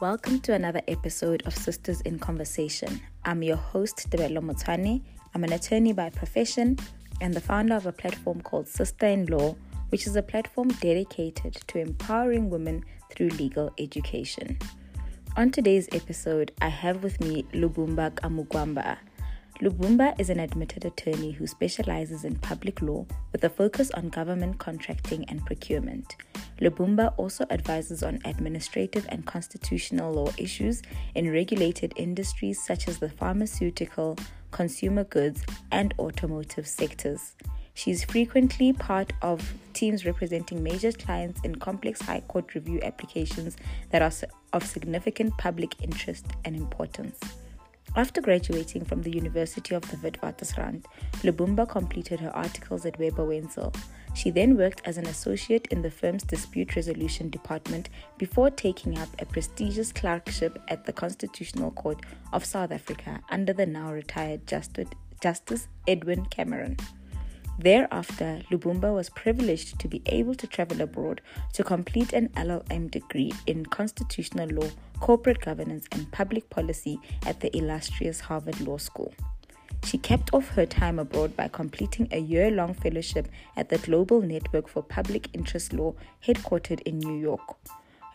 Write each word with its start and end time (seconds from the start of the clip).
Welcome 0.00 0.40
to 0.40 0.54
another 0.54 0.82
episode 0.88 1.44
of 1.46 1.54
Sisters 1.54 2.00
in 2.00 2.18
Conversation. 2.18 3.00
I'm 3.24 3.44
your 3.44 3.56
host, 3.56 4.10
Debelo 4.10 4.40
Mutwane. 4.40 5.00
I'm 5.32 5.44
an 5.44 5.52
attorney 5.52 5.92
by 5.92 6.10
profession 6.10 6.78
and 7.20 7.32
the 7.32 7.40
founder 7.40 7.76
of 7.76 7.86
a 7.86 7.92
platform 7.92 8.40
called 8.40 8.66
Sister 8.66 9.06
in 9.06 9.26
Law, 9.26 9.54
which 9.90 10.08
is 10.08 10.16
a 10.16 10.22
platform 10.22 10.66
dedicated 10.80 11.54
to 11.68 11.78
empowering 11.78 12.50
women 12.50 12.84
through 13.08 13.28
legal 13.28 13.72
education. 13.78 14.58
On 15.36 15.52
today's 15.52 15.88
episode, 15.92 16.50
I 16.60 16.70
have 16.70 17.04
with 17.04 17.20
me 17.20 17.44
Lubumba 17.52 18.10
Kamugwamba. 18.16 18.98
Lubumba 19.62 20.18
is 20.18 20.28
an 20.28 20.40
admitted 20.40 20.84
attorney 20.84 21.30
who 21.30 21.46
specializes 21.46 22.24
in 22.24 22.34
public 22.40 22.82
law 22.82 23.06
with 23.30 23.44
a 23.44 23.48
focus 23.48 23.92
on 23.92 24.08
government 24.08 24.58
contracting 24.58 25.24
and 25.28 25.46
procurement. 25.46 26.16
Lubumba 26.60 27.12
also 27.16 27.44
advises 27.50 28.02
on 28.02 28.20
administrative 28.24 29.06
and 29.08 29.26
constitutional 29.26 30.12
law 30.12 30.30
issues 30.38 30.82
in 31.14 31.30
regulated 31.30 31.92
industries 31.96 32.62
such 32.64 32.88
as 32.88 32.98
the 32.98 33.08
pharmaceutical, 33.08 34.16
consumer 34.50 35.04
goods, 35.04 35.44
and 35.72 35.94
automotive 35.98 36.66
sectors. 36.66 37.34
She 37.74 37.90
is 37.90 38.04
frequently 38.04 38.72
part 38.72 39.12
of 39.20 39.54
teams 39.72 40.06
representing 40.06 40.62
major 40.62 40.92
clients 40.92 41.40
in 41.42 41.56
complex 41.56 42.00
High 42.00 42.20
Court 42.20 42.54
review 42.54 42.80
applications 42.82 43.56
that 43.90 44.00
are 44.00 44.12
of 44.52 44.64
significant 44.64 45.36
public 45.38 45.74
interest 45.82 46.26
and 46.44 46.54
importance. 46.54 47.18
After 47.96 48.20
graduating 48.20 48.84
from 48.84 49.02
the 49.02 49.10
University 49.10 49.74
of 49.74 49.82
the 49.90 49.96
Witwatersrand, 49.96 50.84
Lubumba 51.22 51.68
completed 51.68 52.20
her 52.20 52.34
articles 52.34 52.86
at 52.86 52.98
Webber 52.98 53.24
Wentzel. 53.24 53.72
She 54.14 54.30
then 54.30 54.56
worked 54.56 54.80
as 54.84 54.96
an 54.96 55.06
associate 55.06 55.66
in 55.72 55.82
the 55.82 55.90
firm's 55.90 56.22
dispute 56.22 56.76
resolution 56.76 57.30
department 57.30 57.90
before 58.16 58.48
taking 58.48 58.96
up 58.98 59.08
a 59.18 59.26
prestigious 59.26 59.92
clerkship 59.92 60.58
at 60.68 60.84
the 60.84 60.92
Constitutional 60.92 61.72
Court 61.72 62.00
of 62.32 62.44
South 62.44 62.70
Africa 62.70 63.20
under 63.30 63.52
the 63.52 63.66
now 63.66 63.92
retired 63.92 64.42
Justice 64.46 65.68
Edwin 65.88 66.26
Cameron. 66.26 66.76
Thereafter, 67.58 68.40
Lubumba 68.50 68.92
was 68.94 69.10
privileged 69.10 69.78
to 69.78 69.88
be 69.88 70.02
able 70.06 70.34
to 70.36 70.46
travel 70.46 70.80
abroad 70.80 71.20
to 71.52 71.62
complete 71.62 72.12
an 72.12 72.28
LLM 72.30 72.90
degree 72.90 73.32
in 73.46 73.66
constitutional 73.66 74.48
law, 74.48 74.68
corporate 75.00 75.40
governance, 75.40 75.86
and 75.92 76.10
public 76.10 76.50
policy 76.50 76.98
at 77.26 77.40
the 77.40 77.56
illustrious 77.56 78.20
Harvard 78.20 78.60
Law 78.60 78.78
School. 78.78 79.14
She 79.84 79.98
kept 79.98 80.32
off 80.32 80.48
her 80.50 80.64
time 80.64 80.98
abroad 80.98 81.36
by 81.36 81.48
completing 81.48 82.08
a 82.10 82.18
year 82.18 82.50
long 82.50 82.72
fellowship 82.72 83.28
at 83.54 83.68
the 83.68 83.78
Global 83.78 84.22
Network 84.22 84.66
for 84.66 84.82
Public 84.82 85.28
Interest 85.34 85.74
Law, 85.74 85.94
headquartered 86.26 86.80
in 86.82 86.98
New 86.98 87.16
York. 87.18 87.56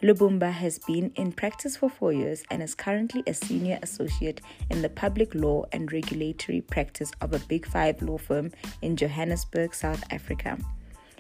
Lubumba 0.02 0.52
has 0.52 0.80
been 0.80 1.12
in 1.16 1.32
practice 1.32 1.78
for 1.78 1.90
four 1.90 2.12
years 2.12 2.44
and 2.50 2.64
is 2.64 2.74
currently 2.74 3.22
a 3.28 3.34
senior 3.34 3.78
associate 3.84 4.42
in 4.70 4.82
the 4.82 4.90
public 4.90 5.36
law 5.36 5.66
and 5.72 5.92
regulatory 5.92 6.62
practice 6.62 7.12
of 7.22 7.34
a 7.34 7.40
Big 7.40 7.68
Five 7.68 8.02
law 8.02 8.18
firm 8.18 8.52
in 8.82 8.96
Johannesburg, 8.96 9.76
South 9.76 10.04
Africa. 10.10 10.58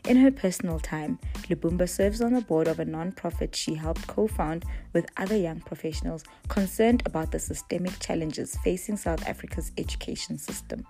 In 0.08 0.17
her 0.17 0.31
personal 0.31 0.80
time, 0.80 1.19
Lubumba 1.50 1.88
serves 1.88 2.22
on 2.22 2.33
the 2.33 2.42
board 2.42 2.67
of 2.67 2.80
a 2.80 2.86
non-profit 2.86 3.55
she 3.55 3.75
helped 3.75 4.08
co-found 4.08 4.66
with 4.94 5.09
other 5.17 5.36
young 5.36 5.59
professionals 5.59 6.23
concerned 6.47 7.03
about 7.06 7.31
the 7.31 7.39
systemic 7.39 8.00
challenges 8.00 8.58
facing 8.64 8.97
South 8.97 9.28
Africa's 9.28 9.72
education 9.78 10.38
system. 10.38 10.86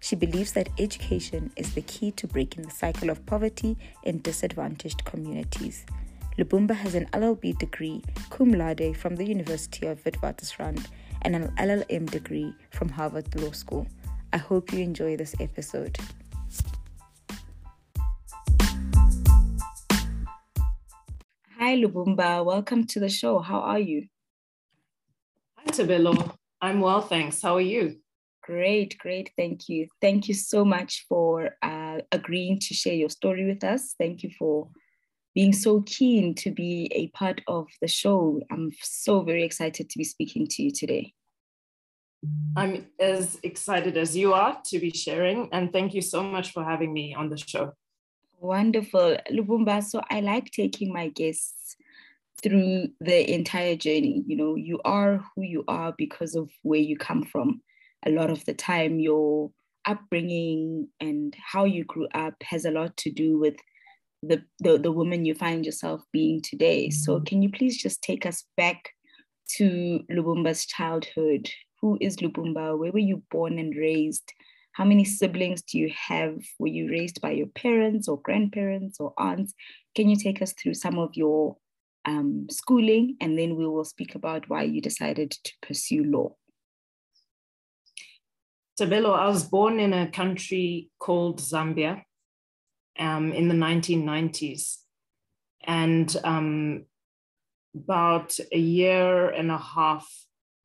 She 0.00 0.16
believes 0.16 0.52
that 0.52 0.68
education 0.78 1.50
is 1.56 1.74
the 1.74 1.82
key 1.82 2.10
to 2.12 2.26
breaking 2.26 2.64
the 2.64 2.70
cycle 2.70 3.10
of 3.10 3.24
poverty 3.26 3.76
in 4.02 4.20
disadvantaged 4.20 5.04
communities. 5.04 5.84
Lubumba 6.38 6.74
has 6.74 6.94
an 6.94 7.06
LLB 7.12 7.58
degree, 7.58 8.02
cum 8.28 8.52
laude, 8.52 8.96
from 8.96 9.16
the 9.16 9.24
University 9.24 9.86
of 9.86 10.02
Witwatersrand 10.04 10.86
and 11.22 11.34
an 11.34 11.48
LLM 11.56 12.10
degree 12.10 12.52
from 12.70 12.88
Harvard 12.88 13.40
Law 13.40 13.52
School. 13.52 13.86
I 14.32 14.38
hope 14.38 14.72
you 14.72 14.80
enjoy 14.80 15.16
this 15.16 15.34
episode. 15.40 15.96
Hi, 21.64 21.76
Lubumba. 21.76 22.44
Welcome 22.44 22.86
to 22.88 23.00
the 23.00 23.08
show. 23.08 23.38
How 23.38 23.60
are 23.60 23.78
you? 23.78 24.06
Hi, 25.56 25.64
Tabelo. 25.72 26.36
I'm 26.60 26.80
well, 26.80 27.00
thanks. 27.00 27.40
How 27.40 27.56
are 27.56 27.68
you? 27.74 28.00
Great, 28.42 28.98
great. 28.98 29.30
Thank 29.34 29.70
you. 29.70 29.88
Thank 30.02 30.28
you 30.28 30.34
so 30.34 30.62
much 30.62 31.06
for 31.08 31.56
uh, 31.62 32.00
agreeing 32.12 32.58
to 32.58 32.74
share 32.74 32.92
your 32.92 33.08
story 33.08 33.46
with 33.46 33.64
us. 33.64 33.94
Thank 33.98 34.22
you 34.22 34.30
for 34.38 34.68
being 35.34 35.54
so 35.54 35.80
keen 35.86 36.34
to 36.34 36.50
be 36.50 36.92
a 36.94 37.08
part 37.16 37.40
of 37.48 37.68
the 37.80 37.88
show. 37.88 38.42
I'm 38.50 38.70
so 38.82 39.22
very 39.22 39.42
excited 39.42 39.88
to 39.88 39.96
be 39.96 40.04
speaking 40.04 40.46
to 40.46 40.62
you 40.62 40.70
today. 40.70 41.14
I'm 42.58 42.88
as 43.00 43.38
excited 43.42 43.96
as 43.96 44.14
you 44.14 44.34
are 44.34 44.60
to 44.66 44.78
be 44.78 44.90
sharing, 44.90 45.48
and 45.50 45.72
thank 45.72 45.94
you 45.94 46.02
so 46.02 46.22
much 46.22 46.52
for 46.52 46.62
having 46.62 46.92
me 46.92 47.14
on 47.14 47.30
the 47.30 47.38
show. 47.38 47.72
Wonderful. 48.44 49.16
Lubumba, 49.32 49.82
so 49.82 50.02
I 50.10 50.20
like 50.20 50.50
taking 50.50 50.92
my 50.92 51.08
guests 51.08 51.76
through 52.42 52.88
the 53.00 53.32
entire 53.32 53.74
journey. 53.74 54.22
You 54.26 54.36
know, 54.36 54.54
you 54.54 54.82
are 54.84 55.24
who 55.34 55.40
you 55.40 55.64
are 55.66 55.94
because 55.96 56.34
of 56.34 56.50
where 56.60 56.78
you 56.78 56.98
come 56.98 57.22
from. 57.22 57.62
A 58.04 58.10
lot 58.10 58.28
of 58.28 58.44
the 58.44 58.52
time, 58.52 59.00
your 59.00 59.50
upbringing 59.86 60.88
and 61.00 61.34
how 61.42 61.64
you 61.64 61.84
grew 61.84 62.06
up 62.14 62.34
has 62.42 62.66
a 62.66 62.70
lot 62.70 62.94
to 62.98 63.10
do 63.10 63.38
with 63.38 63.56
the, 64.22 64.42
the, 64.60 64.76
the 64.76 64.92
woman 64.92 65.24
you 65.24 65.34
find 65.34 65.64
yourself 65.64 66.02
being 66.12 66.42
today. 66.42 66.90
So 66.90 67.14
mm-hmm. 67.14 67.24
can 67.24 67.40
you 67.40 67.50
please 67.50 67.80
just 67.80 68.02
take 68.02 68.26
us 68.26 68.44
back 68.58 68.90
to 69.56 70.00
Lubumba's 70.12 70.66
childhood? 70.66 71.48
Who 71.80 71.96
is 71.98 72.18
Lubumba? 72.18 72.78
Where 72.78 72.92
were 72.92 72.98
you 72.98 73.22
born 73.30 73.58
and 73.58 73.74
raised? 73.74 74.34
How 74.74 74.84
many 74.84 75.04
siblings 75.04 75.62
do 75.62 75.78
you 75.78 75.92
have? 76.08 76.36
Were 76.58 76.66
you 76.66 76.90
raised 76.90 77.20
by 77.20 77.30
your 77.30 77.46
parents 77.46 78.08
or 78.08 78.20
grandparents 78.20 78.98
or 78.98 79.14
aunts? 79.16 79.54
Can 79.94 80.08
you 80.08 80.16
take 80.16 80.42
us 80.42 80.52
through 80.52 80.74
some 80.74 80.98
of 80.98 81.10
your 81.14 81.56
um, 82.04 82.48
schooling 82.50 83.16
and 83.20 83.38
then 83.38 83.54
we 83.54 83.68
will 83.68 83.84
speak 83.84 84.16
about 84.16 84.48
why 84.48 84.64
you 84.64 84.80
decided 84.80 85.30
to 85.30 85.52
pursue 85.62 86.02
law? 86.02 86.34
Tabelo, 88.76 89.14
I 89.16 89.28
was 89.28 89.44
born 89.44 89.78
in 89.78 89.92
a 89.92 90.10
country 90.10 90.90
called 90.98 91.38
Zambia 91.38 92.02
um, 92.98 93.32
in 93.32 93.46
the 93.46 93.54
1990s. 93.54 94.78
And 95.62 96.14
um, 96.24 96.86
about 97.76 98.36
a 98.52 98.58
year 98.58 99.30
and 99.30 99.52
a 99.52 99.58
half 99.58 100.04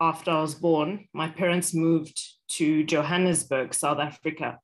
after 0.01 0.31
I 0.31 0.41
was 0.41 0.55
born, 0.55 1.07
my 1.13 1.29
parents 1.29 1.75
moved 1.75 2.19
to 2.49 2.83
Johannesburg, 2.83 3.73
South 3.73 3.99
Africa, 3.99 4.59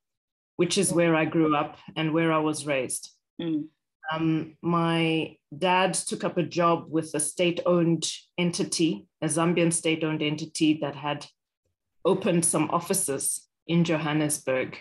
which 0.57 0.78
is 0.78 0.94
where 0.94 1.16
I 1.16 1.25
grew 1.25 1.56
up 1.56 1.78
and 1.96 2.13
where 2.13 2.31
I 2.31 2.40
was 2.40 2.66
raised. 2.66 3.12
Mm. 3.41 3.66
Um, 4.13 4.56
my 4.62 5.35
dad 5.57 5.94
took 5.94 6.24
up 6.24 6.38
a 6.38 6.44
job 6.44 6.85
with 6.90 7.12
a 7.13 7.19
state 7.19 7.59
owned 7.66 8.06
entity, 8.38 9.07
a 9.22 9.28
Zambian 9.28 9.74
state 9.74 10.03
owned 10.03 10.22
entity 10.22 10.79
that 10.81 10.95
had 10.95 11.25
opened 12.03 12.45
some 12.45 12.69
offices 12.69 13.47
in 13.68 13.84
Johannesburg. 13.84 14.78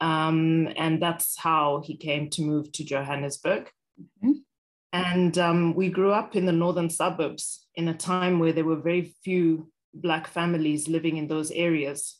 Um, 0.00 0.68
and 0.76 1.02
that's 1.02 1.38
how 1.38 1.82
he 1.84 1.96
came 1.96 2.30
to 2.30 2.42
move 2.42 2.72
to 2.72 2.84
Johannesburg. 2.84 3.70
Mm-hmm. 4.00 4.32
And 4.92 5.38
um, 5.38 5.74
we 5.74 5.90
grew 5.90 6.12
up 6.12 6.34
in 6.34 6.46
the 6.46 6.52
northern 6.52 6.90
suburbs 6.90 7.66
in 7.74 7.88
a 7.88 7.94
time 7.94 8.38
where 8.38 8.52
there 8.52 8.64
were 8.64 8.80
very 8.80 9.14
few 9.22 9.70
Black 9.94 10.26
families 10.26 10.88
living 10.88 11.16
in 11.16 11.28
those 11.28 11.50
areas 11.50 12.18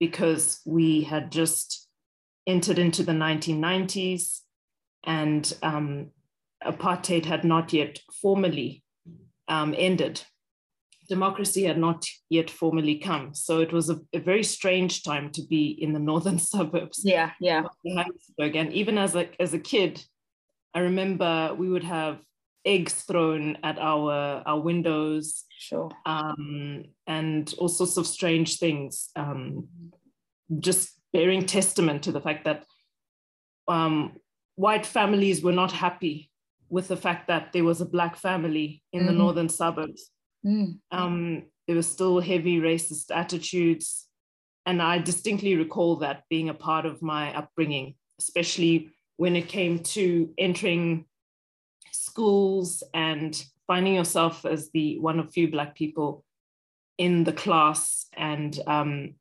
because 0.00 0.60
we 0.64 1.02
had 1.02 1.30
just 1.30 1.88
entered 2.46 2.78
into 2.78 3.02
the 3.02 3.12
1990s 3.12 4.40
and 5.04 5.54
um, 5.62 6.10
apartheid 6.64 7.24
had 7.24 7.44
not 7.44 7.72
yet 7.72 8.00
formally 8.20 8.82
um, 9.48 9.74
ended 9.76 10.22
democracy 11.08 11.64
had 11.64 11.78
not 11.78 12.06
yet 12.30 12.50
formally 12.50 12.98
come. 12.98 13.34
So 13.34 13.60
it 13.60 13.72
was 13.72 13.90
a, 13.90 14.00
a, 14.12 14.18
very 14.18 14.42
strange 14.42 15.02
time 15.02 15.30
to 15.32 15.42
be 15.42 15.66
in 15.66 15.92
the 15.92 15.98
northern 15.98 16.38
suburbs. 16.52 17.02
Yeah, 17.04 17.32
yeah. 17.40 17.64
Of 17.64 17.70
And 18.56 18.72
even 18.72 18.98
as 18.98 19.14
a, 19.14 19.28
as 19.40 19.54
a 19.54 19.58
kid, 19.58 20.04
I 20.74 20.80
remember 20.80 21.54
we 21.56 21.68
would 21.68 21.84
have 21.84 22.20
eggs 22.64 22.94
thrown 22.94 23.58
at 23.62 23.78
our, 23.78 24.42
our 24.46 24.60
windows. 24.60 25.44
Sure. 25.58 25.90
Um, 26.06 26.84
and 27.06 27.52
all 27.58 27.68
sorts 27.68 27.96
of 27.96 28.06
strange 28.06 28.58
things, 28.58 29.10
um, 29.16 29.68
just 30.60 30.90
bearing 31.12 31.46
testament 31.46 32.02
to 32.04 32.12
the 32.12 32.20
fact 32.20 32.44
that 32.44 32.64
um, 33.68 34.12
white 34.56 34.86
families 34.86 35.42
were 35.42 35.52
not 35.52 35.72
happy 35.72 36.30
with 36.68 36.88
the 36.88 36.96
fact 36.96 37.28
that 37.28 37.52
there 37.52 37.64
was 37.64 37.80
a 37.80 37.86
black 37.86 38.16
family 38.16 38.82
in 38.92 39.00
mm-hmm. 39.00 39.08
the 39.08 39.12
northern 39.12 39.48
suburbs 39.48 40.10
Mm. 40.44 40.78
Um, 40.90 41.42
there 41.66 41.76
were 41.76 41.82
still 41.82 42.20
heavy 42.20 42.60
racist 42.60 43.14
attitudes. 43.14 44.06
And 44.66 44.80
I 44.80 44.98
distinctly 44.98 45.56
recall 45.56 45.96
that 45.96 46.24
being 46.30 46.48
a 46.48 46.54
part 46.54 46.86
of 46.86 47.02
my 47.02 47.36
upbringing, 47.36 47.94
especially 48.18 48.90
when 49.16 49.36
it 49.36 49.48
came 49.48 49.78
to 49.78 50.30
entering 50.38 51.06
schools 51.94 52.82
and 52.92 53.42
finding 53.66 53.94
yourself 53.94 54.44
as 54.44 54.70
the 54.70 54.98
one 54.98 55.18
of 55.18 55.32
few 55.32 55.50
Black 55.50 55.74
people 55.74 56.24
in 56.98 57.24
the 57.24 57.32
class 57.32 58.06
and 58.16 58.58
um, 58.66 59.14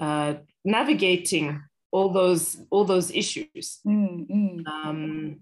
uh, 0.00 0.34
navigating 0.64 1.62
all 1.90 2.10
those 2.10 2.56
all 2.70 2.84
those 2.84 3.10
issues. 3.10 3.80
Mm, 3.86 4.30
mm. 4.30 4.66
Um, 4.66 5.40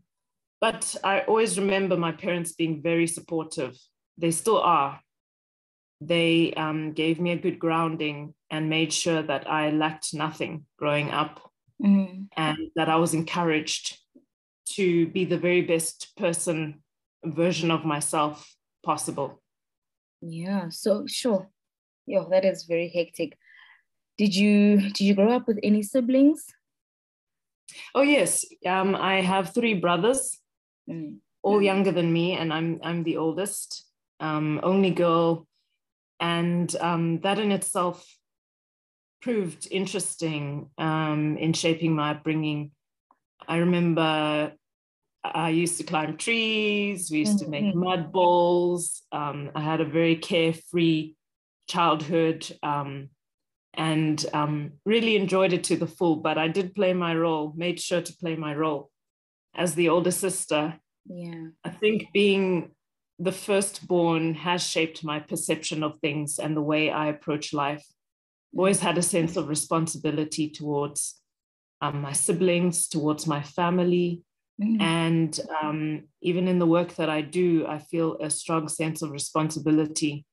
but 0.60 0.96
I 1.04 1.20
always 1.20 1.58
remember 1.58 1.96
my 1.96 2.12
parents 2.12 2.52
being 2.52 2.82
very 2.82 3.06
supportive. 3.06 3.78
They 4.18 4.30
still 4.30 4.60
are. 4.60 5.00
They 6.00 6.52
um, 6.54 6.92
gave 6.92 7.20
me 7.20 7.32
a 7.32 7.38
good 7.38 7.58
grounding 7.58 8.34
and 8.50 8.70
made 8.70 8.92
sure 8.92 9.22
that 9.22 9.48
I 9.48 9.70
lacked 9.70 10.14
nothing 10.14 10.64
growing 10.78 11.10
up 11.10 11.50
Mm. 11.82 12.28
and 12.36 12.58
that 12.76 12.90
I 12.90 12.96
was 12.96 13.14
encouraged 13.14 13.98
to 14.66 15.06
be 15.08 15.24
the 15.24 15.38
very 15.38 15.62
best 15.62 16.16
person 16.16 16.82
version 17.24 17.70
of 17.70 17.84
myself 17.84 18.54
possible. 18.84 19.42
Yeah, 20.20 20.68
so 20.68 21.06
sure. 21.06 21.48
Yeah, 22.06 22.24
that 22.30 22.44
is 22.44 22.64
very 22.64 22.88
hectic. 22.88 23.38
Did 24.18 24.34
you 24.34 24.80
did 24.80 25.00
you 25.00 25.14
grow 25.14 25.32
up 25.32 25.46
with 25.46 25.58
any 25.62 25.82
siblings? 25.82 26.46
Oh 27.94 28.02
yes, 28.02 28.44
um, 28.66 28.94
I 28.94 29.20
have 29.20 29.54
three 29.54 29.74
brothers, 29.74 30.38
Mm. 30.88 31.18
all 31.42 31.62
younger 31.62 31.92
than 31.92 32.12
me, 32.12 32.32
and 32.32 32.52
I'm 32.52 32.80
I'm 32.82 33.04
the 33.04 33.16
oldest, 33.16 33.84
um, 34.18 34.60
only 34.62 34.90
girl, 34.90 35.46
and 36.18 36.74
um, 36.80 37.20
that 37.20 37.38
in 37.38 37.52
itself 37.52 38.04
proved 39.22 39.68
interesting 39.70 40.70
um, 40.78 41.36
in 41.38 41.52
shaping 41.52 41.94
my 41.94 42.10
upbringing. 42.10 42.72
I 43.48 43.58
remember 43.58 44.52
I 45.22 45.50
used 45.50 45.76
to 45.78 45.84
climb 45.84 46.16
trees. 46.16 47.10
We 47.10 47.18
used 47.18 47.38
to 47.40 47.48
make 47.48 47.64
Mhm. 47.66 47.74
mud 47.74 48.12
balls. 48.12 49.02
Um, 49.12 49.50
I 49.54 49.60
had 49.60 49.80
a 49.80 49.84
very 49.84 50.16
carefree 50.16 51.14
childhood 51.68 52.46
um, 52.62 53.10
and 53.74 54.24
um, 54.32 54.72
really 54.84 55.16
enjoyed 55.16 55.52
it 55.52 55.64
to 55.64 55.76
the 55.76 55.86
full. 55.86 56.16
But 56.16 56.38
I 56.38 56.48
did 56.48 56.74
play 56.74 56.92
my 56.94 57.14
role, 57.14 57.52
made 57.56 57.78
sure 57.80 58.00
to 58.00 58.16
play 58.16 58.34
my 58.36 58.54
role 58.54 58.90
as 59.54 59.74
the 59.74 59.88
older 59.88 60.10
sister. 60.10 60.80
Yeah. 61.06 61.48
I 61.64 61.70
think 61.70 62.08
being 62.12 62.74
the 63.18 63.32
firstborn 63.32 64.34
has 64.34 64.62
shaped 64.66 65.04
my 65.04 65.20
perception 65.20 65.82
of 65.82 66.00
things 66.00 66.38
and 66.38 66.56
the 66.56 66.62
way 66.62 66.90
I 66.90 67.08
approach 67.08 67.52
life. 67.52 67.86
Always 68.56 68.80
had 68.80 68.96
a 68.96 69.02
sense 69.02 69.36
of 69.36 69.48
responsibility 69.48 70.48
towards 70.48 71.20
um, 71.80 72.00
my 72.00 72.12
siblings, 72.12 72.88
towards 72.88 73.26
my 73.26 73.42
family, 73.42 74.22
Mm. 74.60 74.82
and 74.82 75.40
um, 75.62 76.02
even 76.20 76.46
in 76.46 76.58
the 76.58 76.66
work 76.66 76.94
that 76.96 77.08
I 77.08 77.22
do, 77.22 77.66
I 77.66 77.78
feel 77.78 78.18
a 78.20 78.28
strong 78.28 78.68
sense 78.68 79.00
of 79.00 79.10
responsibility 79.10 80.26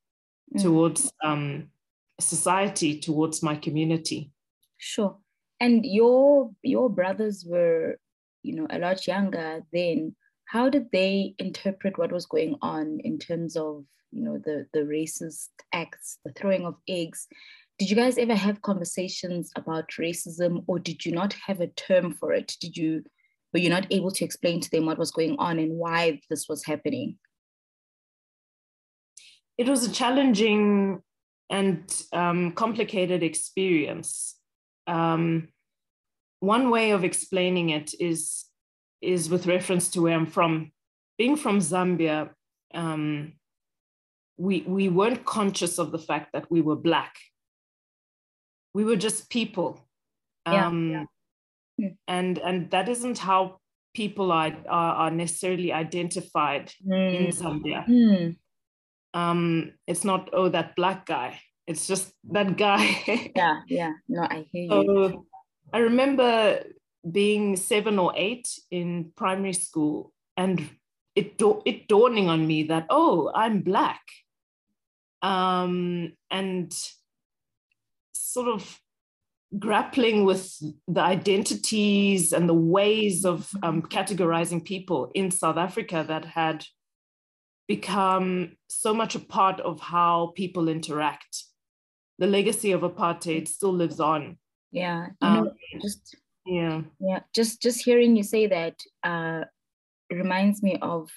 Mm. 0.54 0.62
towards 0.64 1.12
um, 1.24 1.72
society, 2.20 3.00
towards 3.00 3.42
my 3.42 3.56
community. 3.56 4.32
Sure. 4.78 5.18
And 5.60 5.86
your 5.86 6.52
your 6.62 6.90
brothers 6.90 7.46
were, 7.48 8.00
you 8.44 8.56
know, 8.56 8.68
a 8.70 8.80
lot 8.80 9.08
younger 9.08 9.64
then. 9.72 10.16
How 10.46 10.70
did 10.70 10.92
they 10.92 11.34
interpret 11.40 11.98
what 11.98 12.12
was 12.12 12.26
going 12.26 12.56
on 12.62 13.00
in 13.04 13.18
terms 13.20 13.56
of, 13.58 13.86
you 14.12 14.24
know, 14.24 14.38
the 14.38 14.68
the 14.74 14.82
racist 14.82 15.50
acts, 15.72 16.20
the 16.26 16.34
throwing 16.34 16.66
of 16.66 16.76
eggs? 16.88 17.28
Did 17.80 17.92
you 17.92 17.96
guys 17.96 18.18
ever 18.18 18.34
have 18.34 18.64
conversations 18.64 19.52
about 19.56 19.90
racism 20.00 20.64
or 20.66 20.80
did 20.80 21.06
you 21.06 21.12
not 21.12 21.34
have 21.46 21.62
a 21.62 21.68
term 21.68 22.14
for 22.14 22.34
it? 22.34 22.56
Did 22.60 22.76
you 22.76 23.04
were 23.54 23.60
you 23.60 23.70
not 23.70 23.88
able 23.92 24.12
to 24.12 24.26
explain 24.26 24.60
to 24.62 24.70
them 24.70 24.86
what 24.86 24.98
was 24.98 25.12
going 25.12 25.36
on 25.38 25.60
and 25.60 25.74
why 25.74 26.20
this 26.30 26.48
was 26.50 26.66
happening? 26.66 27.18
It 29.58 29.70
was 29.70 29.86
a 29.86 29.92
challenging 29.92 31.02
and 31.50 32.04
um, 32.14 32.52
complicated 32.52 33.24
experience. 33.24 34.36
Um, 34.86 35.50
one 36.40 36.70
way 36.70 36.92
of 36.92 37.04
explaining 37.04 37.70
it 37.70 37.94
is 38.00 38.46
is 39.02 39.30
with 39.30 39.48
reference 39.48 39.90
to 39.90 40.02
where 40.02 40.16
I'm 40.16 40.26
from. 40.26 40.72
Being 41.18 41.36
from 41.36 41.60
Zambia, 41.60 42.32
um, 42.74 43.34
we 44.38 44.62
we 44.62 44.90
weren't 44.90 45.26
conscious 45.26 45.78
of 45.78 45.92
the 45.92 46.00
fact 46.00 46.34
that 46.34 46.50
we 46.52 46.62
were 46.62 46.76
black. 46.76 47.14
We 48.74 48.84
were 48.84 48.96
just 48.96 49.30
people, 49.30 49.88
um, 50.46 50.92
yeah. 50.92 51.06
Hmm. 51.80 51.94
and 52.08 52.38
and 52.40 52.72
that 52.72 52.90
isn't 52.90 53.18
how 53.18 53.60
people 53.94 54.32
are 54.32 54.56
are, 54.70 54.94
are 54.96 55.12
necessarily 55.12 55.72
identified 55.72 56.72
in 56.86 57.28
Zambia. 57.32 57.86
Hmm. 57.86 58.30
Um, 59.20 59.74
it's 59.88 60.04
not 60.04 60.30
oh 60.34 60.50
that 60.50 60.76
black 60.76 61.06
guy. 61.06 61.40
It's 61.66 61.88
just 61.88 62.14
that 62.32 62.58
guy. 62.58 63.32
Yeah, 63.36 63.62
yeah. 63.68 63.94
No, 64.08 64.24
I 64.24 64.46
hear 64.52 64.64
you. 64.64 64.70
So 64.70 65.26
I 65.74 65.80
remember 65.80 66.64
being 67.10 67.56
seven 67.56 68.00
or 68.00 68.14
eight 68.16 68.48
in 68.72 69.12
primary 69.16 69.54
school 69.54 70.14
and 70.36 70.70
it, 71.16 71.42
it 71.66 71.88
dawning 71.88 72.30
on 72.30 72.46
me 72.46 72.64
that, 72.64 72.86
oh, 72.90 73.32
I'm 73.34 73.62
Black. 73.62 74.02
Um, 75.22 76.14
and 76.30 76.72
sort 78.28 78.48
of 78.48 78.80
grappling 79.58 80.26
with 80.26 80.62
the 80.88 81.02
identities 81.02 82.34
and 82.34 82.50
the 82.50 82.54
ways 82.54 83.24
of 83.26 83.50
um, 83.64 83.82
categorizing 83.82 84.64
people 84.64 85.12
in 85.16 85.32
South 85.32 85.58
Africa 85.58 86.04
that 86.08 86.26
had 86.26 86.66
become 87.68 88.58
so 88.68 88.94
much 88.94 89.16
a 89.16 89.20
part 89.20 89.60
of 89.62 89.80
how 89.80 90.34
people 90.36 90.68
interact. 90.68 91.44
The 92.20 92.28
legacy 92.28 92.72
of 92.72 92.82
apartheid 92.82 93.48
still 93.48 93.74
lives 93.74 94.00
on. 94.00 94.38
Yeah. 94.72 95.08
You 95.22 95.28
Um, 95.28 95.44
know, 95.46 95.54
just 95.82 96.16
Yeah. 96.46 96.82
Yeah, 97.00 97.20
just 97.36 97.62
just 97.62 97.84
hearing 97.84 98.16
you 98.16 98.24
say 98.24 98.48
that 98.48 98.76
uh, 99.04 99.44
reminds 100.10 100.64
me 100.64 100.78
of 100.82 101.12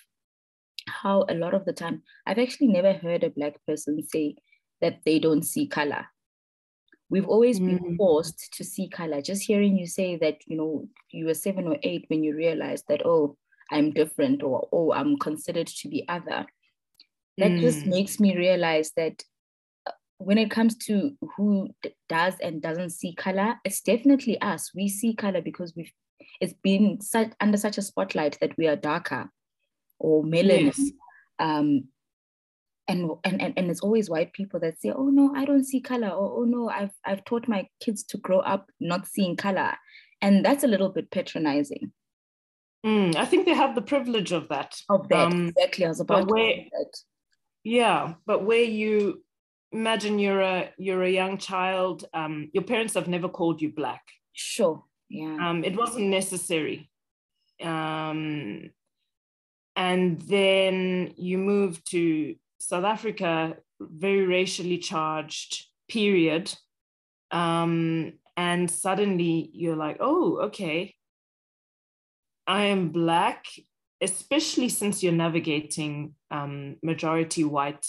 how 0.88 1.24
a 1.28 1.34
lot 1.34 1.54
of 1.54 1.64
the 1.64 1.72
time 1.72 2.02
I've 2.26 2.38
actually 2.38 2.68
never 2.68 2.92
heard 2.92 3.22
a 3.24 3.30
black 3.30 3.54
person 3.66 4.02
say 4.02 4.36
that 4.80 5.00
they 5.04 5.18
don't 5.20 5.44
see 5.44 5.66
color. 5.66 6.06
We've 7.10 7.26
always 7.26 7.58
been 7.58 7.80
Mm. 7.80 7.96
forced 7.96 8.52
to 8.54 8.64
see 8.64 8.88
color. 8.88 9.20
Just 9.20 9.42
hearing 9.42 9.76
you 9.76 9.86
say 9.86 10.16
that, 10.18 10.38
you 10.46 10.56
know, 10.56 10.88
you 11.10 11.26
were 11.26 11.34
seven 11.34 11.66
or 11.66 11.76
eight 11.82 12.04
when 12.08 12.22
you 12.22 12.34
realized 12.36 12.84
that, 12.88 13.04
oh, 13.04 13.36
I'm 13.72 13.90
different 13.90 14.42
or 14.42 14.68
oh, 14.72 14.92
I'm 14.92 15.16
considered 15.18 15.66
to 15.66 15.88
be 15.88 16.08
other. 16.08 16.46
That 17.38 17.58
just 17.60 17.84
Mm. 17.84 17.90
makes 17.90 18.20
me 18.20 18.36
realize 18.36 18.92
that 18.96 19.24
uh, 19.86 19.92
when 20.18 20.38
it 20.38 20.50
comes 20.50 20.76
to 20.86 21.16
who 21.36 21.68
d- 21.82 21.94
does 22.08 22.34
and 22.40 22.62
doesn't 22.62 22.90
see 22.90 23.14
color, 23.14 23.58
it's 23.64 23.80
definitely 23.80 24.40
us. 24.40 24.72
We 24.74 24.88
see 24.88 25.14
color 25.14 25.42
because 25.42 25.74
we've 25.76 25.92
it's 26.40 26.52
been 26.62 27.00
such 27.00 27.32
under 27.40 27.56
such 27.58 27.78
a 27.78 27.82
spotlight 27.82 28.38
that 28.40 28.56
we 28.58 28.66
are 28.68 28.76
darker 28.76 29.30
or 29.98 30.22
melanin. 30.22 30.66
Yes. 30.66 30.90
Um, 31.38 31.88
and, 32.90 33.10
and 33.24 33.40
and 33.42 33.52
and 33.56 33.70
it's 33.70 33.80
always 33.80 34.10
white 34.10 34.32
people 34.32 34.60
that 34.60 34.80
say, 34.80 34.90
"Oh 34.90 35.08
no, 35.08 35.32
I 35.34 35.44
don't 35.44 35.64
see 35.64 35.80
color," 35.80 36.08
or 36.08 36.40
"Oh 36.40 36.44
no, 36.44 36.68
I've 36.68 36.92
I've 37.04 37.24
taught 37.24 37.48
my 37.48 37.66
kids 37.80 38.02
to 38.04 38.18
grow 38.18 38.40
up 38.40 38.70
not 38.80 39.06
seeing 39.06 39.36
color," 39.36 39.72
and 40.20 40.44
that's 40.44 40.64
a 40.64 40.68
little 40.68 40.88
bit 40.90 41.10
patronizing. 41.10 41.92
Mm, 42.84 43.14
I 43.16 43.24
think 43.26 43.44
they 43.46 43.54
have 43.54 43.74
the 43.74 43.82
privilege 43.82 44.32
of 44.32 44.48
that. 44.48 44.80
Of 44.88 45.08
that, 45.08 45.26
Um, 45.32 45.48
exactly. 45.48 45.84
I 45.84 45.88
was 45.88 46.00
about 46.00 46.28
to 46.28 46.34
where- 46.34 46.64
that. 46.72 46.92
Yeah, 47.62 48.14
but 48.26 48.44
where 48.44 48.64
you 48.64 49.22
imagine 49.72 50.18
you're 50.18 50.40
a 50.40 50.72
you're 50.78 51.02
a 51.04 51.10
young 51.10 51.38
child, 51.38 52.04
um, 52.14 52.50
your 52.54 52.64
parents 52.64 52.94
have 52.94 53.06
never 53.08 53.28
called 53.28 53.60
you 53.62 53.70
black. 53.72 54.02
Sure. 54.32 54.82
Yeah. 55.10 55.36
Um, 55.48 55.64
it 55.64 55.76
wasn't 55.76 56.06
necessary. 56.08 56.90
Um, 57.62 58.70
and 59.76 60.20
then 60.22 61.12
you 61.16 61.36
move 61.38 61.84
to 61.84 62.34
South 62.60 62.84
Africa, 62.84 63.56
very 63.80 64.26
racially 64.26 64.78
charged 64.78 65.66
period. 65.88 66.52
Um, 67.30 68.14
and 68.36 68.70
suddenly 68.70 69.50
you're 69.52 69.76
like, 69.76 69.96
oh, 70.00 70.40
okay, 70.44 70.94
I 72.46 72.66
am 72.66 72.90
Black, 72.90 73.46
especially 74.00 74.68
since 74.68 75.02
you're 75.02 75.12
navigating 75.12 76.14
um, 76.30 76.76
majority 76.82 77.44
white 77.44 77.86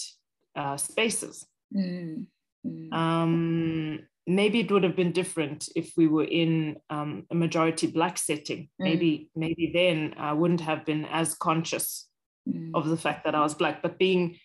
uh, 0.55 0.77
spaces. 0.77 1.45
Mm, 1.75 2.27
mm. 2.65 2.93
Um, 2.93 3.99
maybe 4.27 4.59
it 4.59 4.71
would 4.71 4.83
have 4.83 4.95
been 4.95 5.11
different 5.11 5.69
if 5.75 5.93
we 5.97 6.07
were 6.07 6.25
in 6.25 6.77
um, 6.89 7.25
a 7.31 7.35
majority 7.35 7.87
black 7.87 8.17
setting. 8.17 8.69
Mm. 8.79 8.85
Maybe 8.85 9.29
maybe 9.35 9.71
then 9.73 10.13
I 10.17 10.33
wouldn't 10.33 10.61
have 10.61 10.85
been 10.85 11.05
as 11.05 11.33
conscious 11.33 12.07
Mm. 12.49 12.71
of 12.73 12.89
the 12.89 12.97
fact 12.97 13.25
that 13.25 13.35
I 13.35 13.41
was 13.41 13.53
black. 13.53 13.83
But 13.83 13.99
being 13.99 14.37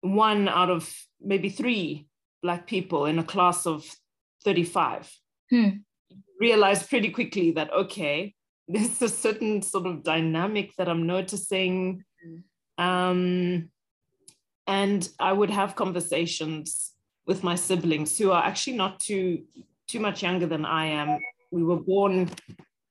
one 0.00 0.48
out 0.48 0.70
of 0.70 0.92
maybe 1.20 1.48
three 1.48 2.06
black 2.42 2.66
people 2.66 3.06
in 3.06 3.18
a 3.18 3.24
class 3.24 3.66
of 3.66 3.84
35, 4.44 5.10
Hmm. 5.50 5.68
realized 6.38 6.88
pretty 6.88 7.10
quickly 7.10 7.50
that 7.52 7.72
okay, 7.72 8.34
there's 8.68 9.02
a 9.02 9.08
certain 9.08 9.62
sort 9.62 9.86
of 9.86 10.02
dynamic 10.02 10.74
that 10.76 10.88
I'm 10.88 11.06
noticing. 11.06 12.04
Mm. 12.24 12.42
Um, 12.82 13.70
and 14.66 15.08
I 15.18 15.32
would 15.32 15.50
have 15.50 15.74
conversations 15.74 16.92
with 17.26 17.42
my 17.42 17.56
siblings 17.56 18.16
who 18.16 18.30
are 18.30 18.42
actually 18.44 18.76
not 18.76 19.00
too 19.00 19.44
too 19.88 19.98
much 19.98 20.22
younger 20.22 20.46
than 20.46 20.64
I 20.64 20.86
am. 20.86 21.18
We 21.50 21.64
were 21.64 21.80
born 21.80 22.30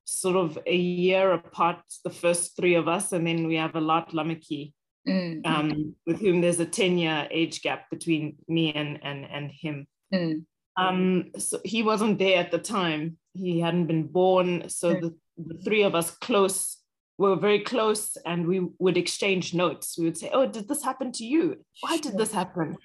sort 0.03 0.35
of 0.35 0.59
a 0.65 0.75
year 0.75 1.31
apart, 1.31 1.81
the 2.03 2.09
first 2.09 2.57
three 2.57 2.75
of 2.75 2.89
us, 2.89 3.13
and 3.13 3.25
then 3.25 3.47
we 3.47 3.55
have 3.55 3.75
a 3.75 3.81
lot 3.81 4.11
Lamaki, 4.11 4.73
mm. 5.09 5.45
um, 5.45 5.95
with 6.05 6.19
whom 6.19 6.41
there's 6.41 6.59
a 6.59 6.65
10 6.65 6.97
year 6.97 7.27
age 7.31 7.61
gap 7.61 7.89
between 7.89 8.37
me 8.47 8.73
and 8.73 8.99
and 9.03 9.25
and 9.25 9.51
him. 9.51 9.87
Mm. 10.13 10.45
Um, 10.77 11.31
so 11.37 11.59
he 11.65 11.83
wasn't 11.83 12.19
there 12.19 12.37
at 12.37 12.51
the 12.51 12.59
time. 12.59 13.17
He 13.33 13.59
hadn't 13.59 13.87
been 13.87 14.07
born. 14.07 14.69
So 14.69 14.95
mm. 14.95 15.01
the, 15.01 15.15
the 15.37 15.61
three 15.63 15.83
of 15.83 15.95
us 15.95 16.11
close 16.11 16.77
were 17.17 17.35
very 17.35 17.59
close 17.59 18.15
and 18.25 18.47
we 18.47 18.65
would 18.79 18.97
exchange 18.97 19.53
notes. 19.53 19.97
We 19.97 20.05
would 20.05 20.17
say, 20.17 20.29
Oh, 20.33 20.47
did 20.47 20.67
this 20.67 20.83
happen 20.83 21.11
to 21.13 21.25
you? 21.25 21.57
Why 21.81 21.97
did 21.97 22.17
this 22.17 22.31
happen? 22.31 22.77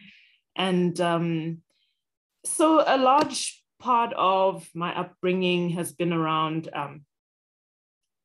And 0.56 1.00
um, 1.00 1.58
so 2.44 2.82
a 2.86 2.98
large 2.98 3.62
part 3.80 4.12
of 4.16 4.68
my 4.74 4.98
upbringing 4.98 5.70
has 5.70 5.92
been 5.92 6.12
around 6.12 6.68
um, 6.74 7.02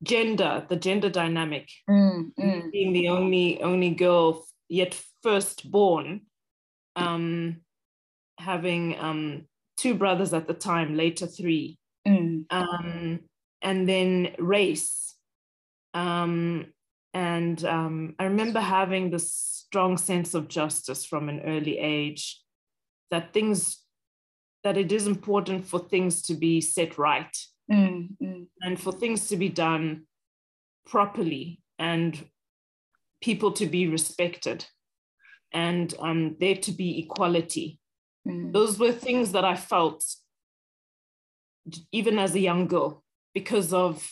gender, 0.02 0.64
the 0.68 0.76
gender 0.76 1.10
dynamic, 1.10 1.68
mm, 1.88 2.30
mm. 2.38 2.72
being 2.72 2.92
the 2.92 3.08
only 3.08 3.62
only 3.62 3.90
girl 3.90 4.46
yet 4.68 5.00
firstborn, 5.22 6.22
um, 6.96 7.60
having 8.38 8.98
um, 8.98 9.46
two 9.76 9.94
brothers 9.94 10.32
at 10.32 10.46
the 10.46 10.54
time, 10.54 10.96
later 10.96 11.26
three, 11.26 11.78
mm. 12.06 12.44
um, 12.50 13.20
and 13.62 13.88
then 13.88 14.34
race. 14.38 15.14
Um, 15.92 16.66
and 17.12 17.62
um, 17.64 18.14
I 18.18 18.24
remember 18.24 18.60
having 18.60 19.10
this 19.10 19.32
strong 19.32 19.98
sense 19.98 20.34
of 20.34 20.48
justice 20.48 21.04
from 21.04 21.28
an 21.28 21.40
early 21.40 21.78
age 21.78 22.40
that 23.10 23.32
things, 23.32 23.80
that 24.62 24.76
it 24.76 24.92
is 24.92 25.08
important 25.08 25.66
for 25.66 25.80
things 25.80 26.22
to 26.22 26.34
be 26.34 26.60
set 26.60 26.96
right 26.96 27.36
mm, 27.70 28.08
mm. 28.22 28.46
and 28.62 28.80
for 28.80 28.92
things 28.92 29.28
to 29.28 29.36
be 29.36 29.48
done 29.48 30.02
properly 30.86 31.60
and 31.78 32.26
people 33.22 33.52
to 33.52 33.66
be 33.66 33.88
respected 33.88 34.64
and 35.52 35.94
um, 36.00 36.36
there 36.40 36.56
to 36.56 36.72
be 36.72 37.00
equality 37.00 37.80
Mm. 38.26 38.52
Those 38.52 38.78
were 38.78 38.92
things 38.92 39.32
that 39.32 39.44
I 39.44 39.56
felt 39.56 40.04
even 41.92 42.18
as 42.18 42.34
a 42.34 42.40
young 42.40 42.66
girl 42.66 43.04
because 43.34 43.72
of 43.72 44.10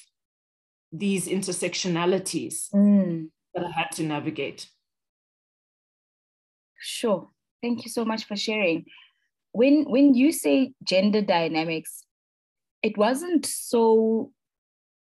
these 0.93 1.29
intersectionalities 1.29 2.71
mm. 2.73 3.29
that 3.55 3.65
I 3.65 3.71
had 3.71 3.91
to 3.93 4.03
navigate. 4.03 4.69
Sure. 6.81 7.29
Thank 7.63 7.85
you 7.85 7.91
so 7.91 8.05
much 8.05 8.25
for 8.25 8.37
sharing. 8.37 8.87
When 9.53 9.85
when 9.85 10.15
you 10.15 10.31
say 10.31 10.73
gender 10.85 11.21
dynamics, 11.21 12.05
it 12.83 12.97
wasn't 12.97 13.47
so 13.47 14.31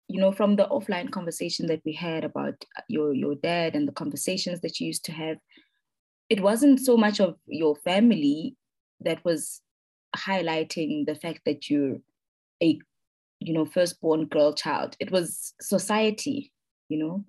you 0.09 0.21
know 0.21 0.33
from 0.33 0.57
the 0.57 0.66
offline 0.66 1.11
conversation 1.11 1.66
that 1.66 1.81
we 1.85 1.93
had 1.93 2.25
about 2.25 2.54
uh, 2.76 2.83
your 2.88 3.12
your 3.14 3.35
dad 3.35 3.75
and 3.75 3.88
the 3.88 3.93
conversations 3.93 4.61
that 4.61 4.78
you 4.81 4.87
used 4.87 5.04
to 5.04 5.12
have 5.12 5.38
it 6.28 6.40
wasn't 6.40 6.81
so 6.81 6.97
much 6.97 7.21
of 7.21 7.37
your 7.47 7.76
family 7.76 8.57
that 9.00 9.25
was 9.25 9.61
highlighting 10.16 11.07
the 11.07 11.14
fact 11.14 11.40
that 11.45 11.69
you're 11.69 11.99
a 12.62 12.78
you 13.40 13.52
know 13.52 13.66
firstborn 13.66 14.26
girl 14.26 14.52
child. 14.54 14.97
It 15.00 15.11
was 15.11 15.54
society 15.61 16.52
you 16.88 16.99
know. 16.99 17.25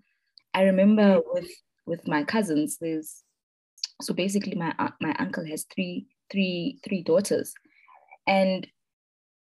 I 0.53 0.63
remember 0.63 1.17
mm-hmm. 1.17 1.29
with 1.33 1.51
with 1.85 2.07
my 2.07 2.23
cousins 2.23 2.77
there's 2.79 3.23
so 4.01 4.13
basically 4.13 4.55
my 4.55 4.73
uh, 4.79 4.91
my 5.01 5.15
uncle 5.19 5.45
has 5.45 5.65
three 5.73 6.07
three 6.31 6.79
three 6.83 7.03
daughters. 7.03 7.53
And 8.27 8.67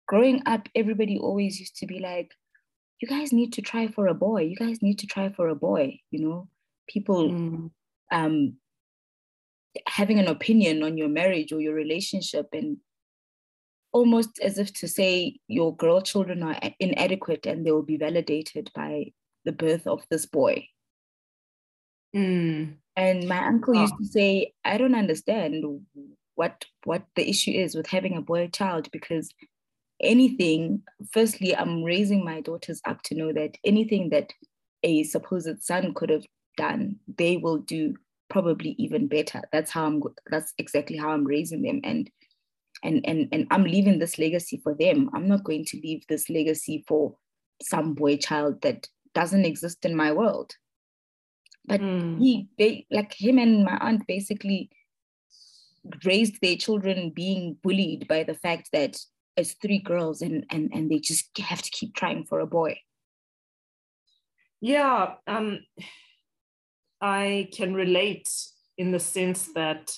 growing 0.08 0.42
up 0.46 0.68
everybody 0.74 1.18
always 1.18 1.60
used 1.60 1.76
to 1.76 1.86
be 1.86 2.00
like 2.00 2.32
you 3.00 3.06
guys 3.06 3.32
need 3.32 3.52
to 3.52 3.62
try 3.62 3.86
for 3.86 4.08
a 4.08 4.14
boy 4.14 4.42
you 4.42 4.56
guys 4.56 4.82
need 4.82 4.98
to 4.98 5.06
try 5.06 5.30
for 5.30 5.48
a 5.48 5.54
boy 5.54 5.98
you 6.10 6.20
know 6.20 6.48
people 6.88 7.30
mm. 7.30 7.70
um 8.10 8.54
having 9.86 10.18
an 10.18 10.26
opinion 10.26 10.82
on 10.82 10.96
your 10.96 11.08
marriage 11.08 11.52
or 11.52 11.60
your 11.60 11.74
relationship 11.74 12.48
and 12.52 12.78
almost 13.92 14.38
as 14.42 14.58
if 14.58 14.72
to 14.72 14.88
say 14.88 15.38
your 15.46 15.74
girl 15.76 16.00
children 16.00 16.42
are 16.42 16.58
inadequate 16.80 17.46
and 17.46 17.64
they 17.64 17.70
will 17.70 17.82
be 17.82 17.96
validated 17.96 18.70
by 18.74 19.06
the 19.44 19.52
birth 19.52 19.86
of 19.86 20.02
this 20.10 20.26
boy. 20.26 20.66
Mm. 22.14 22.74
And 22.96 23.28
my 23.28 23.46
uncle 23.46 23.76
oh. 23.76 23.82
used 23.82 23.96
to 23.98 24.06
say, 24.06 24.52
I 24.64 24.78
don't 24.78 24.94
understand 24.94 25.64
what 26.34 26.64
what 26.84 27.04
the 27.16 27.28
issue 27.28 27.50
is 27.50 27.74
with 27.74 27.86
having 27.86 28.16
a 28.16 28.22
boy 28.22 28.48
child 28.48 28.90
because 28.92 29.32
anything, 30.00 30.82
firstly, 31.12 31.54
I'm 31.56 31.82
raising 31.82 32.24
my 32.24 32.40
daughters 32.40 32.80
up 32.84 33.02
to 33.04 33.14
know 33.14 33.32
that 33.32 33.56
anything 33.64 34.10
that 34.10 34.32
a 34.82 35.02
supposed 35.04 35.62
son 35.62 35.94
could 35.94 36.10
have 36.10 36.24
done, 36.56 36.96
they 37.16 37.36
will 37.36 37.58
do 37.58 37.96
probably 38.28 38.70
even 38.78 39.08
better. 39.08 39.42
That's 39.52 39.70
how 39.70 39.86
i'm 39.86 40.02
that's 40.30 40.52
exactly 40.58 40.96
how 40.96 41.10
i'm 41.10 41.24
raising 41.24 41.62
them. 41.62 41.80
And 41.84 42.10
and 42.84 43.00
and 43.04 43.28
and 43.32 43.46
i'm 43.50 43.64
leaving 43.64 43.98
this 43.98 44.18
legacy 44.18 44.60
for 44.62 44.74
them. 44.74 45.10
I'm 45.14 45.28
not 45.28 45.44
going 45.44 45.64
to 45.66 45.80
leave 45.80 46.04
this 46.08 46.28
legacy 46.28 46.84
for 46.86 47.16
some 47.62 47.94
boy 47.94 48.18
child 48.18 48.62
that 48.62 48.88
doesn't 49.14 49.44
exist 49.44 49.84
in 49.84 49.96
my 49.96 50.12
world. 50.12 50.54
But 51.64 51.80
mm. 51.80 52.18
he 52.18 52.48
they, 52.58 52.86
like 52.90 53.12
him 53.12 53.38
and 53.38 53.64
my 53.64 53.76
aunt 53.80 54.06
basically 54.06 54.70
raised 56.04 56.40
their 56.40 56.56
children 56.56 57.10
being 57.10 57.56
bullied 57.62 58.06
by 58.08 58.22
the 58.22 58.34
fact 58.34 58.70
that 58.72 58.98
it's 59.38 59.54
three 59.54 59.78
girls 59.78 60.22
and 60.22 60.44
and 60.50 60.70
and 60.74 60.90
they 60.90 60.98
just 60.98 61.26
have 61.38 61.62
to 61.62 61.70
keep 61.70 61.94
trying 61.94 62.24
for 62.24 62.40
a 62.40 62.46
boy 62.46 62.78
yeah 64.60 65.14
um 65.26 65.60
I 67.00 67.48
can 67.52 67.74
relate 67.74 68.28
in 68.76 68.90
the 68.90 69.00
sense 69.00 69.52
that 69.54 69.96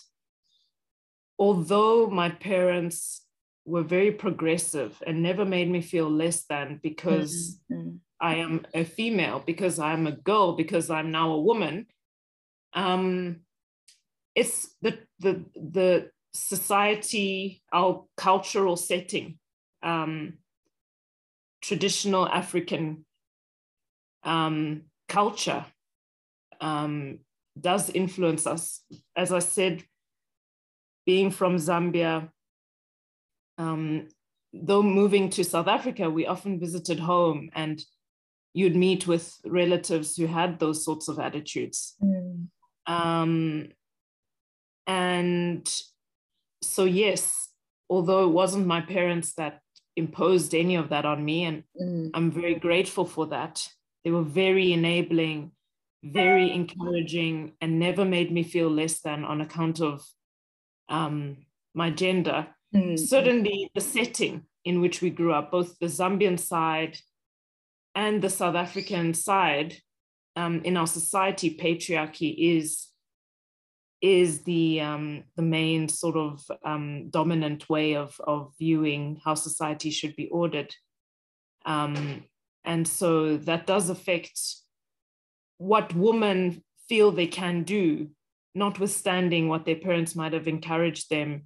although 1.38 2.08
my 2.08 2.28
parents 2.28 3.24
were 3.64 3.82
very 3.82 4.12
progressive 4.12 5.02
and 5.06 5.22
never 5.22 5.44
made 5.44 5.70
me 5.70 5.80
feel 5.80 6.10
less 6.10 6.44
than 6.44 6.80
because 6.82 7.58
mm-hmm. 7.72 7.96
I 8.20 8.36
am 8.36 8.66
a 8.74 8.84
female, 8.84 9.42
because 9.44 9.78
I'm 9.78 10.06
a 10.06 10.12
girl, 10.12 10.56
because 10.56 10.90
I'm 10.90 11.10
now 11.10 11.32
a 11.32 11.40
woman, 11.40 11.86
um, 12.74 13.40
it's 14.34 14.68
the 14.82 14.98
the 15.18 15.44
the 15.54 16.10
society, 16.32 17.62
our 17.72 18.04
cultural 18.16 18.76
setting, 18.76 19.38
um, 19.82 20.34
traditional 21.62 22.28
African 22.28 23.04
um, 24.22 24.82
culture 25.08 25.64
um, 26.60 27.18
does 27.58 27.90
influence 27.90 28.46
us. 28.46 28.82
As 29.16 29.32
I 29.32 29.40
said, 29.40 29.84
being 31.06 31.30
from 31.30 31.56
Zambia, 31.56 32.30
um, 33.58 34.08
though 34.52 34.82
moving 34.82 35.30
to 35.30 35.44
South 35.44 35.68
Africa, 35.68 36.08
we 36.08 36.26
often 36.26 36.60
visited 36.60 36.98
home 36.98 37.50
and 37.54 37.82
you'd 38.52 38.76
meet 38.76 39.06
with 39.06 39.38
relatives 39.44 40.16
who 40.16 40.26
had 40.26 40.58
those 40.58 40.84
sorts 40.84 41.08
of 41.08 41.18
attitudes. 41.18 41.96
Mm. 42.02 42.48
Um, 42.86 43.68
and 44.86 45.82
so, 46.62 46.84
yes, 46.84 47.48
although 47.88 48.24
it 48.24 48.32
wasn't 48.32 48.66
my 48.66 48.80
parents 48.80 49.34
that 49.34 49.60
imposed 49.96 50.54
any 50.54 50.76
of 50.76 50.90
that 50.90 51.04
on 51.04 51.24
me, 51.24 51.44
and 51.44 51.64
mm. 51.80 52.10
I'm 52.14 52.30
very 52.30 52.54
grateful 52.54 53.04
for 53.04 53.26
that, 53.28 53.66
they 54.04 54.10
were 54.10 54.22
very 54.22 54.72
enabling 54.72 55.52
very 56.02 56.50
encouraging 56.50 57.52
and 57.60 57.78
never 57.78 58.04
made 58.04 58.32
me 58.32 58.42
feel 58.42 58.70
less 58.70 59.00
than 59.00 59.24
on 59.24 59.40
account 59.40 59.80
of 59.80 60.02
um, 60.88 61.36
my 61.74 61.90
gender. 61.90 62.48
Mm-hmm. 62.74 62.96
Certainly, 62.96 63.70
the 63.74 63.80
setting 63.80 64.44
in 64.64 64.80
which 64.80 65.02
we 65.02 65.10
grew 65.10 65.32
up, 65.32 65.50
both 65.50 65.78
the 65.78 65.86
Zambian 65.86 66.38
side 66.38 66.98
and 67.94 68.22
the 68.22 68.30
South 68.30 68.54
African 68.54 69.14
side, 69.14 69.76
um, 70.36 70.62
in 70.64 70.76
our 70.76 70.86
society, 70.86 71.56
patriarchy 71.56 72.34
is 72.56 72.86
is 74.02 74.42
the 74.42 74.80
um, 74.80 75.24
the 75.36 75.42
main 75.42 75.88
sort 75.88 76.16
of 76.16 76.44
um, 76.64 77.10
dominant 77.10 77.68
way 77.68 77.96
of 77.96 78.20
of 78.20 78.52
viewing 78.58 79.20
how 79.24 79.34
society 79.34 79.90
should 79.90 80.16
be 80.16 80.28
ordered, 80.28 80.74
um, 81.66 82.24
and 82.64 82.86
so 82.86 83.36
that 83.36 83.66
does 83.66 83.90
affect 83.90 84.38
what 85.58 85.94
women 85.94 86.62
feel 86.88 87.12
they 87.12 87.26
can 87.26 87.62
do, 87.62 88.10
notwithstanding 88.54 89.48
what 89.48 89.64
their 89.64 89.76
parents 89.76 90.16
might 90.16 90.32
have 90.32 90.48
encouraged 90.48 91.10
them 91.10 91.44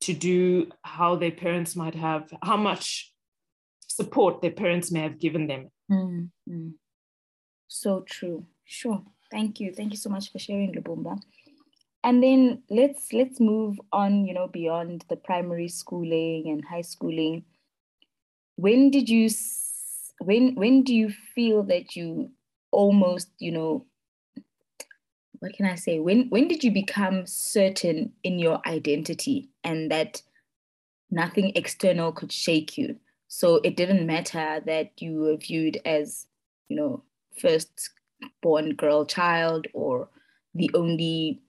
to 0.00 0.14
do, 0.14 0.66
how 0.82 1.14
their 1.14 1.30
parents 1.30 1.76
might 1.76 1.94
have, 1.94 2.32
how 2.42 2.56
much 2.56 3.12
support 3.86 4.40
their 4.40 4.50
parents 4.50 4.90
may 4.90 5.00
have 5.00 5.18
given 5.18 5.46
them. 5.46 5.70
Mm-hmm. 5.90 6.68
So 7.68 8.00
true. 8.08 8.46
Sure. 8.64 9.02
Thank 9.30 9.60
you. 9.60 9.72
Thank 9.72 9.92
you 9.92 9.98
so 9.98 10.10
much 10.10 10.32
for 10.32 10.38
sharing, 10.38 10.72
Lubumba. 10.74 11.20
And 12.02 12.22
then 12.22 12.62
let's 12.70 13.12
let's 13.12 13.40
move 13.40 13.78
on, 13.92 14.24
you 14.24 14.32
know, 14.32 14.48
beyond 14.48 15.04
the 15.08 15.16
primary 15.16 15.68
schooling 15.68 16.48
and 16.48 16.64
high 16.64 16.80
schooling. 16.80 17.44
When 18.56 18.90
did 18.90 19.08
you 19.08 19.28
when 20.20 20.54
when 20.54 20.82
do 20.82 20.94
you 20.94 21.10
feel 21.10 21.62
that 21.64 21.96
you 21.96 22.30
almost, 22.70 23.28
you 23.38 23.52
know, 23.52 23.86
what 25.40 25.52
can 25.52 25.66
I 25.66 25.74
say? 25.74 25.98
When 26.00 26.28
when 26.30 26.48
did 26.48 26.64
you 26.64 26.70
become 26.70 27.26
certain 27.26 28.12
in 28.22 28.38
your 28.38 28.60
identity 28.66 29.50
and 29.62 29.90
that 29.90 30.22
nothing 31.10 31.52
external 31.54 32.12
could 32.12 32.32
shake 32.32 32.78
you? 32.78 32.96
So 33.28 33.56
it 33.56 33.76
didn't 33.76 34.06
matter 34.06 34.60
that 34.64 35.00
you 35.00 35.20
were 35.20 35.36
viewed 35.36 35.80
as, 35.84 36.26
you 36.68 36.76
know, 36.76 37.02
first 37.38 37.90
born 38.42 38.74
girl 38.74 39.04
child 39.04 39.66
or 39.72 40.08
the 40.54 40.70
only 40.74 41.40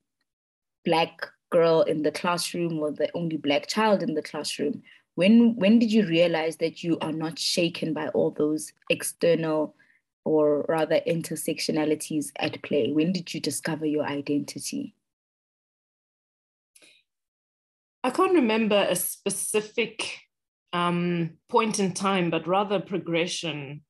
black 0.86 1.28
girl 1.52 1.82
in 1.82 2.02
the 2.02 2.12
classroom 2.12 2.80
or 2.80 2.92
the 2.92 3.10
only 3.14 3.38
black 3.38 3.68
child 3.68 4.02
in 4.02 4.16
the 4.16 4.22
classroom. 4.22 4.82
When 5.16 5.56
when 5.56 5.78
did 5.80 5.92
you 5.92 6.08
realize 6.08 6.58
that 6.58 6.84
you 6.84 6.98
are 7.00 7.12
not 7.12 7.38
shaken 7.38 7.94
by 7.94 8.08
all 8.10 8.32
those 8.32 8.72
external 8.90 9.76
or 10.24 10.66
rather 10.70 11.02
intersectionalities 11.08 12.32
at 12.38 12.62
play? 12.64 12.92
When 12.92 13.12
did 13.12 13.34
you 13.34 13.40
discover 13.40 13.86
your 13.86 14.06
identity? 14.06 14.96
I 18.04 18.10
can't 18.10 18.34
remember 18.34 18.88
a 18.90 18.96
specific 18.96 20.18
um, 20.74 21.38
point 21.50 21.80
in 21.80 21.94
time, 21.94 22.32
but 22.32 22.48
rather 22.48 22.80
progression, 22.80 23.82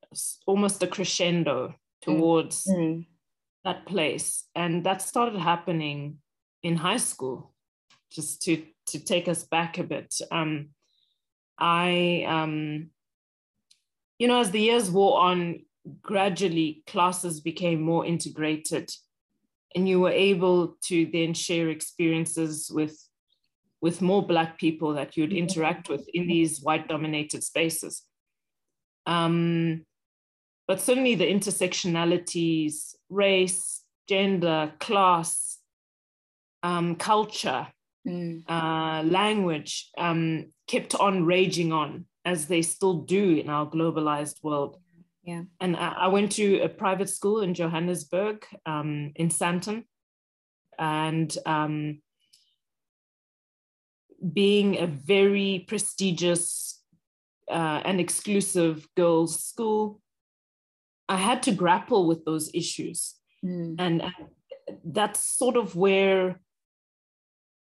almost 0.45 0.83
a 0.83 0.87
crescendo 0.87 1.69
mm. 1.69 1.75
towards 2.01 2.65
mm. 2.65 3.05
that 3.63 3.85
place. 3.85 4.45
And 4.55 4.83
that 4.85 5.01
started 5.01 5.39
happening 5.39 6.17
in 6.63 6.75
high 6.75 6.97
school, 6.97 7.53
just 8.11 8.41
to, 8.43 8.63
to 8.87 8.99
take 8.99 9.27
us 9.27 9.43
back 9.43 9.77
a 9.77 9.83
bit. 9.83 10.15
Um, 10.31 10.69
I, 11.57 12.25
um, 12.27 12.89
you 14.19 14.27
know, 14.27 14.39
as 14.39 14.51
the 14.51 14.61
years 14.61 14.89
wore 14.89 15.19
on, 15.19 15.61
gradually 16.01 16.83
classes 16.87 17.41
became 17.41 17.81
more 17.81 18.05
integrated 18.05 18.91
and 19.75 19.87
you 19.87 19.99
were 19.99 20.11
able 20.11 20.75
to 20.83 21.07
then 21.11 21.33
share 21.33 21.69
experiences 21.69 22.69
with 22.73 22.97
with 23.81 23.99
more 23.99 24.25
black 24.25 24.59
people 24.59 24.93
that 24.93 25.17
you'd 25.17 25.33
interact 25.33 25.89
with 25.89 26.07
in 26.13 26.27
these 26.27 26.61
white 26.61 26.87
dominated 26.87 27.43
spaces 27.43 28.03
um, 29.07 29.83
but 30.67 30.79
certainly 30.79 31.15
the 31.15 31.25
intersectionalities 31.25 32.93
race 33.09 33.81
gender 34.07 34.71
class 34.79 35.50
um, 36.63 36.95
culture 36.95 37.67
mm. 38.07 38.43
uh, 38.47 39.03
language 39.03 39.89
um, 39.97 40.47
kept 40.67 40.95
on 40.95 41.25
raging 41.25 41.71
on 41.71 42.05
as 42.23 42.47
they 42.47 42.61
still 42.61 43.01
do 43.01 43.37
in 43.37 43.49
our 43.49 43.65
globalized 43.65 44.43
world 44.43 44.77
yeah. 45.23 45.43
And 45.59 45.75
I, 45.75 45.89
I 45.89 46.07
went 46.07 46.31
to 46.33 46.61
a 46.61 46.69
private 46.69 47.09
school 47.09 47.41
in 47.41 47.53
Johannesburg, 47.53 48.45
um, 48.65 49.11
in 49.15 49.29
Sandton. 49.29 49.83
And 50.79 51.35
um, 51.45 52.01
being 54.33 54.79
a 54.79 54.87
very 54.87 55.65
prestigious 55.67 56.81
uh, 57.49 57.81
and 57.85 57.99
exclusive 57.99 58.87
girls' 58.95 59.43
school, 59.43 60.01
I 61.07 61.17
had 61.17 61.43
to 61.43 61.51
grapple 61.51 62.07
with 62.07 62.25
those 62.25 62.49
issues. 62.53 63.15
Mm. 63.45 63.75
And, 63.77 64.01
and 64.01 64.13
that's 64.83 65.19
sort 65.19 65.55
of 65.55 65.75
where 65.75 66.39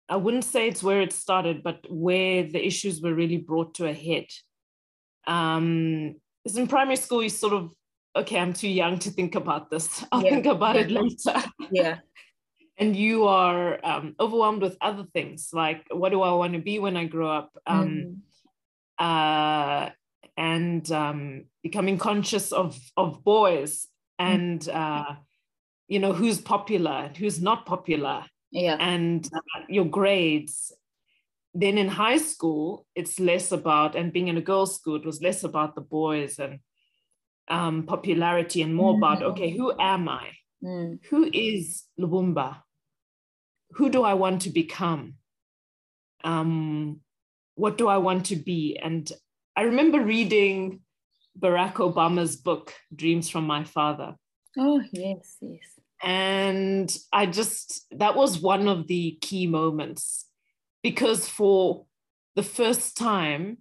I 0.09 0.15
wouldn't 0.15 0.45
say 0.45 0.67
it's 0.67 0.83
where 0.83 1.01
it 1.01 1.11
started, 1.11 1.63
but 1.63 1.85
where 1.89 2.43
the 2.43 2.65
issues 2.65 3.01
were 3.01 3.13
really 3.13 3.37
brought 3.37 3.75
to 3.75 3.87
a 3.87 3.93
head. 3.93 4.27
Um, 5.27 6.15
because 6.47 6.57
in 6.57 6.67
primary 6.67 6.95
school 6.95 7.21
you 7.21 7.29
sort 7.29 7.51
of 7.51 7.73
okay 8.15 8.39
i'm 8.39 8.53
too 8.53 8.69
young 8.69 8.97
to 8.97 9.09
think 9.09 9.35
about 9.35 9.69
this 9.69 10.05
i'll 10.11 10.23
yeah. 10.23 10.29
think 10.29 10.45
about 10.45 10.75
yeah. 10.75 10.81
it 10.81 10.91
later 10.91 11.43
yeah 11.71 11.97
and 12.79 12.95
you 12.95 13.25
are 13.25 13.83
um, 13.83 14.15
overwhelmed 14.19 14.61
with 14.61 14.77
other 14.79 15.03
things 15.13 15.49
like 15.51 15.85
what 15.91 16.09
do 16.09 16.21
i 16.21 16.31
want 16.31 16.53
to 16.53 16.59
be 16.59 16.79
when 16.79 16.95
i 16.95 17.03
grow 17.03 17.29
up 17.29 17.51
um, 17.67 18.21
mm. 18.99 19.05
uh, 19.05 19.89
and 20.37 20.89
um, 20.91 21.45
becoming 21.63 21.97
conscious 21.97 22.53
of 22.53 22.79
of 22.95 23.23
boys 23.25 23.87
and 24.19 24.61
mm. 24.61 24.75
uh, 24.75 25.15
you 25.89 25.99
know 25.99 26.13
who's 26.13 26.39
popular 26.39 26.91
and 26.91 27.17
who's 27.17 27.41
not 27.41 27.65
popular 27.65 28.23
yeah 28.51 28.77
and 28.79 29.29
uh, 29.33 29.61
your 29.67 29.85
grades 29.85 30.71
then 31.59 31.79
in 31.79 31.87
high 31.87 32.17
school, 32.17 32.85
it's 32.93 33.19
less 33.19 33.51
about, 33.51 33.95
and 33.95 34.13
being 34.13 34.27
in 34.27 34.37
a 34.37 34.41
girls' 34.41 34.75
school, 34.75 34.95
it 34.95 35.05
was 35.05 35.23
less 35.23 35.43
about 35.43 35.73
the 35.73 35.81
boys 35.81 36.37
and 36.37 36.59
um, 37.47 37.83
popularity 37.83 38.61
and 38.61 38.75
more 38.75 38.93
mm. 38.93 38.97
about, 38.97 39.23
okay, 39.23 39.49
who 39.49 39.73
am 39.79 40.07
I? 40.07 40.29
Mm. 40.63 40.99
Who 41.09 41.27
is 41.33 41.83
Lubumba? 41.99 42.57
Who 43.71 43.89
do 43.89 44.03
I 44.03 44.13
want 44.13 44.43
to 44.43 44.51
become? 44.51 45.15
Um, 46.23 47.01
what 47.55 47.75
do 47.75 47.87
I 47.87 47.97
want 47.97 48.27
to 48.27 48.35
be? 48.35 48.77
And 48.77 49.11
I 49.55 49.63
remember 49.63 49.99
reading 49.99 50.81
Barack 51.39 51.75
Obama's 51.75 52.35
book, 52.35 52.71
Dreams 52.95 53.29
from 53.29 53.47
My 53.47 53.63
Father. 53.63 54.15
Oh, 54.59 54.83
yes, 54.91 55.37
yes. 55.41 55.76
And 56.03 56.95
I 57.11 57.25
just, 57.25 57.85
that 57.91 58.15
was 58.15 58.39
one 58.39 58.67
of 58.67 58.87
the 58.87 59.17
key 59.21 59.47
moments 59.47 60.25
because 60.83 61.27
for 61.27 61.85
the 62.35 62.43
first 62.43 62.95
time, 62.95 63.57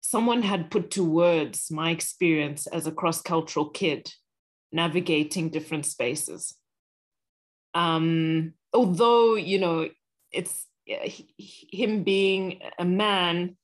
someone 0.00 0.42
had 0.42 0.70
put 0.70 0.90
to 0.92 1.04
words 1.04 1.70
my 1.70 1.90
experience 1.90 2.66
as 2.66 2.86
a 2.86 2.92
cross 2.92 3.20
cultural 3.22 3.70
kid 3.70 4.12
navigating 4.70 5.50
different 5.50 5.86
spaces. 5.86 6.54
Um, 7.74 8.52
although, 8.72 9.34
you 9.34 9.58
know, 9.58 9.88
it's 10.30 10.66
him 10.86 12.02
being 12.04 12.60
a 12.78 12.84
man, 12.84 13.56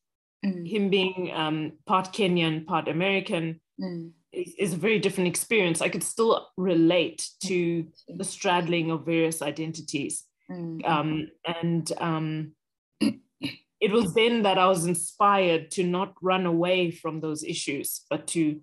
mm. 0.44 0.68
him 0.68 0.88
being 0.90 1.30
um, 1.34 1.72
part 1.86 2.12
Kenyan, 2.12 2.66
part 2.66 2.88
American, 2.88 3.60
mm. 3.80 4.10
Is, 4.32 4.54
is, 4.58 4.72
a 4.72 4.76
very 4.76 4.98
different 4.98 5.28
experience. 5.28 5.80
I 5.80 5.88
could 5.88 6.02
still 6.02 6.48
relate 6.56 7.28
to 7.44 7.86
the 8.08 8.24
straddling 8.24 8.90
of 8.90 9.06
various 9.06 9.42
identities. 9.42 10.24
Mm. 10.50 10.88
Um, 10.88 11.28
and 11.44 11.92
um, 11.98 12.52
it 13.00 13.92
was 13.92 14.14
then 14.14 14.42
that 14.42 14.58
I 14.58 14.66
was 14.66 14.86
inspired 14.86 15.70
to 15.72 15.84
not 15.84 16.14
run 16.22 16.46
away 16.46 16.90
from 16.90 17.20
those 17.20 17.44
issues, 17.44 18.02
but 18.10 18.26
to 18.28 18.60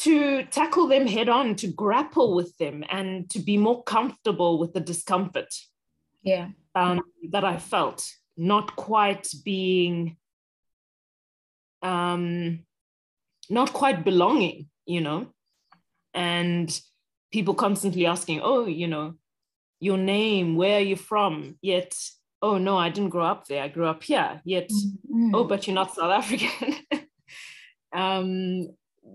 to 0.00 0.44
tackle 0.44 0.86
them 0.86 1.06
head 1.06 1.28
on, 1.28 1.54
to 1.56 1.66
grapple 1.66 2.34
with 2.34 2.56
them, 2.56 2.82
and 2.88 3.28
to 3.28 3.38
be 3.38 3.58
more 3.58 3.82
comfortable 3.82 4.58
with 4.58 4.72
the 4.72 4.80
discomfort. 4.80 5.54
Yeah. 6.22 6.48
Um, 6.74 7.02
that 7.30 7.44
I 7.44 7.58
felt, 7.58 8.10
not 8.36 8.76
quite 8.76 9.28
being, 9.44 10.16
um, 11.82 12.60
not 13.50 13.72
quite 13.72 14.04
belonging, 14.04 14.68
you 14.86 15.00
know, 15.00 15.26
and 16.14 16.80
people 17.32 17.54
constantly 17.54 18.06
asking, 18.06 18.40
"Oh, 18.42 18.66
you 18.66 18.86
know, 18.86 19.14
your 19.80 19.98
name, 19.98 20.56
where 20.56 20.78
are 20.78 20.88
you 20.92 20.96
from?" 20.96 21.58
Yet 21.60 21.94
oh 22.42 22.58
no 22.58 22.76
i 22.76 22.88
didn't 22.88 23.10
grow 23.10 23.24
up 23.24 23.46
there. 23.46 23.62
I 23.62 23.68
grew 23.68 23.86
up 23.86 24.02
here. 24.02 24.40
Yet 24.44 24.70
mm-hmm. 24.70 25.34
oh 25.34 25.44
but 25.44 25.66
you're 25.66 25.74
not 25.74 25.94
south 25.94 26.12
african. 26.12 26.74
Um, 27.92 28.68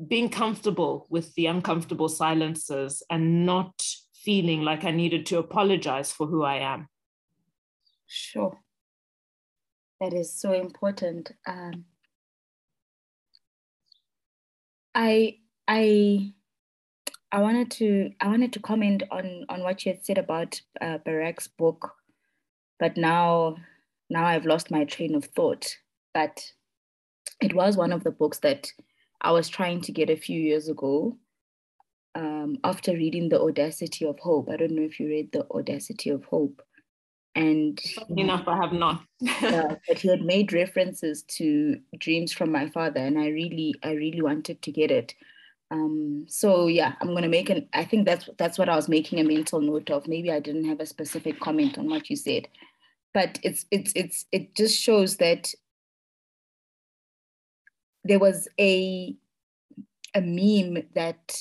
being 0.05 0.27
comfortable 0.27 1.07
with 1.09 1.33
the 1.35 1.45
uncomfortable 1.45 2.09
silences 2.09 3.01
and 3.09 3.45
not 3.45 3.81
feeling 4.13 4.63
like 4.63 4.83
i 4.83 4.91
needed 4.91 5.25
to 5.27 5.37
apologize 5.37 6.11
for 6.11 6.27
who 6.27 6.43
i 6.43 6.55
am. 6.55 6.89
Sure. 8.05 8.59
That 10.01 10.13
is 10.13 10.33
so 10.33 10.51
important. 10.51 11.31
Um, 11.47 11.85
i 14.95 15.37
i 15.67 16.33
i 17.31 17.41
wanted 17.41 17.69
to 17.69 18.09
i 18.21 18.27
wanted 18.27 18.51
to 18.53 18.59
comment 18.59 19.03
on 19.11 19.45
on 19.49 19.61
what 19.61 19.85
you 19.85 19.91
had 19.91 20.03
said 20.05 20.17
about 20.17 20.59
uh, 20.81 20.97
barack's 21.05 21.47
book 21.47 21.91
but 22.79 22.97
now 22.97 23.55
now 24.09 24.25
I've 24.25 24.45
lost 24.45 24.71
my 24.71 24.85
train 24.85 25.15
of 25.15 25.25
thought. 25.25 25.75
But 26.13 26.51
it 27.41 27.53
was 27.53 27.77
one 27.77 27.91
of 27.91 28.03
the 28.03 28.11
books 28.11 28.39
that 28.39 28.71
I 29.21 29.31
was 29.31 29.49
trying 29.49 29.81
to 29.81 29.91
get 29.91 30.09
a 30.09 30.15
few 30.15 30.39
years 30.39 30.69
ago 30.69 31.17
um, 32.13 32.57
after 32.63 32.93
reading 32.93 33.29
The 33.29 33.41
Audacity 33.41 34.05
of 34.05 34.19
Hope. 34.19 34.49
I 34.49 34.57
don't 34.57 34.71
know 34.71 34.83
if 34.83 34.99
you 34.99 35.07
read 35.07 35.31
The 35.31 35.45
Audacity 35.51 36.09
of 36.11 36.23
Hope. 36.25 36.61
And 37.35 37.79
enough, 38.15 38.47
I 38.47 38.55
have 38.55 38.71
not. 38.71 39.03
yeah, 39.19 39.75
but 39.87 39.99
he 39.99 40.07
had 40.07 40.21
made 40.21 40.53
references 40.53 41.23
to 41.23 41.77
Dreams 41.99 42.31
from 42.31 42.51
My 42.51 42.69
Father, 42.69 43.01
and 43.01 43.19
I 43.19 43.27
really, 43.27 43.75
I 43.83 43.91
really 43.91 44.21
wanted 44.21 44.61
to 44.61 44.71
get 44.71 44.89
it. 44.89 45.13
Um, 45.71 46.25
so 46.27 46.67
yeah, 46.67 46.93
I'm 47.01 47.13
gonna 47.13 47.27
make 47.27 47.49
an. 47.49 47.67
I 47.73 47.83
think 47.83 48.05
that's 48.05 48.29
that's 48.37 48.57
what 48.57 48.69
I 48.69 48.75
was 48.75 48.87
making 48.87 49.19
a 49.19 49.23
mental 49.23 49.59
note 49.59 49.89
of. 49.89 50.07
Maybe 50.07 50.31
I 50.31 50.39
didn't 50.39 50.65
have 50.65 50.79
a 50.79 50.85
specific 50.85 51.39
comment 51.39 51.77
on 51.77 51.89
what 51.89 52.09
you 52.09 52.15
said, 52.15 52.47
but 53.13 53.39
it's 53.43 53.65
it's 53.71 53.91
it's 53.95 54.25
it 54.31 54.55
just 54.55 54.79
shows 54.79 55.17
that 55.17 55.53
there 58.05 58.19
was 58.19 58.47
a 58.59 59.15
a 60.13 60.21
meme 60.21 60.83
that 60.93 61.37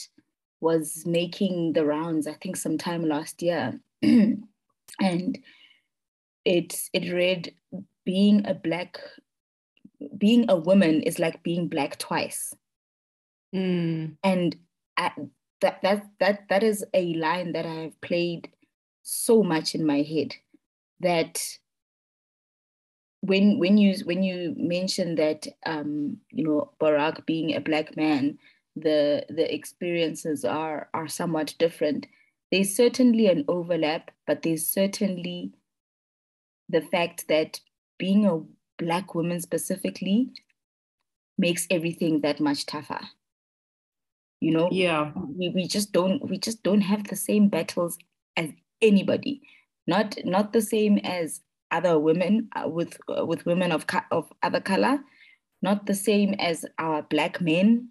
was 0.61 1.05
making 1.07 1.75
the 1.75 1.85
rounds. 1.85 2.27
I 2.27 2.35
think 2.35 2.57
sometime 2.57 3.05
last 3.05 3.43
year, 3.43 3.79
and 4.03 5.39
it 6.45 6.89
it 6.93 7.13
read 7.13 7.55
being 8.05 8.47
a 8.47 8.55
black 8.55 8.99
being 10.19 10.45
a 10.49 10.57
woman 10.57 11.03
is 11.03 11.19
like 11.19 11.43
being 11.43 11.69
black 11.69 11.99
twice 11.99 12.55
Mm. 13.55 14.17
and 14.25 14.57
I, 14.97 15.13
that 15.61 15.81
that 15.83 16.11
that 16.19 16.49
that 16.49 16.63
is 16.65 16.85
a 16.93 17.15
line 17.15 17.53
that 17.53 17.65
I 17.65 17.75
have 17.83 18.01
played 18.01 18.49
so 19.03 19.43
much 19.45 19.75
in 19.77 19.87
my 19.87 20.03
head 20.03 20.35
that 21.01 21.41
when 23.21 23.59
when 23.61 23.79
you 23.79 23.95
when 24.05 24.25
you 24.25 24.55
mention 24.57 25.15
that 25.17 25.47
um, 25.67 26.19
you 26.31 26.45
know 26.45 26.73
Barack 26.81 27.25
being 27.27 27.55
a 27.55 27.61
black 27.61 27.97
man, 27.97 28.39
the 28.75 29.25
the 29.29 29.53
experiences 29.55 30.45
are 30.45 30.89
are 30.93 31.09
somewhat 31.09 31.55
different. 31.59 32.07
There's 32.51 32.75
certainly 32.75 33.29
an 33.29 33.45
overlap, 33.47 34.11
but 34.27 34.43
there's 34.43 34.67
certainly 34.67 35.53
the 36.69 36.81
fact 36.81 37.29
that 37.29 37.61
being 37.99 38.27
a 38.27 38.41
black 38.83 39.15
woman 39.15 39.41
specifically 39.41 40.31
makes 41.39 41.67
everything 41.71 42.21
that 42.21 42.41
much 42.41 42.67
tougher. 42.67 43.01
You 44.41 44.53
know? 44.53 44.69
Yeah. 44.71 45.13
We, 45.15 45.51
we 45.51 45.67
just 45.67 45.93
don't 45.93 46.29
we 46.29 46.39
just 46.39 46.63
don't 46.63 46.83
have 46.83 47.09
the 47.09 47.17
same 47.17 47.49
battles 47.49 47.97
as 48.37 48.51
anybody. 48.83 49.43
Not 49.87 50.17
not 50.25 50.53
the 50.53 50.63
same 50.63 50.99
as 50.99 51.41
other 51.71 51.99
women 51.99 52.49
uh, 52.55 52.69
with 52.69 52.99
uh, 53.09 53.25
with 53.25 53.47
women 53.47 53.73
of 53.73 53.87
of 54.11 54.33
other 54.43 54.61
color. 54.61 54.99
Not 55.63 55.87
the 55.87 55.95
same 55.95 56.35
as 56.35 56.67
our 56.79 57.03
black 57.03 57.41
men. 57.41 57.89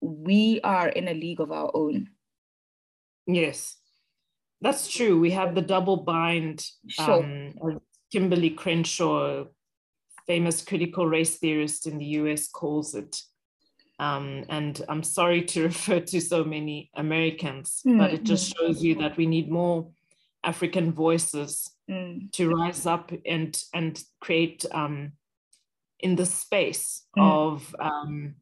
We 0.00 0.60
are 0.62 0.88
in 0.88 1.08
a 1.08 1.14
league 1.14 1.40
of 1.40 1.50
our 1.50 1.70
own. 1.74 2.10
Yes. 3.26 3.76
That's 4.60 4.88
true. 4.88 5.18
We 5.18 5.30
have 5.30 5.54
the 5.54 5.62
double 5.62 5.98
bind 5.98 6.66
sure. 6.88 7.24
um, 7.24 7.80
Kimberlé 8.14 8.56
Crenshaw 8.56 9.46
famous 10.26 10.64
critical 10.64 11.06
race 11.06 11.36
theorist 11.36 11.86
in 11.86 11.98
the 11.98 12.06
us 12.06 12.48
calls 12.48 12.94
it 12.94 13.20
um, 13.98 14.44
and 14.48 14.82
I'm 14.88 15.02
sorry 15.02 15.42
to 15.42 15.62
refer 15.70 16.00
to 16.00 16.20
so 16.20 16.42
many 16.42 16.90
Americans, 16.94 17.80
mm. 17.86 17.98
but 17.98 18.12
it 18.12 18.24
just 18.24 18.52
shows 18.56 18.82
you 18.82 18.96
that 18.96 19.16
we 19.16 19.24
need 19.24 19.48
more 19.48 19.86
African 20.42 20.92
voices 20.92 21.70
mm. 21.88 22.30
to 22.32 22.50
rise 22.52 22.86
up 22.86 23.12
and 23.24 23.56
and 23.72 24.02
create 24.20 24.66
um, 24.72 25.12
in 26.00 26.16
the 26.16 26.26
space 26.26 27.04
mm. 27.16 27.22
of 27.22 27.76
um, 27.78 28.34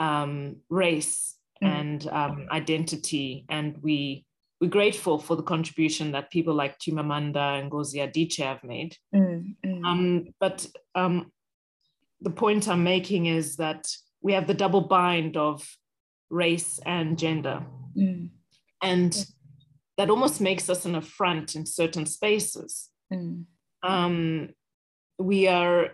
um 0.00 0.56
race 0.68 1.36
Mm. 1.62 1.68
and 1.68 2.08
um, 2.08 2.46
identity. 2.50 3.46
And 3.48 3.78
we 3.82 4.26
we're 4.60 4.68
grateful 4.70 5.18
for 5.18 5.36
the 5.36 5.42
contribution 5.42 6.12
that 6.12 6.30
people 6.30 6.54
like 6.54 6.78
Chimamanda 6.78 7.60
and 7.60 7.70
Ngozi 7.70 7.96
Adichie 7.96 8.44
have 8.44 8.64
made. 8.64 8.96
Mm, 9.14 9.54
um, 9.84 10.26
but 10.40 10.66
the 10.94 12.30
point 12.30 12.68
I'm 12.68 12.82
making 12.82 13.26
is 13.26 13.56
that 13.56 13.86
we 14.22 14.32
have 14.32 14.46
the 14.46 14.54
double 14.54 14.80
bind 14.80 15.36
of 15.36 15.66
race 16.30 16.80
and 16.86 17.18
gender. 17.18 17.62
Mm. 17.96 18.30
And 18.82 19.26
that 19.98 20.10
almost 20.10 20.40
makes 20.40 20.68
us 20.70 20.84
an 20.86 20.94
affront 20.94 21.54
in 21.54 21.66
certain 21.66 22.06
spaces. 22.06 22.88
Mm. 23.12 23.44
Um, 23.82 24.50
we 25.18 25.48
are, 25.48 25.92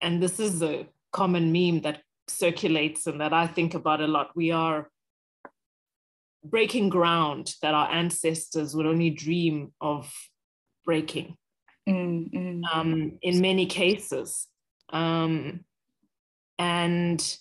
and 0.00 0.22
this 0.22 0.38
is 0.40 0.62
a 0.62 0.86
common 1.12 1.52
meme 1.52 1.80
that 1.82 2.02
circulates 2.28 3.06
and 3.06 3.20
that 3.20 3.32
I 3.32 3.46
think 3.46 3.74
about 3.74 4.00
a 4.00 4.06
lot. 4.06 4.30
We 4.34 4.50
are 4.50 4.90
breaking 6.44 6.88
ground 6.88 7.54
that 7.62 7.74
our 7.74 7.90
ancestors 7.90 8.74
would 8.74 8.86
only 8.86 9.10
dream 9.10 9.72
of 9.80 10.12
breaking. 10.84 11.36
Mm, 11.88 12.32
mm. 12.32 12.62
Um, 12.72 13.18
in 13.22 13.40
many 13.40 13.66
cases. 13.66 14.46
Um, 14.90 15.64
and 16.58 17.38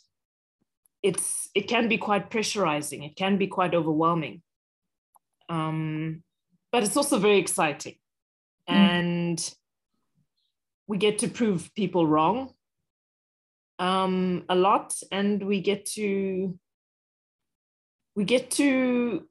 it's 1.04 1.50
it 1.54 1.68
can 1.68 1.88
be 1.88 1.98
quite 1.98 2.30
pressurizing 2.32 3.06
it 3.06 3.16
can 3.16 3.38
be 3.38 3.48
quite 3.48 3.76
overwhelming 3.76 4.42
um, 5.50 6.24
but 6.72 6.84
it's 6.84 6.98
also 6.98 7.20
very 7.20 7.38
exciting 7.38 7.96
mm. 8.70 8.74
and 8.74 9.54
we 10.88 10.98
get 10.98 11.20
to 11.20 11.28
prove 11.28 11.74
people 11.76 12.08
wrong 12.08 12.54
um, 13.80 14.44
a 14.50 14.56
lot 14.56 14.94
and 15.12 15.46
we 15.46 15.62
get 15.62 15.86
to 15.86 16.58
we 18.16 18.24
get 18.24 18.52
to 18.52 19.28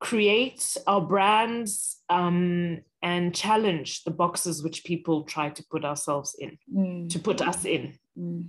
create 0.00 0.76
our 0.86 1.00
brands 1.00 2.02
um, 2.08 2.80
and 3.02 3.34
challenge 3.34 4.02
the 4.04 4.10
boxes 4.10 4.62
which 4.62 4.84
people 4.84 5.22
try 5.22 5.48
to 5.48 5.64
put 5.70 5.84
ourselves 5.84 6.34
in 6.38 6.58
mm. 6.74 7.08
to 7.08 7.18
put 7.18 7.40
us 7.40 7.64
in 7.64 7.94
mm. 8.18 8.44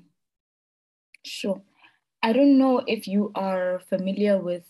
sure 1.23 1.62
I 2.23 2.31
don't 2.31 2.57
know 2.57 2.81
if 2.88 3.05
you 3.05 3.33
are 3.36 3.81
familiar 3.89 4.39
with 4.39 4.65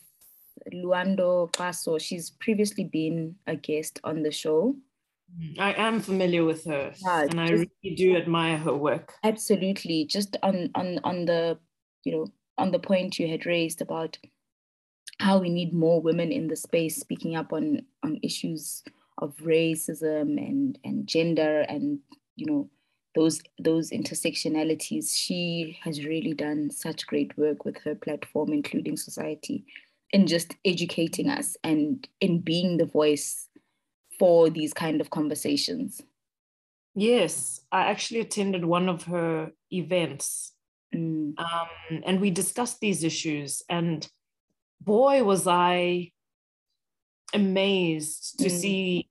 Luando 0.74 1.54
Paso. 1.54 2.00
She's 2.00 2.32
previously 2.32 2.84
been 2.84 3.36
a 3.46 3.56
guest 3.56 4.00
on 4.04 4.24
the 4.24 4.32
show. 4.32 4.76
I 5.60 5.74
am 5.74 6.00
familiar 6.00 6.44
with 6.46 6.66
her, 6.66 6.94
yeah, 7.04 7.22
and 7.24 7.40
I 7.40 7.50
really 7.50 7.96
do 7.96 8.16
admire 8.16 8.58
her 8.58 8.74
work. 8.74 9.14
Absolutely, 9.24 10.06
just 10.06 10.38
on 10.44 10.70
on 10.76 11.00
on 11.04 11.26
the 11.26 11.58
you 12.04 12.12
know 12.12 12.28
on 12.58 12.72
the 12.72 12.80
point 12.80 13.18
you 13.18 13.28
had 13.28 13.46
raised 13.46 13.82
about 13.82 14.18
how 15.24 15.38
we 15.38 15.50
need 15.50 15.74
more 15.74 16.02
women 16.02 16.34
in 16.34 16.48
the 16.48 16.56
space 16.56 16.98
speaking 16.98 17.34
up 17.36 17.54
on 17.54 17.86
on 18.04 18.20
issues 18.22 18.84
of 19.20 19.34
racism 19.38 20.38
and 20.38 20.78
and 20.84 21.08
gender 21.08 21.62
and 21.62 22.00
you 22.36 22.46
know 22.46 22.70
those 23.16 23.42
those 23.58 23.92
intersectionalities. 23.92 25.16
She 25.16 25.78
has 25.84 26.06
really 26.06 26.34
done 26.34 26.72
such 26.72 27.08
great 27.08 27.38
work 27.38 27.64
with 27.64 27.78
her 27.86 27.96
platform 27.96 28.52
including 28.52 28.98
society 28.98 29.66
in 30.12 30.28
just 30.28 30.56
educating 30.66 31.30
us 31.30 31.56
and 31.64 32.08
in 32.20 32.40
being 32.40 32.78
the 32.78 32.86
voice 32.86 33.48
for 34.20 34.50
these 34.50 34.74
kind 34.74 35.00
of 35.00 35.10
conversations. 35.10 36.02
Yes 36.96 37.62
i 37.72 37.82
actually 37.92 38.20
attended 38.20 38.66
one 38.66 38.90
of 38.90 39.04
her 39.04 39.52
events. 39.72 40.52
Mm. 40.94 41.34
um, 41.40 42.04
and 42.06 42.22
we 42.22 42.30
discussed 42.30 42.80
these 42.80 43.04
issues 43.04 43.64
and 43.68 44.08
boy 44.84 45.24
was 45.24 45.48
i 45.48 46.12
amazed 47.34 48.40
to 48.40 48.46
mm. 48.46 48.52
see 48.52 49.10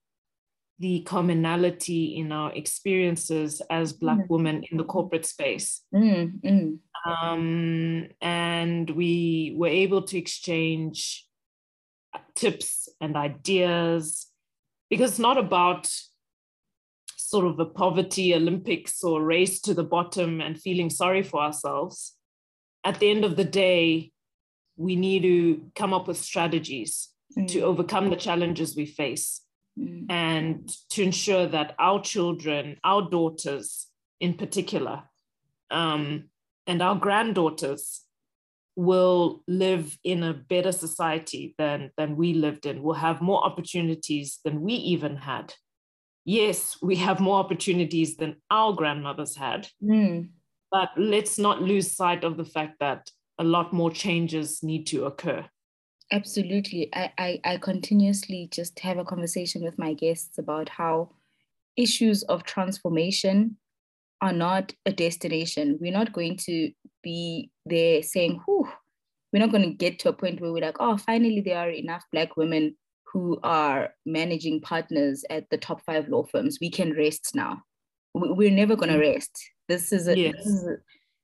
the 0.83 1.01
commonality 1.03 2.17
in 2.17 2.33
our 2.33 2.53
experiences 2.55 3.63
as 3.71 3.93
Black 3.93 4.19
mm. 4.19 4.29
women 4.29 4.65
in 4.69 4.79
the 4.79 4.85
corporate 4.85 5.25
space. 5.25 5.83
Mm, 5.95 6.41
mm. 6.41 6.79
Um, 7.07 8.09
and 8.21 8.91
we 8.91 9.55
were 9.57 9.69
able 9.69 10.03
to 10.03 10.19
exchange 10.19 11.25
tips 12.35 12.89
and 13.01 13.17
ideas 13.17 14.27
because 14.91 15.13
it's 15.13 15.19
not 15.21 15.39
about 15.39 15.89
sort 17.17 17.47
of 17.47 17.61
a 17.61 17.65
poverty 17.65 18.35
Olympics 18.35 19.05
or 19.05 19.23
race 19.23 19.61
to 19.61 19.75
the 19.75 19.85
bottom 19.85 20.41
and 20.41 20.61
feeling 20.61 20.91
sorry 20.91 21.23
for 21.23 21.41
ourselves. 21.41 22.15
At 22.85 22.99
the 22.99 23.09
end 23.09 23.25
of 23.25 23.37
the 23.37 23.45
day, 23.45 24.11
we 24.77 24.97
need 24.97 25.23
to 25.23 25.71
come 25.75 25.93
up 25.93 26.09
with 26.09 26.17
strategies 26.17 27.11
to 27.49 27.59
mm. 27.59 27.63
overcome 27.63 28.11
the 28.11 28.17
challenges 28.17 28.77
we 28.77 28.87
face 28.87 29.43
mm. 29.79 30.07
and 30.11 30.69
to 30.91 31.03
ensure 31.03 31.47
that 31.47 31.75
our 31.79 32.01
children, 32.01 32.77
our 32.85 33.09
daughters 33.09 33.89
in 34.21 34.35
particular, 34.35 35.03
um, 35.71 36.25
and 36.67 36.83
our 36.83 36.95
granddaughters 36.95 38.03
will 38.77 39.43
live 39.47 39.99
in 40.05 40.23
a 40.23 40.33
better 40.33 40.73
society 40.73 41.55
than, 41.59 41.91
than 41.97 42.17
we 42.17 42.33
lived 42.33 42.67
in, 42.67 42.83
will 42.83 42.95
have 42.95 43.21
more 43.21 43.45
opportunities 43.45 44.41
than 44.45 44.63
we 44.63 44.75
even 44.75 45.17
had. 45.17 45.55
Yes, 46.25 46.79
we 46.81 46.97
have 46.97 47.21
more 47.21 47.39
opportunities 47.39 48.17
than 48.17 48.37
our 48.51 48.73
grandmothers 48.73 49.37
had, 49.37 49.69
mm. 49.83 50.29
but 50.71 50.91
let's 50.97 51.39
not 51.39 51.61
lose 51.61 51.97
sight 51.97 52.25
of 52.25 52.37
the 52.37 52.45
fact 52.45 52.77
that 52.81 53.11
a 53.39 53.45
lot 53.45 53.73
more 53.73 53.91
changes 53.91 54.63
need 54.63 54.87
to 54.89 55.05
occur. 55.05 55.45
Absolutely. 56.11 56.91
I, 56.95 57.13
I, 57.17 57.41
I 57.45 57.57
continuously 57.57 58.49
just 58.53 58.79
have 58.81 58.99
a 58.99 59.05
conversation 59.05 59.63
with 59.65 59.79
my 59.79 59.95
guests 59.95 60.39
about 60.39 60.69
how 60.69 61.11
issues 61.77 62.23
of 62.25 62.45
transformation 62.45 63.57
are 64.21 64.33
not 64.33 64.73
a 64.85 64.93
destination. 64.93 65.79
We're 65.81 65.93
not 65.93 66.13
going 66.13 66.37
to 66.45 66.71
be 67.03 67.51
there 67.65 68.03
saying, 68.03 68.41
whew, 68.45 68.69
we're 69.33 69.41
not 69.41 69.51
going 69.51 69.65
to 69.65 69.75
get 69.75 69.99
to 70.01 70.11
a 70.11 70.13
point 70.13 70.41
where 70.41 70.53
we're 70.53 70.63
like, 70.63 70.77
oh, 70.81 70.99
finally 70.99 71.41
there 71.41 71.59
are 71.59 71.71
enough 71.71 72.05
black 72.13 72.37
women 72.37 72.77
who 73.13 73.39
are 73.43 73.91
managing 74.07 74.61
partners 74.61 75.25
at 75.31 75.49
the 75.51 75.59
top 75.59 75.83
five 75.85 76.09
law 76.09 76.25
firms. 76.25 76.59
We 76.61 76.71
can 76.71 76.93
rest 76.93 77.33
now. 77.35 77.63
We're 78.15 78.51
never 78.51 78.77
going 78.77 78.93
to 78.93 78.99
mm. 78.99 79.15
rest. 79.15 79.31
This 79.69 79.93
is 79.93 80.09
a, 80.09 80.19
yes. 80.19 80.35
this 80.37 80.47
is 80.47 80.67
a 80.67 80.77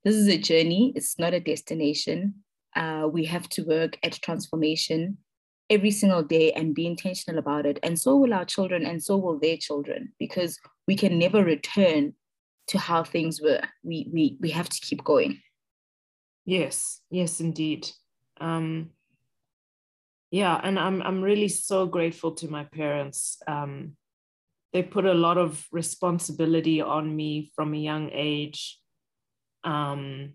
this 0.04 0.14
is 0.14 0.28
a 0.28 0.38
journey. 0.38 0.92
It's 0.94 1.18
not 1.18 1.34
a 1.34 1.40
destination. 1.40 2.34
Uh, 2.76 3.08
we 3.10 3.24
have 3.24 3.48
to 3.50 3.62
work 3.62 3.98
at 4.02 4.12
transformation 4.22 5.18
every 5.70 5.90
single 5.90 6.22
day 6.22 6.52
and 6.52 6.74
be 6.74 6.86
intentional 6.86 7.38
about 7.38 7.66
it. 7.66 7.78
And 7.82 7.98
so 7.98 8.16
will 8.16 8.32
our 8.32 8.44
children, 8.44 8.86
and 8.86 9.02
so 9.02 9.16
will 9.16 9.38
their 9.38 9.56
children, 9.56 10.12
because 10.18 10.58
we 10.86 10.96
can 10.96 11.18
never 11.18 11.44
return 11.44 12.14
to 12.68 12.78
how 12.78 13.02
things 13.04 13.40
were. 13.40 13.62
We 13.82 14.08
we 14.12 14.36
we 14.40 14.50
have 14.50 14.68
to 14.68 14.80
keep 14.80 15.02
going. 15.04 15.40
Yes, 16.44 17.00
yes, 17.10 17.40
indeed. 17.40 17.90
Um, 18.40 18.90
yeah, 20.30 20.60
and 20.62 20.78
I'm 20.78 21.02
I'm 21.02 21.22
really 21.22 21.48
so 21.48 21.86
grateful 21.86 22.32
to 22.32 22.48
my 22.48 22.64
parents. 22.64 23.38
Um, 23.46 23.96
they 24.72 24.82
put 24.82 25.06
a 25.06 25.14
lot 25.14 25.38
of 25.38 25.66
responsibility 25.72 26.80
on 26.80 27.16
me 27.16 27.50
from 27.56 27.74
a 27.74 27.78
young 27.78 28.10
age. 28.12 28.78
Um, 29.68 30.32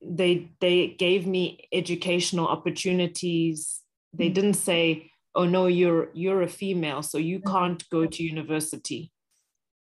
they 0.00 0.50
they 0.60 0.96
gave 0.98 1.26
me 1.26 1.68
educational 1.72 2.48
opportunities. 2.48 3.80
They 4.12 4.30
mm. 4.30 4.34
didn't 4.34 4.54
say, 4.54 5.10
"Oh 5.34 5.46
no, 5.46 5.66
you're 5.66 6.08
you're 6.14 6.42
a 6.42 6.48
female, 6.48 7.02
so 7.02 7.18
you 7.18 7.38
mm. 7.38 7.52
can't 7.52 7.88
go 7.90 8.06
to 8.06 8.22
university." 8.22 9.12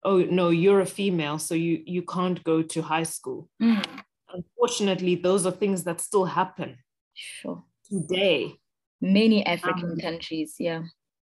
Oh 0.05 0.18
no, 0.22 0.51
you're 0.51 0.81
a 0.81 0.87
female, 1.01 1.38
so 1.38 1.55
you 1.55 1.83
you 1.85 2.03
can't 2.03 2.42
go 2.44 2.62
to 2.62 2.83
high 2.83 3.09
school. 3.16 3.49
Mm. 3.62 3.85
Unfortunately, 4.33 5.16
those 5.16 5.46
are 5.46 5.53
things 5.53 5.85
that 5.85 6.01
still 6.01 6.25
happen. 6.25 6.79
Sure. 7.14 7.64
Today, 7.90 8.55
many 9.01 9.44
African 9.46 9.92
um, 9.92 9.99
countries, 9.99 10.57
yeah. 10.59 10.83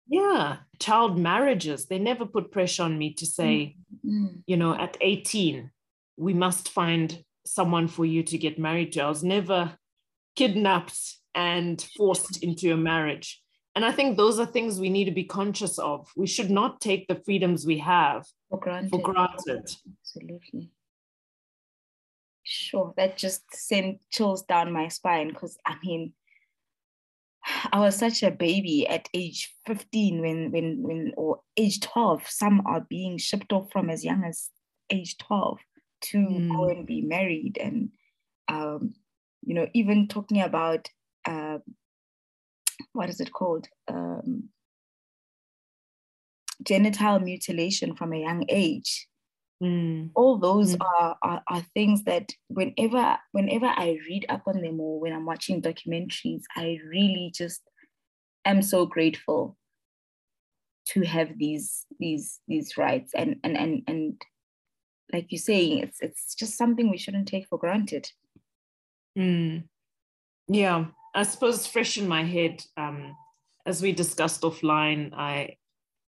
Yeah, 0.08 0.58
child 0.78 1.18
marriages. 1.18 1.86
They 1.86 1.98
never 1.98 2.26
put 2.26 2.52
pressure 2.52 2.84
on 2.84 2.96
me 2.96 3.12
to 3.14 3.26
say, 3.26 3.76
mm. 4.04 4.42
you 4.46 4.56
know, 4.56 4.72
at 4.74 4.96
18, 5.00 5.70
we 6.16 6.32
must 6.32 6.68
find 6.68 7.24
someone 7.46 7.88
for 7.88 8.04
you 8.04 8.22
to 8.24 8.38
get 8.38 8.58
married 8.58 8.92
to. 8.92 9.02
I 9.02 9.08
was 9.08 9.24
never 9.24 9.76
kidnapped 10.34 11.16
and 11.34 11.80
forced 11.96 12.42
into 12.42 12.72
a 12.72 12.76
marriage. 12.76 13.42
And 13.74 13.84
I 13.84 13.92
think 13.92 14.16
those 14.16 14.38
are 14.38 14.46
things 14.46 14.80
we 14.80 14.88
need 14.88 15.04
to 15.04 15.10
be 15.10 15.24
conscious 15.24 15.78
of. 15.78 16.08
We 16.16 16.26
should 16.26 16.50
not 16.50 16.80
take 16.80 17.08
the 17.08 17.20
freedoms 17.26 17.66
we 17.66 17.78
have 17.78 18.26
for 18.48 18.58
granted. 18.58 18.90
For 18.90 19.00
granted. 19.00 19.70
Absolutely. 20.00 20.70
Sure, 22.42 22.94
that 22.96 23.18
just 23.18 23.42
sent 23.52 24.00
chills 24.10 24.44
down 24.44 24.72
my 24.72 24.88
spine 24.88 25.28
because 25.28 25.58
I 25.66 25.74
mean, 25.84 26.14
I 27.72 27.80
was 27.80 27.96
such 27.96 28.22
a 28.22 28.30
baby 28.30 28.86
at 28.88 29.08
age 29.12 29.54
15 29.66 30.20
when 30.20 30.52
when 30.52 30.82
when 30.82 31.12
or 31.16 31.40
age 31.56 31.80
12. 31.80 32.26
Some 32.28 32.62
are 32.66 32.86
being 32.88 33.18
shipped 33.18 33.52
off 33.52 33.70
from 33.70 33.90
as 33.90 34.04
young 34.04 34.24
as 34.24 34.50
age 34.90 35.18
12 35.18 35.58
to 36.02 36.18
mm. 36.18 36.50
go 36.50 36.68
and 36.68 36.86
be 36.86 37.02
married. 37.02 37.58
And 37.60 37.90
um, 38.48 38.94
you 39.42 39.54
know, 39.54 39.66
even 39.74 40.08
talking 40.08 40.40
about 40.40 40.88
uh, 41.26 41.58
what 42.92 43.08
is 43.08 43.20
it 43.20 43.32
called? 43.32 43.68
Um, 43.88 44.50
genital 46.62 47.20
mutilation 47.20 47.94
from 47.94 48.12
a 48.12 48.20
young 48.20 48.44
age. 48.48 49.06
Mm. 49.62 50.10
All 50.14 50.38
those 50.38 50.76
mm. 50.76 50.84
are, 50.84 51.16
are, 51.22 51.42
are 51.48 51.62
things 51.74 52.04
that 52.04 52.30
whenever 52.48 53.16
whenever 53.32 53.66
I 53.66 53.98
read 54.08 54.26
up 54.28 54.42
on 54.46 54.60
them 54.60 54.80
or 54.80 55.00
when 55.00 55.12
I'm 55.12 55.24
watching 55.24 55.62
documentaries, 55.62 56.42
I 56.54 56.78
really 56.88 57.32
just 57.34 57.62
am 58.44 58.62
so 58.62 58.84
grateful 58.84 59.56
to 60.88 61.02
have 61.02 61.38
these 61.38 61.86
these 61.98 62.40
these 62.46 62.76
rights 62.76 63.12
and 63.14 63.36
and 63.42 63.56
and 63.56 63.82
and 63.86 64.22
like 65.12 65.26
you're 65.30 65.38
saying, 65.38 65.78
it's 65.78 66.00
it's 66.00 66.34
just 66.34 66.56
something 66.56 66.90
we 66.90 66.98
shouldn't 66.98 67.28
take 67.28 67.46
for 67.48 67.58
granted. 67.58 68.10
Mm. 69.18 69.64
Yeah, 70.48 70.86
I 71.14 71.22
suppose 71.22 71.66
fresh 71.66 71.98
in 71.98 72.06
my 72.08 72.24
head, 72.24 72.62
um, 72.76 73.16
as 73.64 73.82
we 73.82 73.92
discussed 73.92 74.42
offline, 74.42 75.12
I 75.14 75.56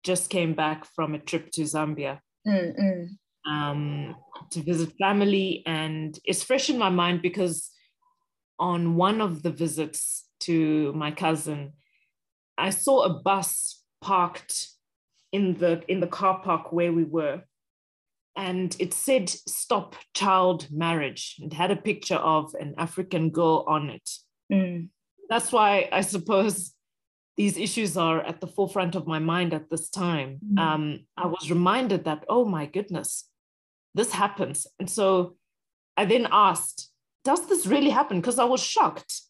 just 0.02 0.30
came 0.30 0.54
back 0.54 0.84
from 0.84 1.14
a 1.14 1.18
trip 1.18 1.50
to 1.52 1.62
Zambia. 1.62 2.20
Mm-mm 2.46 3.16
um, 3.46 4.16
to 4.50 4.60
visit 4.60 4.92
family. 4.98 5.62
And 5.66 6.18
it's 6.24 6.42
fresh 6.42 6.70
in 6.70 6.78
my 6.78 6.90
mind 6.90 7.22
because 7.22 7.70
on 8.58 8.96
one 8.96 9.20
of 9.20 9.42
the 9.42 9.50
visits 9.50 10.24
to 10.40 10.92
my 10.94 11.10
cousin, 11.10 11.72
I 12.56 12.70
saw 12.70 13.02
a 13.02 13.10
bus 13.10 13.82
parked 14.00 14.68
in 15.32 15.54
the 15.54 15.82
in 15.88 15.98
the 15.98 16.06
car 16.06 16.40
park 16.40 16.72
where 16.72 16.92
we 16.92 17.02
were 17.02 17.42
and 18.36 18.76
it 18.78 18.92
said 18.92 19.28
stop 19.28 19.94
child 20.14 20.68
marriage 20.70 21.36
it 21.38 21.52
had 21.52 21.70
a 21.70 21.76
picture 21.76 22.16
of 22.16 22.54
an 22.60 22.74
african 22.78 23.30
girl 23.30 23.64
on 23.68 23.90
it 23.90 24.10
mm. 24.52 24.88
that's 25.28 25.52
why 25.52 25.88
i 25.92 26.00
suppose 26.00 26.72
these 27.36 27.56
issues 27.56 27.96
are 27.96 28.20
at 28.20 28.40
the 28.40 28.46
forefront 28.46 28.94
of 28.94 29.08
my 29.08 29.18
mind 29.18 29.52
at 29.52 29.68
this 29.70 29.88
time 29.88 30.38
mm. 30.44 30.58
um, 30.58 31.00
i 31.16 31.26
was 31.26 31.50
reminded 31.50 32.04
that 32.04 32.24
oh 32.28 32.44
my 32.44 32.66
goodness 32.66 33.28
this 33.94 34.12
happens. 34.12 34.66
And 34.78 34.90
so 34.90 35.36
I 35.96 36.04
then 36.04 36.26
asked, 36.30 36.90
does 37.24 37.46
this 37.46 37.66
really 37.66 37.90
happen? 37.90 38.20
Because 38.20 38.38
I 38.38 38.44
was 38.44 38.62
shocked. 38.62 39.22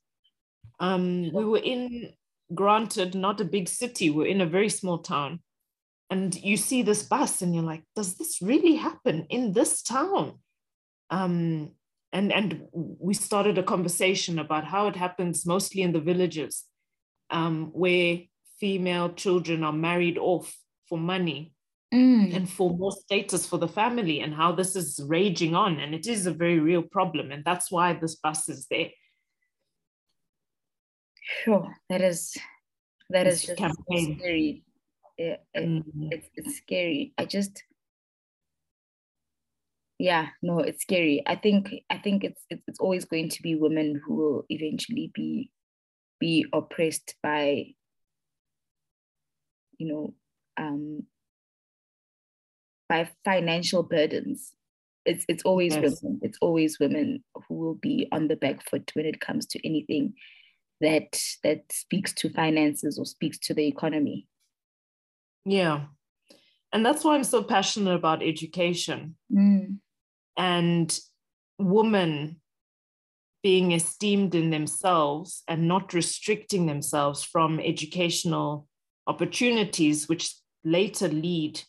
Um, 0.80 1.30
we 1.32 1.44
were 1.44 1.58
in, 1.62 2.12
granted, 2.54 3.14
not 3.14 3.40
a 3.40 3.44
big 3.44 3.68
city, 3.68 4.10
we're 4.10 4.26
in 4.26 4.40
a 4.40 4.46
very 4.46 4.68
small 4.68 4.98
town. 4.98 5.40
And 6.14 6.32
you 6.36 6.56
see 6.56 6.82
this 6.82 7.02
bus 7.02 7.42
and 7.42 7.52
you're 7.52 7.64
like, 7.64 7.82
does 7.96 8.14
this 8.14 8.40
really 8.40 8.76
happen 8.76 9.26
in 9.30 9.52
this 9.52 9.82
town? 9.82 10.38
Um, 11.10 11.72
and, 12.12 12.32
and 12.32 12.68
we 12.72 13.14
started 13.14 13.58
a 13.58 13.64
conversation 13.64 14.38
about 14.38 14.64
how 14.64 14.86
it 14.86 14.94
happens 14.94 15.44
mostly 15.44 15.82
in 15.82 15.92
the 15.92 15.98
villages 16.00 16.66
um, 17.30 17.72
where 17.72 18.20
female 18.60 19.12
children 19.12 19.64
are 19.64 19.72
married 19.72 20.16
off 20.16 20.56
for 20.88 20.98
money 20.98 21.52
mm. 21.92 22.32
and 22.32 22.48
for 22.48 22.70
more 22.70 22.92
status 22.92 23.44
for 23.44 23.58
the 23.58 23.66
family 23.66 24.20
and 24.20 24.34
how 24.34 24.52
this 24.52 24.76
is 24.76 25.00
raging 25.04 25.56
on. 25.56 25.80
And 25.80 25.96
it 25.96 26.06
is 26.06 26.26
a 26.28 26.32
very 26.32 26.60
real 26.60 26.82
problem. 26.82 27.32
And 27.32 27.44
that's 27.44 27.72
why 27.72 27.92
this 27.94 28.14
bus 28.14 28.48
is 28.48 28.68
there. 28.70 28.90
Sure, 31.42 31.74
that 31.88 32.02
is 32.02 32.36
that 33.10 33.26
is 33.26 33.42
just 33.42 33.58
campaign. 33.58 34.16
scary. 34.16 34.62
It, 35.16 35.40
it, 35.54 35.64
mm. 35.64 36.08
it's, 36.10 36.28
it's 36.34 36.56
scary. 36.56 37.12
I 37.18 37.24
just 37.24 37.62
yeah 39.96 40.26
no 40.42 40.58
it's 40.58 40.82
scary 40.82 41.22
i 41.24 41.36
think 41.36 41.72
i 41.88 41.96
think 41.96 42.24
it's 42.24 42.44
it's 42.50 42.80
always 42.80 43.04
going 43.04 43.28
to 43.28 43.40
be 43.42 43.54
women 43.54 44.00
who 44.04 44.14
will 44.16 44.44
eventually 44.48 45.12
be 45.14 45.52
be 46.18 46.44
oppressed 46.52 47.14
by 47.22 47.64
you 49.78 49.86
know 49.86 50.14
um 50.56 51.04
by 52.88 53.08
financial 53.24 53.82
burdens. 53.82 54.52
It's 55.04 55.24
it's 55.28 55.42
always 55.44 55.74
yes. 55.74 56.02
women. 56.02 56.20
It's 56.22 56.38
always 56.40 56.78
women 56.78 57.24
who 57.34 57.54
will 57.54 57.74
be 57.74 58.08
on 58.12 58.28
the 58.28 58.36
back 58.36 58.68
foot 58.68 58.90
when 58.94 59.06
it 59.06 59.20
comes 59.20 59.46
to 59.46 59.66
anything 59.66 60.14
that 60.80 61.20
that 61.42 61.64
speaks 61.70 62.12
to 62.14 62.30
finances 62.30 62.98
or 62.98 63.04
speaks 63.04 63.38
to 63.40 63.54
the 63.54 63.66
economy. 63.66 64.26
Yeah. 65.44 65.86
And 66.72 66.84
that's 66.84 67.04
why 67.04 67.14
I'm 67.14 67.24
so 67.24 67.42
passionate 67.42 67.94
about 67.94 68.22
education. 68.22 69.16
Mm. 69.32 69.78
And 70.36 70.98
women 71.58 72.40
being 73.42 73.72
esteemed 73.72 74.34
in 74.34 74.50
themselves 74.50 75.42
and 75.46 75.68
not 75.68 75.92
restricting 75.92 76.66
themselves 76.66 77.22
from 77.22 77.60
educational 77.60 78.66
opportunities, 79.06 80.08
which 80.08 80.34
later 80.64 81.08
lead 81.08 81.60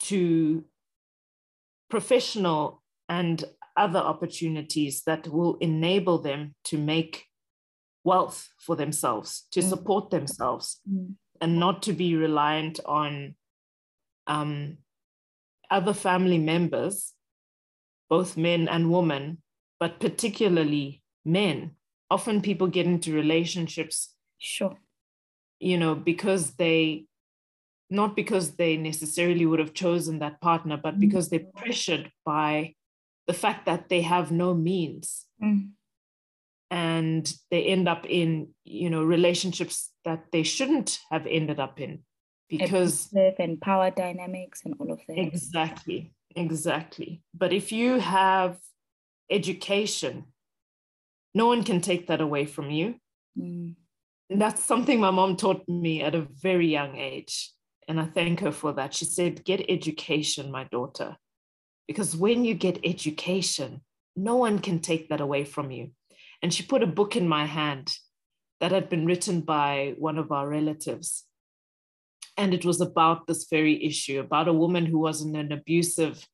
to 0.00 0.64
professional 1.88 2.82
and 3.08 3.44
other 3.76 4.00
opportunities 4.00 5.02
that 5.06 5.28
will 5.28 5.56
enable 5.56 6.18
them 6.18 6.54
to 6.64 6.78
make 6.78 7.24
wealth 8.02 8.48
for 8.58 8.76
themselves, 8.76 9.46
to 9.52 9.60
mm. 9.60 9.68
support 9.68 10.10
themselves, 10.10 10.80
mm. 10.90 11.14
And 11.40 11.58
not 11.58 11.82
to 11.82 11.92
be 11.92 12.16
reliant 12.16 12.80
on 12.84 13.34
um, 14.26 14.78
other 15.70 15.94
family 15.94 16.38
members, 16.38 17.12
both 18.08 18.36
men 18.36 18.68
and 18.68 18.90
women, 18.90 19.38
but 19.80 20.00
particularly 20.00 21.02
men. 21.24 21.72
Often 22.10 22.42
people 22.42 22.66
get 22.68 22.86
into 22.86 23.12
relationships. 23.12 24.14
Sure. 24.38 24.76
You 25.58 25.78
know, 25.78 25.94
because 25.94 26.52
they 26.52 27.06
not 27.90 28.16
because 28.16 28.56
they 28.56 28.76
necessarily 28.76 29.46
would 29.46 29.58
have 29.58 29.74
chosen 29.74 30.18
that 30.18 30.40
partner, 30.40 30.76
but 30.76 30.96
mm. 30.96 31.00
because 31.00 31.28
they're 31.28 31.50
pressured 31.56 32.10
by 32.24 32.74
the 33.26 33.34
fact 33.34 33.66
that 33.66 33.88
they 33.88 34.00
have 34.00 34.32
no 34.32 34.54
means. 34.54 35.26
Mm. 35.42 35.70
and 36.70 37.34
they 37.50 37.64
end 37.64 37.88
up 37.88 38.06
in 38.08 38.48
you 38.64 38.88
know 38.88 39.02
relationships 39.02 39.90
that 40.04 40.26
they 40.32 40.42
shouldn't 40.42 41.00
have 41.10 41.26
ended 41.26 41.60
up 41.60 41.80
in 41.80 42.00
because 42.48 43.08
and 43.38 43.60
power 43.60 43.90
dynamics 43.90 44.62
and 44.64 44.74
all 44.78 44.92
of 44.92 45.00
that. 45.08 45.18
Exactly 45.18 46.12
exactly. 46.36 47.22
But 47.32 47.52
if 47.52 47.72
you 47.72 48.00
have 48.00 48.58
education 49.30 50.24
no 51.36 51.48
one 51.48 51.64
can 51.64 51.80
take 51.80 52.06
that 52.06 52.20
away 52.20 52.46
from 52.46 52.70
you. 52.70 52.94
Mm. 53.36 53.74
that's 54.30 54.62
something 54.62 55.00
my 55.00 55.10
mom 55.10 55.36
taught 55.36 55.68
me 55.68 56.00
at 56.02 56.14
a 56.14 56.28
very 56.40 56.68
young 56.68 56.94
age 56.96 57.50
and 57.88 57.98
i 57.98 58.04
thank 58.04 58.38
her 58.40 58.52
for 58.52 58.72
that. 58.72 58.94
She 58.94 59.04
said 59.04 59.44
get 59.44 59.68
education 59.68 60.52
my 60.52 60.64
daughter 60.64 61.16
because 61.88 62.16
when 62.16 62.44
you 62.44 62.54
get 62.54 62.78
education 62.84 63.80
no 64.16 64.36
one 64.36 64.60
can 64.60 64.78
take 64.78 65.08
that 65.08 65.20
away 65.20 65.44
from 65.44 65.72
you. 65.72 65.90
And 66.40 66.54
she 66.54 66.62
put 66.62 66.84
a 66.84 66.86
book 66.86 67.16
in 67.16 67.26
my 67.26 67.46
hand 67.46 67.92
that 68.60 68.72
had 68.72 68.88
been 68.88 69.06
written 69.06 69.40
by 69.40 69.94
one 69.98 70.18
of 70.18 70.32
our 70.32 70.48
relatives. 70.48 71.24
And 72.36 72.52
it 72.52 72.64
was 72.64 72.80
about 72.80 73.26
this 73.26 73.46
very 73.48 73.84
issue 73.84 74.20
about 74.20 74.48
a 74.48 74.52
woman 74.52 74.86
who 74.86 74.98
was 74.98 75.22
in 75.22 75.36
an 75.36 75.52
abusive 75.52 76.26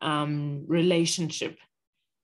um, 0.00 0.64
relationship, 0.66 1.58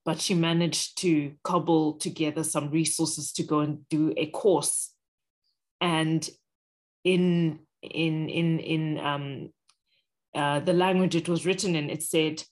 but 0.05 0.19
she 0.19 0.33
managed 0.33 0.97
to 0.99 1.33
cobble 1.43 1.93
together 1.93 2.43
some 2.43 2.71
resources 2.71 3.31
to 3.33 3.43
go 3.43 3.59
and 3.59 3.87
do 3.89 4.13
a 4.17 4.27
course. 4.27 4.91
And 5.81 6.27
in 7.03 7.59
in 7.81 8.29
in 8.29 8.59
in 8.59 8.99
um, 8.99 9.49
uh, 10.33 10.59
the 10.61 10.73
language 10.73 11.15
it 11.15 11.29
was 11.29 11.45
written 11.45 11.75
in, 11.75 11.89
it 11.89 12.01
said, 12.03 12.43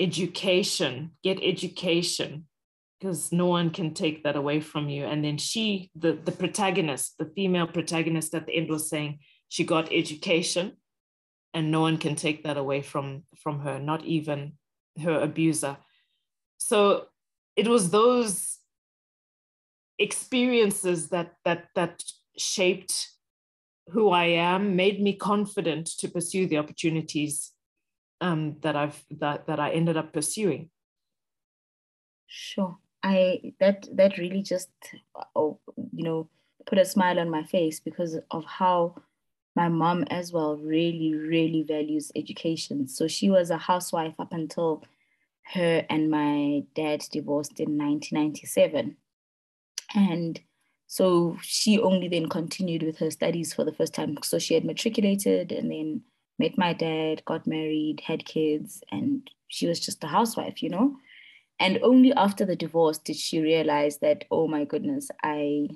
"Education, 0.00 1.12
get 1.22 1.38
education, 1.42 2.46
because 3.04 3.32
no 3.32 3.44
one 3.44 3.68
can 3.68 3.92
take 3.92 4.24
that 4.24 4.34
away 4.34 4.60
from 4.60 4.88
you. 4.88 5.04
And 5.04 5.22
then 5.22 5.36
she, 5.36 5.90
the, 5.94 6.12
the 6.12 6.32
protagonist, 6.32 7.18
the 7.18 7.30
female 7.36 7.66
protagonist 7.66 8.34
at 8.34 8.46
the 8.46 8.56
end 8.56 8.70
was 8.70 8.88
saying 8.88 9.18
she 9.50 9.62
got 9.62 9.92
education 9.92 10.78
and 11.52 11.70
no 11.70 11.82
one 11.82 11.98
can 11.98 12.14
take 12.14 12.44
that 12.44 12.56
away 12.56 12.80
from, 12.80 13.24
from 13.36 13.60
her, 13.60 13.78
not 13.78 14.06
even 14.06 14.54
her 15.02 15.20
abuser. 15.20 15.76
So 16.56 17.08
it 17.56 17.68
was 17.68 17.90
those 17.90 18.58
experiences 19.98 21.10
that 21.10 21.34
that 21.44 21.66
that 21.74 22.02
shaped 22.38 23.10
who 23.90 24.10
I 24.10 24.24
am, 24.24 24.76
made 24.76 25.00
me 25.00 25.12
confident 25.12 25.86
to 25.98 26.08
pursue 26.08 26.46
the 26.46 26.56
opportunities 26.56 27.52
um, 28.22 28.56
that 28.62 28.76
I've 28.76 29.04
that 29.10 29.46
that 29.46 29.60
I 29.60 29.72
ended 29.72 29.98
up 29.98 30.14
pursuing. 30.14 30.70
Sure. 32.26 32.78
I 33.04 33.52
that 33.60 33.86
that 33.92 34.18
really 34.18 34.42
just 34.42 34.70
uh, 35.14 35.24
oh, 35.36 35.60
you 35.92 36.02
know 36.02 36.28
put 36.66 36.78
a 36.78 36.84
smile 36.84 37.20
on 37.20 37.28
my 37.30 37.44
face 37.44 37.78
because 37.78 38.16
of 38.30 38.44
how 38.46 38.96
my 39.54 39.68
mom 39.68 40.04
as 40.04 40.32
well 40.32 40.56
really 40.56 41.14
really 41.14 41.62
values 41.62 42.10
education. 42.16 42.88
So 42.88 43.06
she 43.06 43.30
was 43.30 43.50
a 43.50 43.58
housewife 43.58 44.14
up 44.18 44.32
until 44.32 44.82
her 45.52 45.84
and 45.90 46.10
my 46.10 46.64
dad 46.74 47.04
divorced 47.12 47.60
in 47.60 47.76
1997, 47.76 48.96
and 49.94 50.40
so 50.86 51.36
she 51.42 51.78
only 51.78 52.08
then 52.08 52.28
continued 52.28 52.82
with 52.82 52.98
her 52.98 53.10
studies 53.10 53.52
for 53.52 53.64
the 53.64 53.72
first 53.72 53.94
time. 53.94 54.16
So 54.22 54.38
she 54.38 54.54
had 54.54 54.64
matriculated 54.64 55.52
and 55.52 55.70
then 55.70 56.02
met 56.38 56.56
my 56.56 56.72
dad, 56.72 57.24
got 57.26 57.46
married, 57.46 58.02
had 58.06 58.24
kids, 58.24 58.82
and 58.90 59.28
she 59.48 59.66
was 59.66 59.80
just 59.80 60.02
a 60.04 60.06
housewife, 60.06 60.62
you 60.62 60.70
know. 60.70 60.96
And 61.60 61.78
only 61.82 62.12
after 62.12 62.44
the 62.44 62.56
divorce 62.56 62.98
did 62.98 63.16
she 63.16 63.40
realize 63.40 63.98
that, 63.98 64.24
oh 64.30 64.48
my 64.48 64.64
goodness, 64.64 65.08
I 65.22 65.68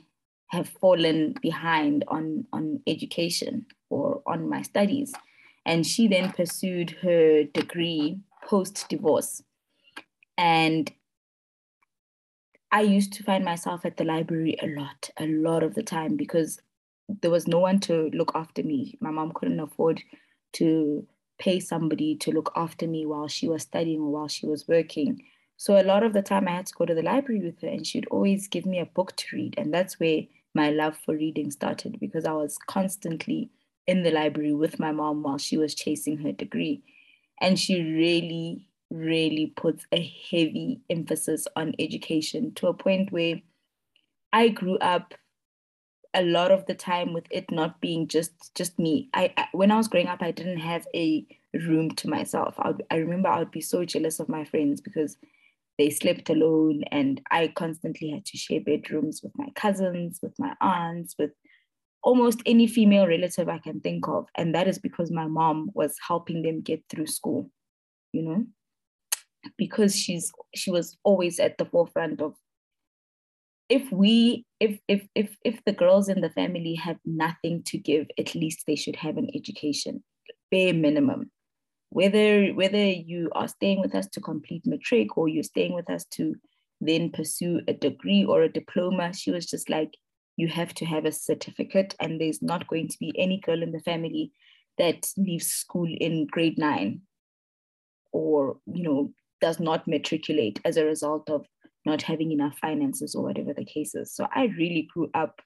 have 0.49 0.69
fallen 0.69 1.35
behind 1.41 2.05
on, 2.09 2.47
on 2.53 2.81
education 2.87 3.67
or 3.91 4.23
on 4.27 4.49
my 4.49 4.63
studies. 4.63 5.13
And 5.65 5.87
she 5.87 6.09
then 6.09 6.33
pursued 6.33 6.91
her 7.03 7.45
degree 7.45 8.21
post 8.45 8.87
divorce. 8.89 9.43
And 10.37 10.91
I 12.71 12.83
used 12.83 13.13
to 13.15 13.23
find 13.23 13.45
myself 13.45 13.85
at 13.85 13.97
the 13.97 14.05
library 14.05 14.57
a 14.63 14.67
lot, 14.69 15.11
a 15.19 15.27
lot 15.27 15.63
of 15.63 15.75
the 15.75 15.83
time 15.83 16.17
because 16.17 16.61
there 17.09 17.31
was 17.31 17.49
no 17.49 17.59
one 17.59 17.81
to 17.81 18.11
look 18.13 18.33
after 18.35 18.63
me. 18.63 18.99
My 19.01 19.11
mom 19.11 19.33
couldn't 19.33 19.61
afford 19.61 20.03
to 20.55 21.07
pay 21.39 21.61
somebody 21.61 22.17
to 22.17 22.31
look 22.31 22.53
after 22.57 22.87
me 22.87 23.07
while 23.07 23.29
she 23.29 23.49
was 23.49 23.63
studying 23.63 24.01
or 24.01 24.11
while 24.11 24.29
she 24.29 24.47
was 24.47 24.69
working. 24.69 25.23
So 25.59 25.79
a 25.79 25.83
lot 25.83 26.05
of 26.05 26.13
the 26.13 26.23
time 26.23 26.47
I 26.47 26.53
had 26.53 26.67
to 26.67 26.75
go 26.75 26.87
to 26.87 26.95
the 26.95 27.03
library 27.03 27.41
with 27.43 27.61
her 27.63 27.69
and 27.69 27.85
she'd 27.85 28.07
always 28.13 28.47
give 28.47 28.65
me 28.65 28.79
a 28.79 28.87
book 28.87 29.15
to 29.17 29.37
read. 29.37 29.57
And 29.59 29.75
that's 29.75 29.99
where 29.99 30.23
my 30.55 30.71
love 30.71 30.97
for 30.97 31.17
reading 31.17 31.51
started 31.51 31.99
because 31.99 32.25
I 32.25 32.33
was 32.33 32.59
constantly 32.69 33.51
in 33.85 34.05
the 34.05 34.13
library 34.13 34.55
with 34.55 34.79
my 34.79 34.93
mom 34.93 35.25
while 35.25 35.37
she 35.37 35.59
was 35.59 35.75
chasing 35.75 36.19
her 36.19 36.31
degree. 36.31 36.85
And 37.41 37.59
she 37.59 37.83
really, 37.83 38.69
really 38.89 39.53
puts 39.57 39.85
a 39.91 40.01
heavy 40.31 40.81
emphasis 40.89 41.49
on 41.57 41.75
education 41.81 42.55
to 42.55 42.69
a 42.69 42.75
point 42.75 43.11
where 43.11 43.43
I 44.33 44.51
grew 44.51 44.79
up 44.79 45.15
a 46.15 46.23
lot 46.23 46.53
of 46.53 46.67
the 46.67 46.75
time 46.75 47.13
with 47.13 47.27
it 47.31 47.51
not 47.51 47.81
being 47.81 48.07
just 48.09 48.55
just 48.55 48.79
me. 48.79 49.11
I, 49.13 49.33
I 49.37 49.49
when 49.53 49.71
I 49.71 49.77
was 49.77 49.89
growing 49.89 50.07
up, 50.07 50.23
I 50.23 50.31
didn't 50.31 50.61
have 50.61 50.87
a 50.95 51.27
room 51.53 51.91
to 51.97 52.09
myself. 52.09 52.55
I, 52.59 52.75
I 52.91 52.97
remember 52.97 53.29
I 53.29 53.41
would 53.41 53.51
be 53.51 53.61
so 53.61 53.85
jealous 53.85 54.21
of 54.21 54.29
my 54.29 54.45
friends 54.45 54.81
because 54.81 55.17
they 55.79 55.91
slept 55.91 56.29
alone 56.29 56.83
and 56.91 57.21
i 57.31 57.49
constantly 57.49 58.11
had 58.11 58.25
to 58.25 58.37
share 58.37 58.61
bedrooms 58.61 59.21
with 59.23 59.33
my 59.37 59.49
cousins 59.55 60.19
with 60.23 60.35
my 60.39 60.55
aunts 60.61 61.15
with 61.19 61.31
almost 62.03 62.41
any 62.47 62.67
female 62.67 63.07
relative 63.07 63.49
i 63.49 63.59
can 63.59 63.81
think 63.81 64.07
of. 64.09 64.27
And 64.37 64.55
that 64.55 64.69
is 64.69 64.79
because 64.79 65.11
my 65.11 65.27
mom 65.27 65.71
was 65.75 65.97
helping 66.07 66.43
them 66.43 66.61
get 66.61 66.83
through 66.89 67.07
school 67.07 67.51
you 68.13 68.23
know? 68.23 68.45
Because 69.57 69.97
she's 69.97 70.33
she 70.55 70.71
was 70.71 70.97
always 71.05 71.39
at 71.39 71.59
the 71.59 71.65
forefront 71.65 72.21
of 72.21 72.35
if 73.69 73.91
we 73.93 74.45
if 74.61 74.79
if 74.89 75.07
if 75.15 75.37
if 75.45 75.65
the 75.65 75.73
girls 75.73 76.09
in 76.09 76.21
the 76.21 76.31
family 76.31 76.75
have 76.75 76.97
nothing 77.05 77.63
to 77.65 77.79
give 77.79 78.07
at 78.19 78.35
least 78.35 78.65
they 78.67 78.77
should 78.77 78.97
have 78.97 79.17
an 79.17 79.31
education 79.35 80.03
bare 80.51 80.75
minimum 80.75 81.31
whether 81.91 82.49
whether 82.49 82.85
you 82.85 83.31
are 83.33 83.49
staying 83.49 83.81
with 83.81 83.95
us 83.95 84.07
to 84.09 84.21
complete 84.21 84.67
matric 84.67 85.17
or 85.17 85.29
you're 85.29 85.43
staying 85.43 85.75
with 85.75 85.89
us 85.91 86.05
to 86.07 86.35
then 86.81 87.11
pursue 87.11 87.61
a 87.67 87.73
degree 87.73 88.25
or 88.25 88.43
a 88.43 88.49
diploma 88.49 89.13
she 89.13 89.31
was 89.31 89.47
just 89.47 89.69
like 89.71 89.95
you 90.37 90.49
have 90.49 90.73
to 90.75 90.85
have 90.85 91.05
a 91.05 91.13
certificate 91.13 91.95
and 91.99 92.21
there's 92.21 92.43
not 92.43 92.69
going 92.69 92.87
to 92.89 92.97
be 93.01 93.13
any 93.19 93.41
girl 93.41 93.63
in 93.63 93.73
the 93.73 93.81
family 93.81 94.31
that 94.77 95.11
leaves 95.17 95.47
school 95.47 95.89
in 95.89 96.27
grade 96.27 96.59
9 96.59 97.01
or 98.13 98.59
you 98.67 98.83
know 98.83 99.13
does 99.41 99.61
not 99.61 99.87
matriculate 99.87 100.61
as 100.65 100.77
a 100.77 100.85
result 100.85 101.31
of 101.31 101.47
not 101.85 102.03
having 102.03 102.33
enough 102.33 102.59
finances 102.59 103.15
or 103.15 103.23
whatever 103.23 103.55
the 103.55 103.65
case 103.65 103.95
is. 103.95 104.15
So 104.15 104.27
i 104.35 104.45
really 104.59 104.89
grew 104.93 105.11
up 105.15 105.41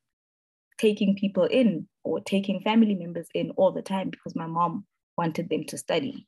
taking 0.79 1.15
people 1.15 1.45
in 1.45 1.87
or 2.05 2.21
taking 2.21 2.61
family 2.61 2.95
members 2.95 3.29
in 3.35 3.51
all 3.53 3.73
the 3.73 3.83
time 3.83 4.11
because 4.11 4.35
my 4.35 4.47
mom 4.47 4.85
wanted 5.17 5.49
them 5.49 5.65
to 5.65 5.79
study 5.79 6.27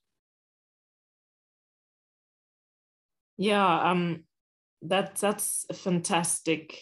Yeah, 3.37 3.91
um, 3.91 4.25
that 4.83 5.17
that's 5.17 5.67
fantastic. 5.73 6.81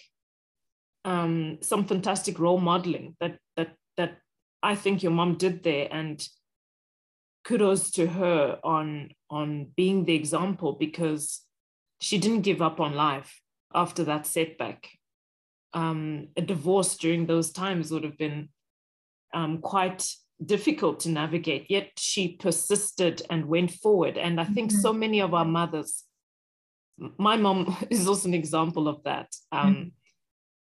Um, 1.05 1.59
some 1.63 1.85
fantastic 1.85 2.39
role 2.39 2.61
modeling 2.61 3.17
that 3.21 3.39
that 3.57 3.75
that 3.97 4.19
I 4.63 4.75
think 4.75 5.03
your 5.03 5.13
mom 5.13 5.37
did 5.37 5.63
there, 5.63 5.89
and 5.91 6.27
kudos 7.45 7.91
to 7.93 8.07
her 8.07 8.59
on 8.63 9.11
on 9.31 9.69
being 9.77 10.05
the 10.05 10.15
example 10.15 10.77
because 10.79 11.43
she 12.01 12.19
didn't 12.19 12.43
give 12.43 12.61
up 12.61 12.81
on 12.81 12.95
life 12.95 13.41
after 13.75 14.05
that 14.05 14.27
setback. 14.27 14.89
Um, 15.75 16.29
a 16.37 16.43
divorce 16.43 16.97
during 16.97 17.27
those 17.27 17.51
times 17.51 17.91
would 17.91 18.05
have 18.05 18.19
been 18.19 18.51
um, 19.33 19.59
quite 19.59 20.07
difficult 20.45 21.01
to 21.01 21.09
navigate, 21.09 21.71
yet 21.71 21.93
she 21.97 22.37
persisted 22.37 23.23
and 23.31 23.47
went 23.47 23.71
forward. 23.71 24.19
And 24.19 24.41
I 24.41 24.45
think 24.45 24.71
mm-hmm. 24.71 24.81
so 24.81 24.93
many 24.93 25.21
of 25.21 25.33
our 25.33 25.47
mothers 25.47 26.05
my 27.19 27.37
mom 27.37 27.77
is 27.91 28.07
also 28.07 28.29
an 28.29 28.35
example 28.35 28.89
of 28.89 29.03
that. 29.05 29.35
Um, 29.51 29.75
mm. 29.75 29.93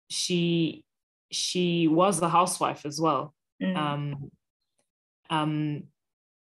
She 0.08 0.84
she 1.30 1.86
was 1.86 2.20
a 2.20 2.28
housewife 2.28 2.84
as 2.84 3.00
well. 3.00 3.34
Mm. 3.62 3.76
Um, 3.76 4.30
um, 5.30 5.82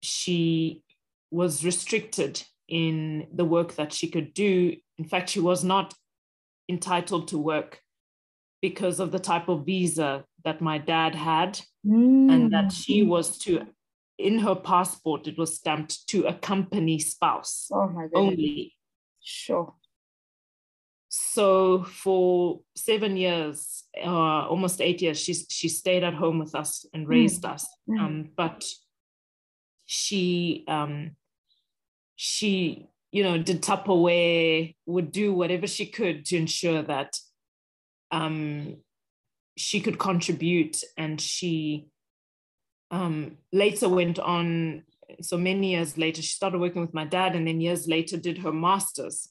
she 0.02 0.82
was 1.30 1.64
restricted 1.64 2.44
in 2.68 3.28
the 3.34 3.46
work 3.46 3.76
that 3.76 3.94
she 3.94 4.08
could 4.10 4.34
do. 4.34 4.76
In 4.98 5.06
fact, 5.06 5.30
she 5.30 5.40
was 5.40 5.64
not 5.64 5.94
entitled 6.68 7.28
to 7.28 7.38
work 7.38 7.82
because 8.62 9.00
of 9.00 9.12
the 9.12 9.20
type 9.20 9.50
of 9.50 9.66
visa 9.66 10.24
that 10.44 10.62
my 10.62 10.78
dad 10.78 11.14
had, 11.14 11.60
mm. 11.86 12.32
and 12.32 12.52
that 12.52 12.72
she 12.72 13.04
was 13.04 13.38
to 13.40 13.68
in 14.18 14.40
her 14.40 14.56
passport 14.56 15.28
it 15.28 15.38
was 15.38 15.56
stamped 15.56 16.08
to 16.08 16.26
accompany 16.26 17.00
spouse 17.00 17.68
oh 17.74 17.90
my 17.90 18.08
only 18.14 18.74
Sure. 19.24 19.74
so 21.08 21.84
for 21.84 22.62
seven 22.76 23.16
years, 23.18 23.84
uh, 24.04 24.48
almost 24.48 24.82
eight 24.82 25.02
years, 25.02 25.20
she 25.20 25.34
she 25.34 25.70
stayed 25.70 26.04
at 26.04 26.14
home 26.14 26.40
with 26.40 26.56
us 26.56 26.86
and 26.94 27.08
raised 27.08 27.44
mm. 27.44 27.54
us. 27.54 27.68
Mm. 27.90 28.00
Um, 28.00 28.30
but 28.36 28.64
she 29.86 30.64
um, 30.68 31.16
she 32.16 32.90
you 33.12 33.24
know 33.24 33.38
did 33.38 33.62
Tupperware, 33.62 34.76
would 34.86 35.12
do 35.12 35.34
whatever 35.34 35.68
she 35.68 35.86
could 35.86 36.26
to 36.26 36.38
ensure 36.38 36.82
that 36.82 37.18
um, 38.12 38.78
she 39.56 39.82
could 39.82 40.00
contribute, 40.00 40.84
and 40.98 41.22
she 41.22 41.88
um, 42.92 43.38
later 43.52 43.88
went 43.88 44.20
on. 44.20 44.84
So 45.22 45.38
many 45.38 45.72
years 45.72 45.98
later, 45.98 46.22
she 46.22 46.30
started 46.30 46.60
working 46.60 46.82
with 46.82 46.94
my 46.94 47.06
dad, 47.06 47.36
and 47.36 47.48
then 47.48 47.62
years 47.62 47.88
later 47.88 48.18
did 48.18 48.40
her 48.40 48.52
masters. 48.52 49.30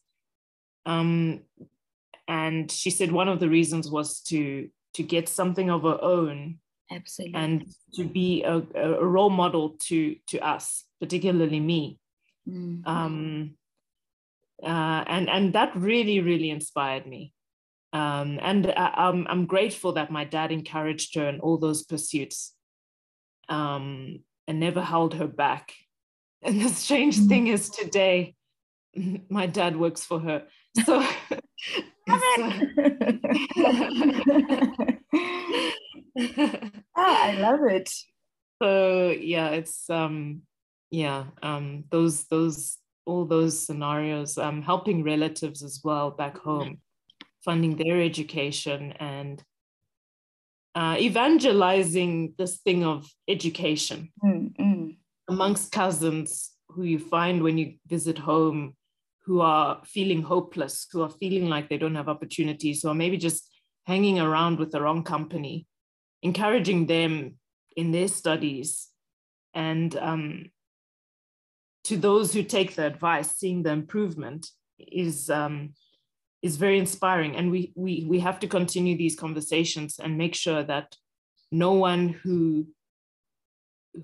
Um, 0.87 1.43
and 2.29 2.71
she 2.71 2.91
said 2.91 3.13
one 3.13 3.29
of 3.29 3.41
the 3.41 3.49
reasons 3.49 3.91
was 3.91 4.21
to 4.21 4.69
to 4.95 5.03
get 5.03 5.29
something 5.29 5.71
of 5.71 5.83
her 5.83 5.99
own 6.03 6.59
absolutely 6.91 7.41
and 7.41 7.67
to 7.95 8.05
be 8.05 8.43
a, 8.43 8.63
a 8.75 9.05
role 9.05 9.31
model 9.31 9.77
to 9.81 10.17
to 10.27 10.39
us 10.41 10.85
particularly 11.01 11.61
me 11.61 11.99
mm-hmm. 12.49 12.89
um, 12.89 13.55
uh, 14.63 15.05
and 15.07 15.29
and 15.29 15.53
that 15.53 15.75
really 15.77 16.21
really 16.21 16.51
inspired 16.51 17.07
me 17.07 17.33
um, 17.95 18.39
and 18.41 18.73
I, 18.75 18.95
I'm, 18.97 19.27
I'm 19.29 19.45
grateful 19.45 19.93
that 19.93 20.11
my 20.11 20.25
dad 20.25 20.51
encouraged 20.51 21.15
her 21.17 21.29
in 21.29 21.41
all 21.41 21.59
those 21.59 21.83
pursuits 21.83 22.55
um, 23.49 24.21
and 24.47 24.61
never 24.61 24.83
held 24.83 25.15
her 25.15 25.29
back 25.29 25.73
and 26.43 26.61
the 26.61 26.69
strange 26.69 27.17
mm-hmm. 27.17 27.29
thing 27.29 27.47
is 27.49 27.71
today 27.71 28.35
my 29.29 29.47
dad 29.47 29.77
works 29.77 30.05
for 30.05 30.21
her 30.21 30.45
so 30.85 31.05
oh, 32.09 32.21
I 36.97 37.37
love 37.39 37.61
it. 37.65 37.93
So 38.63 39.11
yeah, 39.11 39.51
it's 39.51 39.89
um 39.91 40.43
yeah, 40.91 41.25
um 41.43 41.85
those 41.91 42.25
those 42.25 42.79
all 43.05 43.25
those 43.25 43.67
scenarios, 43.67 44.39
um 44.39 44.63
helping 44.63 45.03
relatives 45.03 45.63
as 45.63 45.81
well 45.85 46.11
back 46.11 46.39
home, 46.39 46.81
funding 47.45 47.77
their 47.77 48.01
education 48.01 48.93
and 48.93 49.43
uh, 50.75 50.97
evangelizing 50.99 52.35
this 52.39 52.59
thing 52.59 52.85
of 52.85 53.09
education 53.29 54.11
mm, 54.25 54.97
amongst 55.29 55.73
cousins 55.73 56.53
who 56.69 56.85
you 56.85 56.99
find 56.99 57.43
when 57.43 57.59
you 57.59 57.75
visit 57.87 58.19
home 58.19 58.75
who 59.25 59.41
are 59.41 59.81
feeling 59.85 60.23
hopeless, 60.23 60.87
who 60.91 61.03
are 61.03 61.11
feeling 61.11 61.49
like 61.49 61.69
they 61.69 61.79
don't 61.79 61.95
have 61.95 62.09
opportunities, 62.09 62.85
or 62.85 62.95
maybe 62.95 63.17
just 63.17 63.49
hanging 63.87 64.19
around 64.19 64.59
with 64.59 64.73
the 64.73 64.81
wrong 64.81 65.05
company, 65.05 65.67
encouraging 66.23 66.87
them 66.87 67.37
in 67.77 67.93
their 67.93 68.09
studies. 68.09 68.89
And 69.55 69.97
um, 69.97 70.51
to 71.85 71.97
those 71.97 72.33
who 72.33 72.43
take 72.43 72.75
the 72.75 72.87
advice, 72.87 73.37
seeing 73.37 73.63
the 73.63 73.71
improvement 73.71 74.49
is, 74.79 75.31
um, 75.31 75.75
is 76.43 76.57
very 76.57 76.79
inspiring. 76.79 77.37
And 77.37 77.51
we, 77.51 77.73
we, 77.75 78.05
we 78.09 78.19
have 78.21 78.41
to 78.41 78.49
continue 78.49 78.97
these 78.97 79.19
conversations 79.19 79.99
and 79.99 80.19
make 80.19 80.35
sure 80.35 80.63
that 80.65 80.97
no 81.51 81.73
one 81.73 82.09
who, 82.09 82.67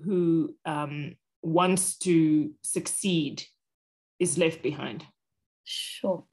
who 0.03 0.55
um, 0.65 1.15
wants 1.41 1.97
to 1.99 2.51
succeed 2.61 3.43
is 4.19 4.37
left 4.37 4.63
behind. 4.63 5.05
Sure. 5.65 6.23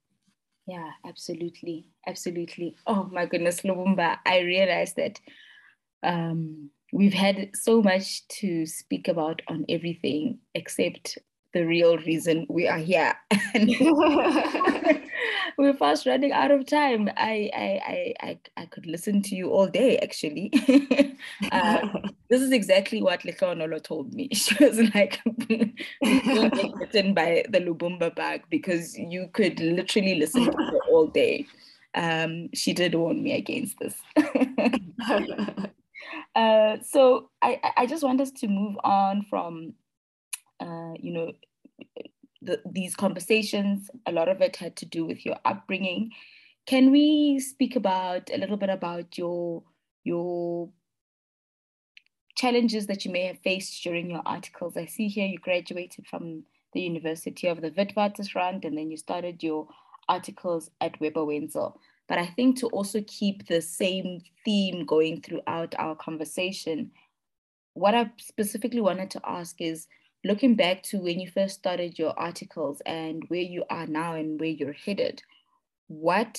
Yeah, 0.67 0.91
absolutely. 1.05 1.89
Absolutely. 2.07 2.77
Oh 2.87 3.09
my 3.13 3.27
goodness, 3.27 3.61
Lubumba, 3.61 4.19
I 4.25 4.41
realized 4.41 4.97
that 4.97 5.21
um, 6.03 6.71
we've 6.93 7.15
had 7.15 7.51
so 7.55 7.83
much 7.83 8.27
to 8.29 8.67
speak 8.67 9.09
about 9.09 9.43
on 9.49 9.65
everything 9.69 10.39
except 10.55 11.19
the 11.53 11.65
real 11.65 11.99
reason 11.99 12.47
we 12.49 12.69
are 12.69 12.79
here. 12.79 13.15
we're 15.59 15.75
fast 15.75 16.07
running 16.07 16.33
out 16.33 16.51
of 16.51 16.67
time. 16.67 17.09
I 17.17 17.51
I 17.55 17.81
I 17.87 18.15
I, 18.29 18.39
I 18.57 18.67
could 18.67 18.87
listen 18.87 19.23
to 19.23 19.35
you 19.35 19.51
all 19.51 19.67
day 19.67 19.99
actually. 19.99 20.53
uh, 21.53 21.89
this 22.31 22.43
is 22.43 22.53
exactly 22.53 23.03
what 23.03 23.23
Lekonolo 23.23 23.83
told 23.83 24.13
me. 24.15 24.29
She 24.35 24.65
was 24.65 24.79
like, 24.95 25.21
"Don't 25.25 26.55
get 26.55 26.79
bitten 26.79 27.15
by 27.15 27.45
the 27.49 27.61
Lubumba 27.61 28.15
bug 28.15 28.43
because 28.51 28.97
you 28.99 29.29
could 29.33 29.59
literally 29.61 30.17
listen 30.17 30.45
to 30.45 30.57
her 30.57 30.81
all 30.91 31.07
day." 31.07 31.47
Um, 31.95 32.51
she 32.53 32.75
did 32.75 32.95
warn 32.95 33.23
me 33.23 33.33
against 33.33 33.79
this. 33.79 33.95
uh, 36.35 36.77
so 36.83 37.31
I 37.41 37.61
I 37.77 37.87
just 37.87 38.05
want 38.05 38.21
us 38.21 38.31
to 38.33 38.49
move 38.49 38.77
on 38.85 39.25
from, 39.31 39.73
uh, 40.61 40.93
you 41.01 41.13
know, 41.13 41.33
the, 42.47 42.63
these 42.65 42.95
conversations, 42.95 43.91
a 44.07 44.13
lot 44.13 44.29
of 44.29 44.41
it 44.41 44.57
had 44.57 44.77
to 44.77 44.87
do 44.87 45.05
with 45.05 45.27
your 45.27 45.37
upbringing. 45.45 46.13
Can 46.67 46.91
we 46.91 47.39
speak 47.39 47.77
about 47.77 48.31
a 48.33 48.39
little 48.39 48.57
bit 48.57 48.71
about 48.71 49.19
your 49.19 49.63
your 50.05 50.71
challenges 52.37 52.87
that 52.87 53.05
you 53.05 53.11
may 53.11 53.27
have 53.27 53.39
faced 53.41 53.83
during 53.83 54.11
your 54.11 54.23
articles? 54.25 54.77
I 54.77 54.87
see 54.87 55.09
here 55.09 55.27
you 55.27 55.39
graduated 55.39 56.07
from 56.07 56.45
the 56.73 56.81
University 56.81 57.49
of 57.49 57.61
the 57.61 57.71
Witwatersrand 57.71 58.65
and 58.65 58.77
then 58.77 58.91
you 58.91 58.97
started 58.97 59.43
your 59.43 59.69
articles 60.09 60.71
at 60.81 61.01
Webber 61.01 61.25
Wentzel. 61.25 61.79
But 62.09 62.19
I 62.19 62.27
think 62.27 62.59
to 62.59 62.69
also 62.69 63.03
keep 63.07 63.47
the 63.47 63.61
same 63.61 64.21
theme 64.45 64.85
going 64.85 65.23
throughout 65.23 65.75
our 65.79 65.97
conversation, 65.97 66.93
what 67.75 67.95
I 67.95 68.11
specifically 68.19 68.81
wanted 68.81 69.11
to 69.13 69.21
ask 69.25 69.61
is 69.61 69.89
looking 70.27 70.57
back 70.57 70.83
to 70.83 70.99
when 70.99 71.21
you 71.21 71.31
first 71.31 71.55
started 71.55 71.99
your 71.99 72.19
articles 72.19 72.83
and 72.85 73.23
where 73.29 73.41
you 73.41 73.65
are 73.71 73.87
now 73.87 74.15
and 74.15 74.41
where 74.41 74.49
you're 74.49 74.73
headed, 74.73 75.23
what 75.87 76.39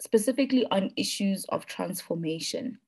specifically 0.00 0.66
on 0.70 0.90
issues 0.96 1.44
of 1.50 1.66
transformation, 1.66 2.78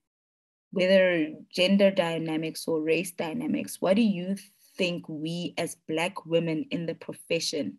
whether 0.73 1.29
gender 1.55 1.91
dynamics 1.91 2.67
or 2.67 2.81
race 2.81 3.11
dynamics, 3.11 3.81
what 3.81 3.97
do 3.97 4.03
you 4.03 4.37
think 4.77 5.05
we 5.09 5.55
as 5.59 5.77
Black 5.87 6.25
women 6.25 6.65
in 6.71 6.87
the 6.87 6.95
profession 6.95 7.77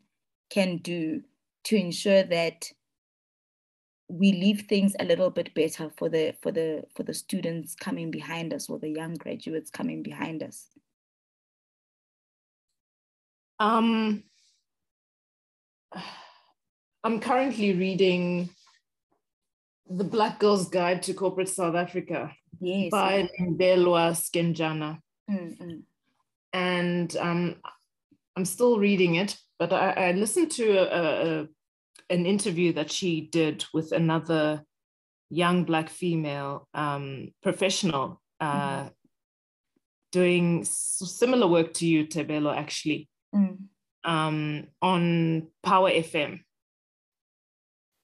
can 0.49 0.78
do 0.78 1.22
to 1.63 1.76
ensure 1.76 2.24
that 2.24 2.69
we 4.07 4.34
leave 4.34 4.65
things 4.67 4.93
a 4.99 5.05
little 5.05 5.30
bit 5.30 5.53
better 5.55 5.89
for 5.97 6.09
the 6.09 6.36
for 6.41 6.51
the 6.51 6.84
for 6.93 7.03
the 7.03 7.13
students 7.13 7.74
coming 7.76 8.11
behind 8.11 8.53
us 8.53 8.69
or 8.69 8.78
the 8.78 8.89
young 8.89 9.13
graduates 9.13 9.72
coming 9.72 10.03
behind 10.03 10.43
us 10.43 10.67
um, 13.62 14.24
I'm 17.03 17.20
currently 17.20 17.74
reading 17.74 18.49
The 19.88 20.03
Black 20.03 20.39
Girl's 20.39 20.68
Guide 20.70 21.03
to 21.03 21.14
Corporate 21.14 21.47
South 21.49 21.76
Africa 21.76 22.32
yes. 22.59 22.89
by 22.89 23.30
Mbali 23.39 24.16
Sikakana. 24.16 24.97
Mm-hmm. 25.30 25.82
And 26.53 27.16
um, 27.18 27.55
I'm 28.36 28.45
still 28.45 28.80
reading 28.80 29.16
it, 29.16 29.38
but 29.59 29.72
I, 29.72 29.91
I 29.91 30.12
listened 30.14 30.49
to 30.53 30.78
a, 30.78 31.41
a, 31.41 31.47
an 32.09 32.26
interview 32.26 32.74
that 32.74 32.91
she 32.91 33.22
did 33.22 33.64
with 33.76 33.91
another 33.91 34.64
young 35.30 35.66
Black 35.66 35.89
female 35.89 36.68
um, 36.74 37.32
professional 37.43 38.20
uh, 38.39 38.53
mm-hmm. 38.53 38.88
doing 40.12 40.66
similar 40.66 41.45
work 41.45 41.76
to 41.76 41.86
you, 41.86 42.07
Tebelo, 42.07 42.55
actually 42.55 43.07
mm. 43.34 43.57
um, 44.03 44.67
on 44.82 45.47
Power 45.63 45.89
FM. 45.89 46.41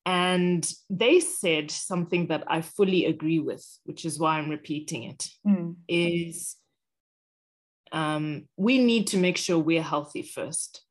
And 0.06 0.72
they 0.90 1.20
said 1.20 1.70
something 1.70 2.28
that 2.28 2.46
I 2.48 2.62
fully 2.62 3.06
agree 3.06 3.40
with, 3.40 3.66
which 3.84 4.06
is 4.06 4.18
why 4.18 4.38
I'm 4.38 4.50
repeating 4.50 5.04
it. 5.04 5.28
Mm. 5.46 5.76
Is 5.90 6.56
um, 7.92 8.48
we 8.56 8.78
need 8.78 9.08
to 9.08 9.18
make 9.18 9.38
sure 9.38 9.60
we're 9.60 9.82
healthy 9.82 10.22
first. 10.22 10.82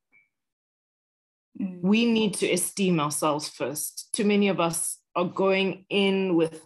Mm. 1.60 1.80
We 1.82 2.04
need 2.04 2.34
to 2.34 2.50
esteem 2.50 3.00
ourselves 3.00 3.48
first. 3.48 4.10
Too 4.12 4.24
many 4.24 4.48
of 4.48 4.60
us 4.60 4.98
are 5.14 5.24
going 5.24 5.86
in 5.88 6.36
with 6.36 6.60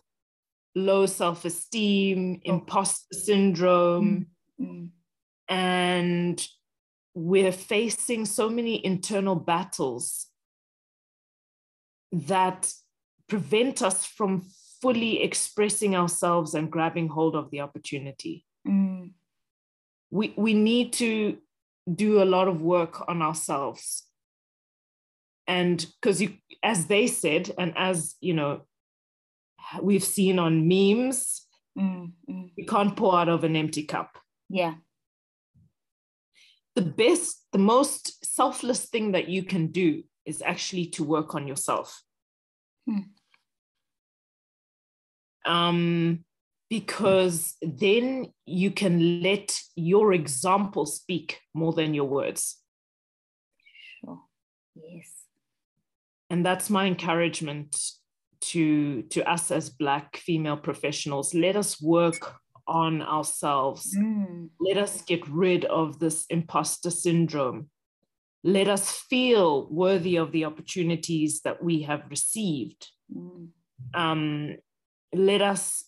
low 0.75 1.07
self 1.07 1.45
esteem, 1.45 2.41
oh. 2.45 2.51
imposter 2.51 3.15
syndrome, 3.15 4.27
mm. 4.61 4.67
mm. 4.67 4.89
and 5.49 6.47
we're 7.15 7.53
facing 7.53 8.25
so 8.25 8.49
many 8.49 8.85
internal 8.85 9.35
battles 9.35 10.27
that 12.13 12.73
prevent 13.29 13.83
us 13.83 14.05
from 14.05 14.45
fully 14.81 15.23
expressing 15.23 15.95
ourselves 15.95 16.55
and 16.55 16.71
grabbing 16.71 17.09
hold 17.09 17.37
of 17.37 17.51
the 17.51 17.61
opportunity. 17.61 18.45
Mm. 18.67 19.13
We, 20.11 20.35
we 20.37 20.55
need 20.55 20.93
to 20.95 21.39
do 21.93 22.23
a 22.23 22.25
lot 22.25 22.49
of 22.49 22.63
work 22.63 23.09
on 23.09 23.23
ourselves 23.23 24.05
and 25.47 25.87
because 26.01 26.23
you 26.23 26.35
as 26.63 26.87
they 26.87 27.07
said 27.07 27.51
and 27.59 27.73
as 27.77 28.15
you 28.21 28.35
know 28.35 28.63
we've 29.83 30.05
seen 30.05 30.39
on 30.39 30.69
memes 30.69 31.47
Mm, 31.79 32.11
mm. 32.29 32.51
you 32.57 32.67
can't 32.67 32.97
pour 32.97 33.17
out 33.17 33.29
of 33.29 33.45
an 33.45 33.55
empty 33.55 33.85
cup 33.85 34.19
Yeah. 34.49 34.75
The 36.77 36.83
best 36.83 37.47
the 37.53 37.59
most 37.59 38.25
selfless 38.25 38.87
thing 38.87 39.13
that 39.13 39.29
you 39.29 39.43
can 39.43 39.69
do 39.69 40.03
is 40.25 40.43
actually 40.43 40.87
to 40.87 41.05
work 41.05 41.35
on 41.35 41.47
yourself 41.49 42.03
Hmm. 42.87 43.01
um 45.47 46.25
because 46.69 47.57
then 47.61 48.33
you 48.47 48.71
can 48.71 49.23
let 49.23 49.61
your 49.75 50.13
example 50.13 50.87
speak 50.87 51.41
more 51.55 51.73
than 51.73 51.95
your 51.95 52.05
words 52.09 52.57
Sure. 54.01 54.21
Yes. 54.77 55.11
and 56.31 56.47
that's 56.47 56.71
my 56.71 56.87
encouragement 56.87 57.77
to 58.41 59.03
to 59.03 59.29
us 59.31 59.51
as 59.51 59.69
black 59.69 60.17
female 60.17 60.57
professionals 60.57 61.35
let 61.35 61.57
us 61.57 61.81
work 61.83 62.37
on 62.71 63.03
ourselves 63.03 63.95
Mm, 63.97 64.51
let 64.61 64.79
us 64.79 65.03
get 65.03 65.27
rid 65.29 65.65
of 65.65 65.99
this 65.99 66.25
imposter 66.31 66.91
syndrome 66.91 67.69
let 68.43 68.69
us 68.69 68.91
feel 68.91 69.69
worthy 69.71 70.17
of 70.17 70.33
the 70.33 70.47
opportunities 70.47 71.43
that 71.43 71.63
we 71.63 71.83
have 71.83 72.03
received 72.09 72.89
mm, 73.15 73.49
um, 73.95 74.57
let 75.13 75.43
us 75.43 75.85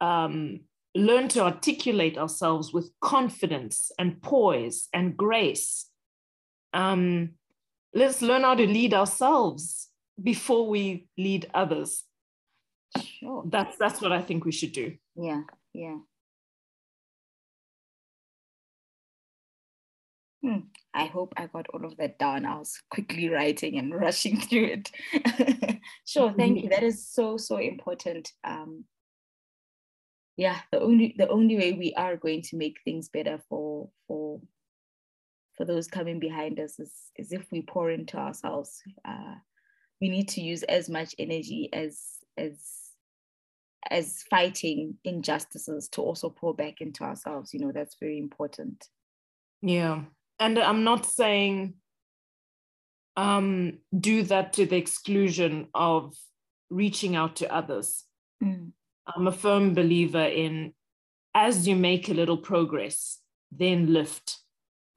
um, 0.00 0.60
learn 0.94 1.28
to 1.28 1.42
articulate 1.42 2.18
ourselves 2.18 2.72
with 2.72 2.90
confidence 3.00 3.90
and 3.98 4.20
poise 4.20 4.88
and 4.92 5.16
grace. 5.16 5.88
Um, 6.74 7.30
let's 7.94 8.20
learn 8.20 8.42
how 8.42 8.54
to 8.54 8.66
lead 8.66 8.94
ourselves 8.94 9.88
before 10.22 10.68
we 10.68 11.06
lead 11.16 11.48
others. 11.54 12.04
Sure. 13.00 13.44
That's 13.46 13.76
that's 13.78 14.02
what 14.02 14.12
I 14.12 14.20
think 14.20 14.44
we 14.44 14.52
should 14.52 14.72
do. 14.72 14.96
Yeah. 15.16 15.42
Yeah. 15.72 15.98
Hmm. 20.42 20.58
I 20.92 21.06
hope 21.06 21.34
I 21.36 21.46
got 21.46 21.68
all 21.72 21.84
of 21.84 21.96
that 21.98 22.18
down. 22.18 22.44
I 22.44 22.58
was 22.58 22.80
quickly 22.90 23.28
writing 23.28 23.78
and 23.78 23.94
rushing 24.00 24.40
through 24.40 24.82
it. 24.82 25.80
sure, 26.04 26.34
thank 26.36 26.62
you. 26.62 26.68
That 26.68 26.82
is 26.82 27.06
so 27.06 27.36
so 27.36 27.58
important. 27.58 28.32
Um, 28.42 28.84
yeah, 30.36 30.58
the 30.72 30.80
only 30.80 31.14
the 31.16 31.28
only 31.28 31.56
way 31.56 31.72
we 31.72 31.94
are 31.94 32.16
going 32.16 32.42
to 32.42 32.56
make 32.56 32.78
things 32.84 33.08
better 33.08 33.40
for 33.48 33.88
for 34.08 34.40
for 35.56 35.64
those 35.64 35.86
coming 35.86 36.18
behind 36.18 36.58
us 36.58 36.80
is 36.80 36.92
is 37.16 37.32
if 37.32 37.46
we 37.52 37.62
pour 37.62 37.90
into 37.90 38.16
ourselves. 38.16 38.82
Uh, 39.04 39.36
we 40.00 40.08
need 40.08 40.28
to 40.30 40.40
use 40.40 40.64
as 40.64 40.90
much 40.90 41.14
energy 41.20 41.68
as 41.72 42.00
as 42.36 42.81
as 43.90 44.22
fighting 44.30 44.96
injustices 45.04 45.88
to 45.90 46.00
also 46.02 46.30
pour 46.30 46.54
back 46.54 46.80
into 46.80 47.04
ourselves. 47.04 47.52
You 47.52 47.60
know, 47.60 47.72
that's 47.72 47.96
very 47.98 48.18
important. 48.18 48.88
Yeah. 49.60 50.02
And 50.38 50.58
I'm 50.58 50.84
not 50.84 51.06
saying 51.06 51.74
um, 53.16 53.78
do 53.98 54.22
that 54.24 54.52
to 54.54 54.66
the 54.66 54.76
exclusion 54.76 55.68
of 55.74 56.14
reaching 56.70 57.16
out 57.16 57.36
to 57.36 57.52
others. 57.52 58.04
Mm, 58.42 58.72
I'm 59.06 59.26
a 59.26 59.32
firm 59.32 59.74
believer 59.74 60.24
in 60.24 60.72
as 61.34 61.66
you 61.66 61.76
make 61.76 62.08
a 62.08 62.14
little 62.14 62.36
progress, 62.38 63.18
then 63.50 63.92
lift. 63.92 64.38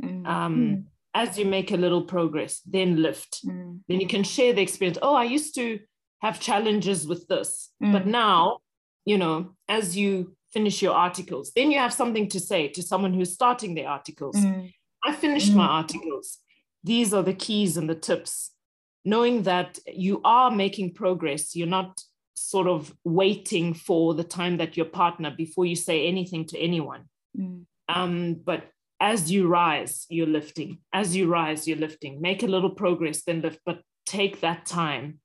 mm, 0.02 0.28
Um, 0.28 0.86
As 1.14 1.40
you 1.40 1.46
make 1.46 1.72
a 1.72 1.78
little 1.78 2.04
progress, 2.04 2.60
then 2.66 3.02
lift. 3.02 3.46
mm, 3.48 3.80
Then 3.88 4.02
you 4.02 4.08
can 4.08 4.24
share 4.24 4.52
the 4.52 4.62
experience. 4.62 4.98
Oh, 5.02 5.16
I 5.16 5.24
used 5.24 5.56
to 5.56 5.80
have 6.22 6.42
challenges 6.42 7.08
with 7.08 7.26
this, 7.30 7.72
but 7.80 8.04
Mm. 8.04 8.08
now, 8.08 8.60
you 9.06 9.18
know, 9.18 9.56
as 9.68 9.96
you 9.96 10.36
finish 10.52 10.82
your 10.82 10.94
articles, 10.94 11.52
then 11.56 11.72
you 11.72 11.78
have 11.80 11.94
something 11.94 12.28
to 12.30 12.40
say 12.40 12.68
to 12.70 12.82
someone 12.82 13.14
who's 13.14 13.34
starting 13.34 13.76
their 13.76 13.90
articles. 13.90 14.36
mm, 14.38 14.72
I 15.04 15.14
finished 15.14 15.54
my 15.54 15.66
Mm. 15.68 15.70
articles. 15.82 16.40
These 16.84 17.14
are 17.14 17.24
the 17.24 17.34
keys 17.34 17.78
and 17.78 17.90
the 17.90 17.96
tips. 17.96 18.52
Knowing 19.04 19.44
that 19.44 19.78
you 19.94 20.22
are 20.24 20.50
making 20.50 20.94
progress, 20.94 21.56
you're 21.56 21.68
not 21.68 22.02
sort 22.34 22.68
of 22.68 22.94
waiting 23.04 23.74
for 23.74 24.14
the 24.14 24.24
time 24.24 24.58
that 24.58 24.76
your 24.76 24.86
partner 24.88 25.32
before 25.32 25.66
you 25.66 25.76
say 25.76 26.08
anything 26.08 26.46
to 26.48 26.58
anyone. 26.60 27.04
mm. 27.38 27.66
Um, 27.88 28.36
but 28.44 28.72
as 29.00 29.32
you 29.32 29.48
rise, 29.48 30.06
you're 30.10 30.26
lifting. 30.40 30.80
As 30.92 31.16
you 31.16 31.28
rise, 31.28 31.68
you're 31.68 31.78
lifting. 31.78 32.20
Make 32.22 32.42
a 32.44 32.48
little 32.48 32.72
progress, 32.72 33.24
then 33.24 33.42
lift, 33.42 33.60
but 33.66 33.82
take 34.06 34.40
that 34.42 34.66
time 34.66 35.20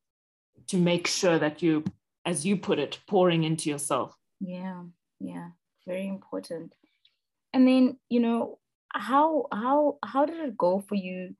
to 0.67 0.77
make 0.77 1.07
sure 1.07 1.39
that 1.39 1.63
you, 1.63 1.85
as 2.25 2.45
you 2.47 2.57
put 2.57 2.79
it, 2.79 2.99
pouring 3.09 3.45
into 3.45 3.71
yourself. 3.71 4.15
Yeah, 4.41 4.83
yeah, 5.19 5.51
very 5.87 6.07
important. 6.07 6.75
And 7.53 7.67
then, 7.67 7.99
you 8.09 8.21
know, 8.21 8.59
how 8.93 9.47
how 9.53 9.99
how 10.05 10.27
did 10.27 10.41
it 10.41 10.59
go 10.59 10.85
for 10.89 10.95
you? 10.95 11.35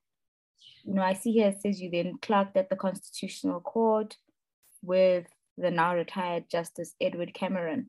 You 0.85 0.95
know, 0.95 1.03
I 1.03 1.15
see 1.15 1.33
here 1.33 1.49
it 1.49 1.61
says 1.61 1.81
you 1.81 1.91
then 1.91 2.15
clerked 2.23 2.57
at 2.57 2.71
the 2.71 2.77
Constitutional 2.77 3.61
Court 3.61 4.17
with 4.83 5.27
the 5.59 5.71
now 5.71 5.95
retired 5.95 6.51
Justice 6.51 6.95
Edwin 7.01 7.33
Cameron. 7.33 7.89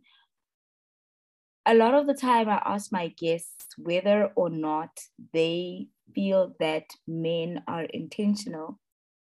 A 1.65 1.75
lot 1.75 1.93
of 1.93 2.07
the 2.07 2.13
time, 2.13 2.49
I 2.49 2.61
ask 2.65 2.91
my 2.91 3.09
guests 3.09 3.67
whether 3.77 4.31
or 4.35 4.49
not 4.49 4.89
they 5.33 5.87
feel 6.13 6.55
that 6.59 6.85
men 7.07 7.63
are 7.67 7.83
intentional 7.83 8.79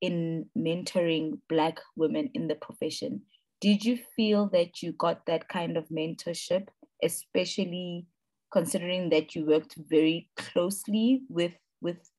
in 0.02 0.46
mentoring 0.58 1.40
Black 1.50 1.80
women 1.96 2.30
in 2.34 2.48
the 2.48 2.56
profession. 2.56 3.22
Did 3.64 3.86
you 3.86 3.98
feel 4.18 4.50
that 4.50 4.84
you 4.84 4.92
got 4.92 5.26
that 5.26 5.48
kind 5.48 5.78
of 5.78 5.88
mentorship, 5.88 6.68
especially 7.02 8.08
considering 8.52 9.10
that 9.12 9.36
you 9.36 9.46
worked 9.46 9.76
very 9.78 10.30
closely 10.36 11.22
with 11.30 11.54
with 11.80 12.12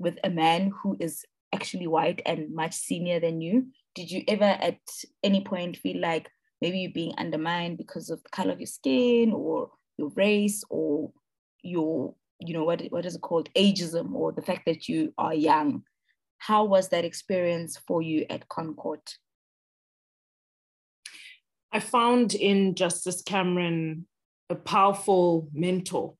with 0.00 0.18
a 0.24 0.28
man 0.28 0.72
who 0.82 0.96
is 0.98 1.24
actually 1.54 1.86
white 1.86 2.20
and 2.26 2.52
much 2.52 2.74
senior 2.74 3.20
than 3.20 3.40
you? 3.40 3.68
Did 3.94 4.10
you 4.10 4.24
ever 4.26 4.42
at 4.42 4.80
any 5.22 5.44
point 5.44 5.76
feel 5.76 6.00
like 6.00 6.28
maybe 6.60 6.80
you're 6.80 6.90
being 6.90 7.14
undermined 7.16 7.78
because 7.78 8.10
of 8.10 8.20
the 8.24 8.30
color 8.30 8.50
of 8.50 8.58
your 8.58 8.66
skin 8.66 9.30
or 9.32 9.70
your 9.96 10.10
race 10.16 10.64
or 10.68 11.12
your 11.62 12.16
you 12.40 12.54
know 12.54 12.64
what 12.64 12.82
what 12.88 13.06
is 13.06 13.14
it 13.14 13.22
called? 13.22 13.48
Ageism 13.54 14.12
or 14.14 14.32
the 14.32 14.42
fact 14.42 14.62
that 14.66 14.88
you 14.88 15.14
are 15.16 15.32
young? 15.32 15.84
How 16.38 16.64
was 16.64 16.88
that 16.88 17.04
experience 17.04 17.76
for 17.86 18.02
you 18.02 18.26
at 18.28 18.48
ConCourt 18.48 19.14
I 21.76 21.80
found 21.80 22.32
in 22.34 22.74
Justice 22.74 23.20
Cameron 23.20 24.06
a 24.48 24.54
powerful 24.54 25.50
mentor. 25.52 26.14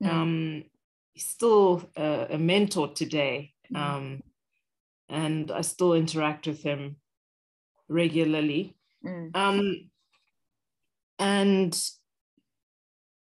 Mm. 0.00 0.08
Um, 0.08 0.64
he's 1.14 1.26
still 1.26 1.90
a, 1.96 2.28
a 2.30 2.38
mentor 2.38 2.94
today, 2.94 3.52
Mm. 3.72 3.76
um, 3.76 4.22
and 5.08 5.50
I 5.50 5.62
still 5.62 5.94
interact 5.94 6.46
with 6.46 6.62
him 6.62 6.96
regularly. 7.88 8.76
Mm, 9.04 9.30
Um, 9.34 9.90
and 11.18 11.72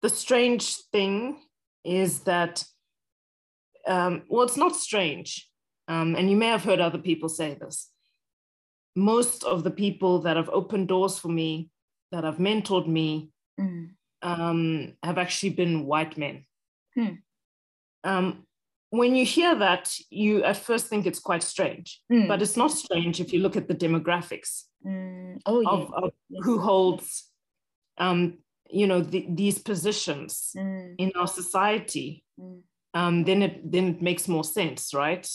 the 0.00 0.08
strange 0.08 0.76
thing 0.92 1.42
is 1.84 2.20
that, 2.20 2.64
um, 3.86 4.22
well, 4.28 4.46
it's 4.46 4.56
not 4.56 4.74
strange, 4.76 5.50
um, 5.88 6.16
and 6.16 6.30
you 6.30 6.36
may 6.36 6.48
have 6.48 6.64
heard 6.64 6.80
other 6.80 6.98
people 6.98 7.28
say 7.28 7.54
this. 7.54 7.91
Most 8.94 9.44
of 9.44 9.64
the 9.64 9.70
people 9.70 10.20
that 10.20 10.36
have 10.36 10.48
opened 10.50 10.88
doors 10.88 11.18
for 11.18 11.28
me, 11.28 11.70
that 12.10 12.24
have 12.24 12.36
mentored 12.36 12.86
me, 12.86 13.30
mm, 13.58 13.90
um, 14.22 14.92
have 15.02 15.18
actually 15.18 15.50
been 15.50 15.86
white 15.86 16.16
men. 16.18 16.44
Hmm. 16.94 17.14
Um, 18.04 18.46
when 18.90 19.14
you 19.14 19.24
hear 19.24 19.54
that, 19.54 19.96
you 20.10 20.44
at 20.44 20.58
first 20.58 20.88
think 20.88 21.06
it's 21.06 21.18
quite 21.18 21.42
strange, 21.42 22.02
mm, 22.12 22.28
but 22.28 22.42
it's 22.42 22.56
not 22.56 22.70
strange 22.70 23.20
if 23.20 23.32
you 23.32 23.40
look 23.40 23.56
at 23.56 23.66
the 23.66 23.74
demographics 23.74 24.64
mm. 24.84 25.40
oh 25.46 25.60
yeah 25.60 25.70
of, 25.70 25.94
of 25.94 26.10
yes. 26.28 26.44
who 26.44 26.58
holds, 26.58 27.30
um, 27.96 28.38
you 28.68 28.86
know, 28.86 29.00
the, 29.00 29.26
these 29.30 29.58
positions 29.58 30.52
Mm, 30.56 30.94
in 30.98 31.12
our 31.16 31.26
society. 31.26 32.24
mm, 32.38 32.60
Um, 32.94 33.24
then 33.24 33.42
it 33.42 33.72
then 33.72 33.88
it 33.94 34.02
makes 34.02 34.28
more 34.28 34.44
sense, 34.44 34.92
right? 34.92 35.26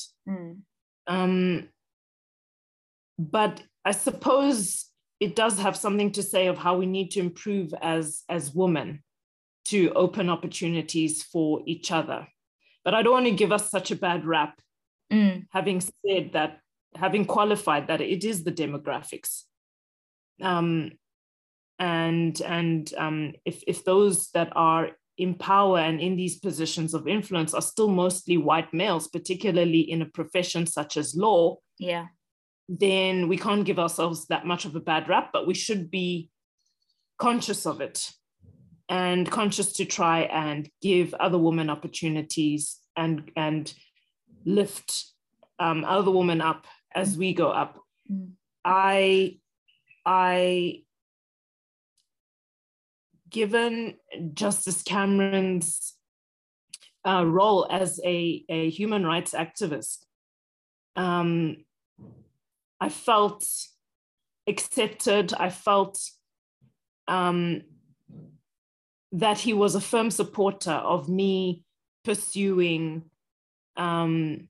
But 3.17 3.61
I 3.85 3.91
suppose 3.91 4.85
it 5.19 5.35
does 5.35 5.59
have 5.59 5.75
something 5.75 6.11
to 6.13 6.23
say 6.23 6.47
of 6.47 6.57
how 6.57 6.77
we 6.77 6.85
need 6.85 7.11
to 7.11 7.19
improve 7.19 7.73
as 7.81 8.23
as 8.29 8.53
women 8.53 9.03
to 9.65 9.91
open 9.93 10.29
opportunities 10.29 11.23
for 11.23 11.61
each 11.65 11.91
other. 11.91 12.27
But 12.85 12.93
I 12.93 13.01
don't 13.01 13.13
want 13.13 13.25
to 13.25 13.31
give 13.31 13.51
us 13.51 13.69
such 13.69 13.91
a 13.91 13.97
bad 13.97 14.25
rap, 14.25 14.61
mm, 15.11 15.45
having 15.51 15.81
said 15.81 16.31
that, 16.33 16.59
having 16.95 17.25
qualified 17.25 17.87
that 17.87 17.99
it 17.99 18.23
is 18.23 18.43
the 18.43 18.51
demographics. 18.51 19.43
Um, 20.41 20.91
and 21.79 22.39
and 22.41 22.93
um, 22.97 23.33
if 23.45 23.63
if 23.67 23.83
those 23.83 24.29
that 24.31 24.51
are 24.55 24.91
in 25.17 25.33
power 25.33 25.79
and 25.79 25.99
in 25.99 26.15
these 26.15 26.37
positions 26.39 26.93
of 26.93 27.07
influence 27.07 27.53
are 27.53 27.61
still 27.61 27.89
mostly 27.89 28.37
white 28.37 28.73
males, 28.73 29.07
particularly 29.07 29.81
in 29.81 30.01
a 30.01 30.05
profession 30.05 30.65
such 30.65 30.95
as 30.95 31.15
law, 31.15 31.57
yeah, 31.79 32.05
then 32.69 33.27
we 33.27 33.37
can't 33.37 33.65
give 33.65 33.79
ourselves 33.79 34.27
that 34.27 34.45
much 34.45 34.65
of 34.65 34.75
a 34.75 34.79
bad 34.79 35.07
rap, 35.07 35.29
but 35.31 35.47
we 35.47 35.53
should 35.53 35.89
be 35.89 36.29
conscious 37.17 37.65
of 37.65 37.81
it 37.81 38.11
and 38.89 39.29
conscious 39.29 39.73
to 39.73 39.85
try 39.85 40.21
and 40.21 40.69
give 40.81 41.13
other 41.15 41.37
women 41.37 41.69
opportunities 41.69 42.77
and 42.95 43.31
and 43.35 43.73
lift 44.45 45.05
um, 45.59 45.83
other 45.85 46.11
women 46.11 46.41
up 46.41 46.65
as 46.95 47.17
we 47.17 47.33
go 47.33 47.49
up. 47.49 47.79
Mm. 48.11 48.31
I 48.63 49.39
I 50.05 50.83
given 53.29 53.95
Justice 54.33 54.83
Cameron's 54.83 55.95
uh, 57.05 57.25
role 57.25 57.67
as 57.69 57.99
a, 58.03 58.43
a 58.49 58.69
human 58.69 59.05
rights 59.05 59.33
activist, 59.33 60.05
um, 60.95 61.57
I 62.79 62.89
felt 62.89 63.45
accepted. 64.47 65.33
I 65.33 65.49
felt 65.49 65.99
um, 67.07 67.61
that 69.11 69.39
he 69.39 69.53
was 69.53 69.75
a 69.75 69.81
firm 69.81 70.11
supporter 70.11 70.71
of 70.71 71.09
me 71.09 71.63
pursuing 72.03 73.03
um, 73.75 74.49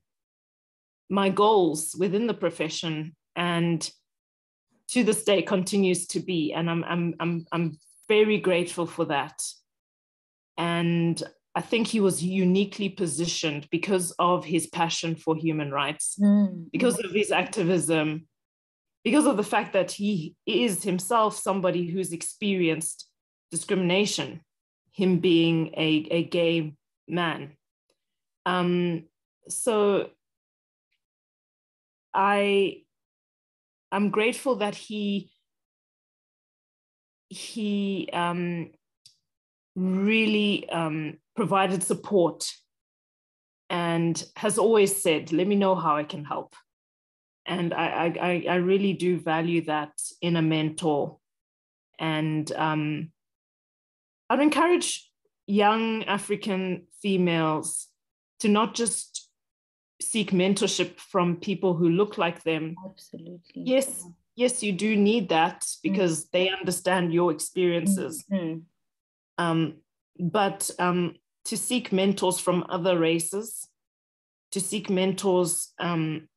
my 1.10 1.28
goals 1.28 1.94
within 1.98 2.26
the 2.26 2.34
profession 2.34 3.14
and 3.36 3.90
to 4.88 5.04
this 5.04 5.24
day 5.24 5.42
continues 5.42 6.06
to 6.08 6.20
be 6.20 6.52
and 6.52 6.68
I'm, 6.70 6.84
I'm, 6.84 7.14
I'm, 7.20 7.46
I'm 7.52 7.78
very 8.08 8.38
grateful 8.38 8.86
for 8.86 9.04
that 9.06 9.42
and 10.56 11.22
I 11.58 11.60
think 11.60 11.88
he 11.88 11.98
was 11.98 12.22
uniquely 12.22 12.88
positioned 12.88 13.66
because 13.72 14.12
of 14.20 14.44
his 14.44 14.68
passion 14.68 15.16
for 15.16 15.34
human 15.34 15.72
rights, 15.72 16.16
mm. 16.22 16.70
because 16.70 17.00
of 17.00 17.10
his 17.10 17.32
activism, 17.32 18.28
because 19.02 19.26
of 19.26 19.36
the 19.36 19.42
fact 19.42 19.72
that 19.72 19.90
he 19.90 20.36
is 20.46 20.84
himself 20.84 21.34
somebody 21.36 21.90
who's 21.90 22.12
experienced 22.12 23.08
discrimination, 23.50 24.40
him 24.92 25.18
being 25.18 25.74
a, 25.76 26.06
a 26.12 26.22
gay 26.22 26.74
man. 27.08 27.54
Um, 28.46 29.06
so 29.48 30.10
I 32.14 32.82
I'm 33.90 34.10
grateful 34.10 34.54
that 34.62 34.76
he 34.76 35.32
he 37.30 38.08
um, 38.12 38.70
really 39.78 40.68
um, 40.70 41.18
provided 41.36 41.82
support 41.82 42.50
and 43.70 44.22
has 44.36 44.58
always 44.58 45.00
said, 45.00 45.32
"Let 45.32 45.46
me 45.46 45.56
know 45.56 45.74
how 45.74 45.96
I 45.96 46.04
can 46.04 46.24
help." 46.24 46.54
And 47.46 47.72
I 47.72 48.12
I, 48.20 48.44
I 48.48 48.54
really 48.56 48.92
do 48.92 49.18
value 49.18 49.64
that 49.66 49.92
in 50.20 50.36
a 50.36 50.42
mentor, 50.42 51.18
and 51.98 52.50
um, 52.52 53.12
I'd 54.30 54.40
encourage 54.40 55.10
young 55.46 56.04
African 56.04 56.86
females 57.00 57.88
to 58.40 58.48
not 58.48 58.74
just 58.74 59.28
seek 60.00 60.30
mentorship 60.30 60.98
from 60.98 61.36
people 61.36 61.74
who 61.74 61.88
look 61.88 62.18
like 62.18 62.42
them. 62.44 62.76
Absolutely. 62.84 63.40
Yes, 63.54 64.06
yes, 64.36 64.62
you 64.62 64.72
do 64.72 64.96
need 64.96 65.28
that 65.30 65.66
because 65.82 66.24
mm. 66.24 66.30
they 66.32 66.50
understand 66.50 67.12
your 67.12 67.32
experiences. 67.32 68.24
Mm. 68.30 68.62
Um, 69.38 69.78
but 70.18 70.70
um, 70.78 71.14
to 71.44 71.56
seek 71.56 71.92
mentors 71.92 72.38
from 72.38 72.66
other 72.68 72.98
races, 72.98 73.68
to 74.52 74.60
seek 74.60 74.90
mentors 74.90 75.72
um, 75.78 76.28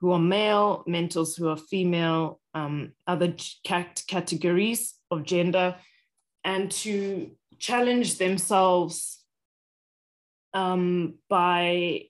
who 0.00 0.12
are 0.12 0.18
male, 0.18 0.84
mentors 0.86 1.36
who 1.36 1.48
are 1.48 1.56
female, 1.56 2.40
um, 2.54 2.92
other 3.06 3.34
cat- 3.64 4.02
categories 4.06 4.94
of 5.10 5.24
gender, 5.24 5.76
and 6.44 6.70
to 6.70 7.30
challenge 7.58 8.18
themselves 8.18 9.22
um, 10.54 11.14
by 11.28 12.02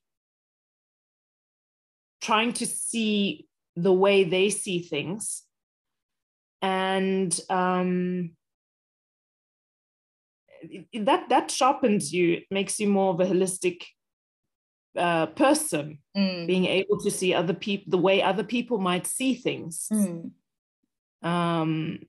trying 2.20 2.52
to 2.52 2.66
see 2.66 3.46
the 3.76 3.92
way 3.92 4.24
they 4.24 4.50
see 4.50 4.80
things. 4.80 5.42
And 6.60 7.38
um, 7.48 8.32
that 10.94 11.28
that 11.28 11.50
sharpens 11.50 12.12
you 12.12 12.34
it 12.34 12.44
makes 12.50 12.78
you 12.80 12.88
more 12.88 13.14
of 13.14 13.20
a 13.20 13.24
holistic 13.24 13.82
uh, 14.96 15.26
person 15.26 15.98
mm. 16.16 16.46
being 16.46 16.66
able 16.66 16.98
to 16.98 17.10
see 17.10 17.32
other 17.34 17.54
people 17.54 17.90
the 17.90 17.98
way 17.98 18.22
other 18.22 18.44
people 18.44 18.78
might 18.78 19.06
see 19.06 19.34
things 19.34 19.86
mm. 19.92 20.30
um, 21.22 22.00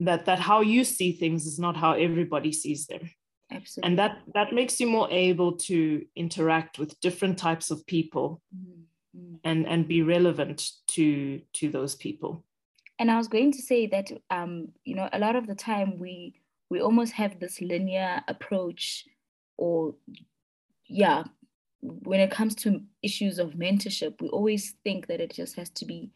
that 0.00 0.26
that 0.26 0.38
how 0.38 0.60
you 0.60 0.84
see 0.84 1.12
things 1.12 1.46
is 1.46 1.58
not 1.58 1.76
how 1.76 1.92
everybody 1.92 2.52
sees 2.52 2.86
them 2.86 3.10
Absolutely. 3.50 3.88
and 3.88 3.98
that 3.98 4.18
that 4.34 4.52
makes 4.52 4.80
you 4.80 4.86
more 4.86 5.08
able 5.10 5.52
to 5.52 6.04
interact 6.14 6.78
with 6.78 6.98
different 7.00 7.38
types 7.38 7.70
of 7.70 7.86
people 7.86 8.42
mm-hmm. 8.54 9.36
and 9.44 9.66
and 9.66 9.88
be 9.88 10.02
relevant 10.02 10.70
to 10.88 11.40
to 11.54 11.68
those 11.70 11.94
people 11.94 12.44
and 12.98 13.10
i 13.10 13.16
was 13.16 13.28
going 13.28 13.52
to 13.52 13.62
say 13.62 13.86
that 13.86 14.10
um 14.30 14.68
you 14.84 14.94
know 14.94 15.08
a 15.12 15.18
lot 15.18 15.36
of 15.36 15.46
the 15.46 15.54
time 15.54 15.98
we 15.98 16.34
we 16.70 16.80
almost 16.80 17.12
have 17.12 17.38
this 17.38 17.60
linear 17.60 18.22
approach 18.28 19.04
or 19.56 19.94
yeah 20.86 21.24
when 21.80 22.20
it 22.20 22.30
comes 22.30 22.54
to 22.54 22.80
issues 23.02 23.38
of 23.38 23.50
mentorship 23.52 24.20
we 24.20 24.28
always 24.28 24.74
think 24.84 25.06
that 25.06 25.20
it 25.20 25.32
just 25.32 25.56
has 25.56 25.70
to 25.70 25.84
be 25.84 26.10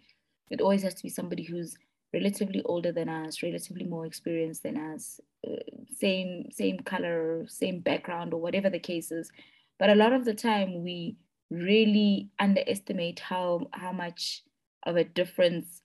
it 0.51 0.61
always 0.61 0.83
has 0.83 0.95
to 0.95 1.03
be 1.03 1.09
somebody 1.09 1.45
who's 1.45 1.77
relatively 2.13 2.63
older 2.65 2.93
than 2.93 3.09
us, 3.09 3.43
relatively 3.43 3.85
more 3.85 4.07
experienced 4.07 4.63
than 4.63 4.77
us, 4.77 5.21
uh, 5.47 5.57
same 5.97 6.51
same 6.51 6.81
color, 6.81 7.47
same 7.49 7.81
background, 7.81 8.35
or 8.35 8.41
whatever 8.41 8.69
the 8.69 8.79
case 8.79 9.13
is. 9.13 9.31
But 9.79 9.91
a 9.91 9.95
lot 9.95 10.13
of 10.13 10.25
the 10.25 10.35
time, 10.35 10.83
we 10.83 11.17
really 11.51 12.31
underestimate 12.39 13.21
how 13.21 13.69
how 13.73 13.93
much 13.93 14.43
of 14.85 14.97
a 14.97 15.05
difference 15.05 15.80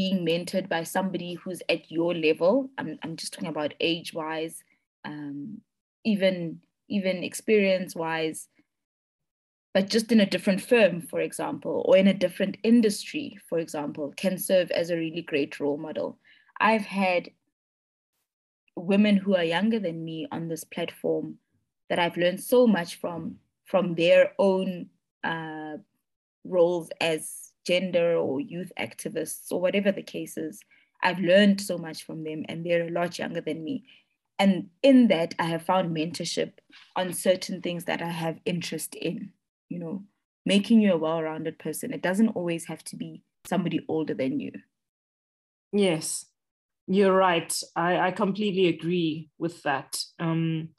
being 0.00 0.18
mentored 0.24 0.68
by 0.68 0.82
somebody 0.82 1.34
who's 1.34 1.62
at 1.68 1.90
your 1.90 2.12
level. 2.14 2.70
I'm 2.78 2.98
I'm 3.02 3.16
just 3.16 3.32
talking 3.32 3.54
about 3.54 3.74
age 3.80 4.14
wise, 4.14 4.56
um, 5.04 5.60
even 6.04 6.60
even 6.88 7.22
experience 7.22 7.94
wise 7.94 8.48
but 9.72 9.88
just 9.88 10.10
in 10.10 10.20
a 10.20 10.26
different 10.26 10.60
firm, 10.60 11.00
for 11.00 11.20
example, 11.20 11.84
or 11.86 11.96
in 11.96 12.08
a 12.08 12.14
different 12.14 12.56
industry, 12.64 13.38
for 13.48 13.58
example, 13.60 14.12
can 14.16 14.36
serve 14.36 14.70
as 14.72 14.90
a 14.90 14.96
really 14.96 15.22
great 15.22 15.60
role 15.60 15.76
model. 15.76 16.18
I've 16.58 16.84
had 16.84 17.30
women 18.74 19.16
who 19.16 19.36
are 19.36 19.44
younger 19.44 19.78
than 19.78 20.04
me 20.04 20.26
on 20.32 20.48
this 20.48 20.64
platform 20.64 21.36
that 21.88 21.98
I've 21.98 22.16
learned 22.16 22.40
so 22.40 22.66
much 22.66 22.96
from 22.96 23.36
from 23.64 23.94
their 23.94 24.32
own 24.38 24.88
uh, 25.22 25.76
roles 26.44 26.90
as 27.00 27.49
gender 27.66 28.16
or 28.16 28.40
youth 28.40 28.72
activists 28.78 29.50
or 29.50 29.60
whatever 29.60 29.92
the 29.92 30.02
case 30.02 30.36
is. 30.36 30.60
I've 31.02 31.18
learned 31.18 31.60
so 31.60 31.78
much 31.78 32.04
from 32.04 32.24
them, 32.24 32.44
and 32.48 32.64
they're 32.64 32.86
a 32.86 32.90
lot 32.90 33.18
younger 33.18 33.40
than 33.40 33.64
me. 33.64 33.84
And 34.38 34.68
in 34.82 35.08
that, 35.08 35.34
I 35.38 35.44
have 35.44 35.62
found 35.62 35.94
mentorship 35.96 36.52
on 36.96 37.12
certain 37.12 37.60
things 37.62 37.84
that 37.84 38.02
I 38.02 38.10
have 38.10 38.38
interest 38.44 38.94
in 38.94 39.32
you 39.70 39.78
know, 39.78 40.02
making 40.44 40.80
you 40.80 40.92
a 40.92 40.98
well 40.98 41.22
rounded 41.22 41.58
person. 41.58 41.94
It 41.94 42.02
doesn't 42.02 42.30
always 42.30 42.66
have 42.66 42.84
to 42.84 42.96
be 42.96 43.22
somebody 43.46 43.80
older 43.88 44.12
than 44.12 44.38
you. 44.38 44.52
Yes, 45.72 46.26
you're 46.86 47.14
right. 47.14 47.56
I, 47.74 48.08
I 48.08 48.10
completely 48.10 48.66
agree 48.66 49.30
with 49.38 49.62
that. 49.62 50.02
Um, 50.18 50.70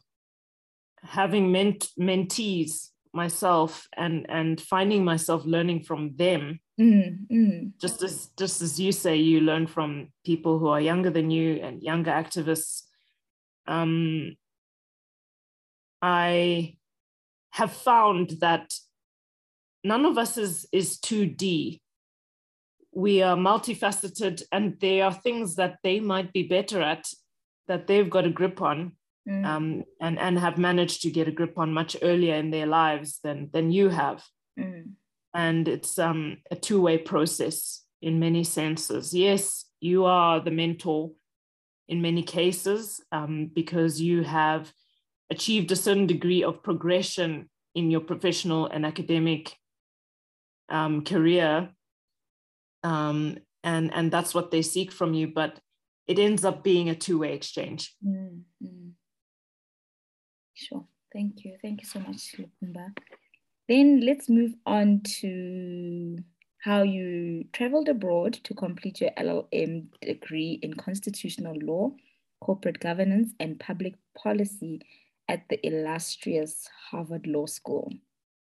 having 1.01 1.51
ment- 1.51 1.89
mentees 1.99 2.89
myself 3.13 3.87
and 3.97 4.25
and 4.29 4.61
finding 4.61 5.03
myself 5.03 5.43
learning 5.45 5.83
from 5.83 6.15
them 6.17 6.59
mm, 6.81 7.27
mm. 7.31 7.71
just 7.79 8.01
as 8.01 8.29
just 8.37 8.61
as 8.61 8.79
you 8.79 8.91
say 8.91 9.15
you 9.15 9.41
learn 9.41 9.67
from 9.67 10.07
people 10.25 10.59
who 10.59 10.67
are 10.67 10.81
younger 10.81 11.09
than 11.09 11.29
you 11.29 11.55
and 11.61 11.83
younger 11.83 12.11
activists 12.11 12.83
um 13.67 14.35
i 16.01 16.75
have 17.51 17.71
found 17.71 18.31
that 18.39 18.73
none 19.83 20.05
of 20.05 20.17
us 20.17 20.37
is, 20.37 20.67
is 20.71 20.97
2D. 20.99 21.79
We 22.93 23.21
are 23.21 23.37
multifaceted, 23.37 24.43
and 24.51 24.77
there 24.79 25.05
are 25.05 25.13
things 25.13 25.55
that 25.55 25.77
they 25.83 25.99
might 25.99 26.33
be 26.33 26.43
better 26.43 26.81
at 26.81 27.07
that 27.67 27.87
they've 27.87 28.09
got 28.09 28.25
a 28.25 28.29
grip 28.29 28.61
on 28.61 28.93
mm. 29.27 29.45
um, 29.45 29.83
and, 30.01 30.19
and 30.19 30.37
have 30.39 30.57
managed 30.57 31.03
to 31.03 31.11
get 31.11 31.27
a 31.27 31.31
grip 31.31 31.57
on 31.57 31.73
much 31.73 31.95
earlier 32.01 32.35
in 32.35 32.51
their 32.51 32.65
lives 32.65 33.19
than, 33.23 33.49
than 33.53 33.71
you 33.71 33.89
have. 33.89 34.23
Mm. 34.59 34.91
And 35.33 35.67
it's 35.67 35.97
um, 35.97 36.37
a 36.49 36.55
two 36.55 36.81
way 36.81 36.97
process 36.97 37.83
in 38.01 38.19
many 38.19 38.43
senses. 38.43 39.13
Yes, 39.13 39.65
you 39.79 40.05
are 40.05 40.39
the 40.39 40.51
mentor 40.51 41.11
in 41.87 42.01
many 42.01 42.23
cases 42.23 43.03
um, 43.11 43.51
because 43.53 43.99
you 43.99 44.23
have 44.23 44.71
achieved 45.29 45.71
a 45.71 45.75
certain 45.75 46.07
degree 46.07 46.43
of 46.43 46.63
progression 46.63 47.49
in 47.75 47.91
your 47.91 48.01
professional 48.01 48.67
and 48.67 48.85
academic 48.85 49.55
um, 50.69 51.03
career 51.03 51.69
um, 52.83 53.37
and 53.63 53.93
and 53.93 54.11
that's 54.11 54.33
what 54.33 54.51
they 54.51 54.61
seek 54.61 54.91
from 54.91 55.13
you 55.13 55.27
but 55.27 55.59
it 56.07 56.17
ends 56.19 56.45
up 56.45 56.63
being 56.63 56.89
a 56.89 56.95
two-way 56.95 57.33
exchange 57.33 57.95
mm-hmm. 58.05 58.89
sure 60.53 60.85
thank 61.13 61.43
you 61.43 61.57
thank 61.61 61.81
you 61.81 61.87
so 61.87 61.99
much 61.99 62.35
Lubumba. 62.37 62.93
Then 63.71 64.01
let's 64.05 64.27
move 64.27 64.53
on 64.65 65.01
to 65.21 66.17
how 66.59 66.83
you 66.83 67.45
traveled 67.53 67.87
abroad 67.87 68.33
to 68.43 68.53
complete 68.53 68.99
your 68.99 69.11
LLM 69.17 69.87
degree 70.01 70.59
in 70.61 70.73
constitutional 70.73 71.55
law, 71.61 71.91
corporate 72.41 72.79
governance, 72.79 73.33
and 73.39 73.59
public 73.59 73.95
policy 74.15 74.81
at 75.29 75.47
the 75.49 75.65
illustrious 75.65 76.67
Harvard 76.89 77.25
Law 77.25 77.45
School. 77.45 77.91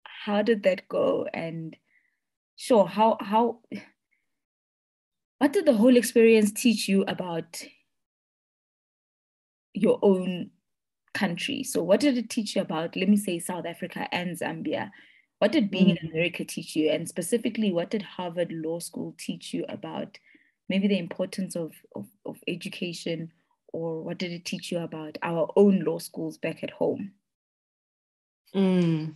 How 0.03 0.43
did 0.43 0.65
that 0.65 0.89
go? 0.89 1.29
And 1.33 1.77
sure, 2.57 2.87
how 2.87 3.17
how 3.21 3.61
what 5.39 5.53
did 5.53 5.67
the 5.67 5.75
whole 5.75 5.97
experience 5.97 6.51
teach 6.51 6.89
you 6.89 7.05
about 7.07 7.63
your 9.75 9.99
own 10.03 10.51
country? 11.15 11.63
So 11.63 11.83
what 11.83 12.01
did 12.01 12.19
it 12.19 12.29
teach 12.29 12.57
you 12.57 12.63
about, 12.63 12.97
let 12.97 13.09
me 13.09 13.17
say 13.17 13.39
South 13.39 13.67
Africa 13.67 14.09
and 14.13 14.39
Zambia? 14.39 14.91
What 15.39 15.53
did 15.53 15.71
being 15.71 15.89
mm. 15.89 16.03
in 16.03 16.11
America 16.11 16.45
teach 16.45 16.77
you? 16.77 16.91
And 16.91 17.09
specifically, 17.09 17.73
what 17.73 17.91
did 17.91 18.03
Harvard 18.03 18.53
Law 18.53 18.79
School 18.79 19.15
teach 19.19 19.55
you 19.55 19.65
about 19.69 20.19
maybe 20.69 20.89
the 20.89 20.99
importance 20.99 21.57
of, 21.57 21.73
of, 21.95 22.07
of 22.25 22.39
education, 22.49 23.33
or 23.73 24.03
what 24.03 24.19
did 24.19 24.33
it 24.33 24.45
teach 24.45 24.73
you 24.73 24.79
about 24.79 25.19
our 25.23 25.51
own 25.57 25.81
law 25.81 25.99
schools 25.99 26.39
back 26.39 26.63
at 26.63 26.71
home? 26.71 27.13
Mm. 28.55 29.15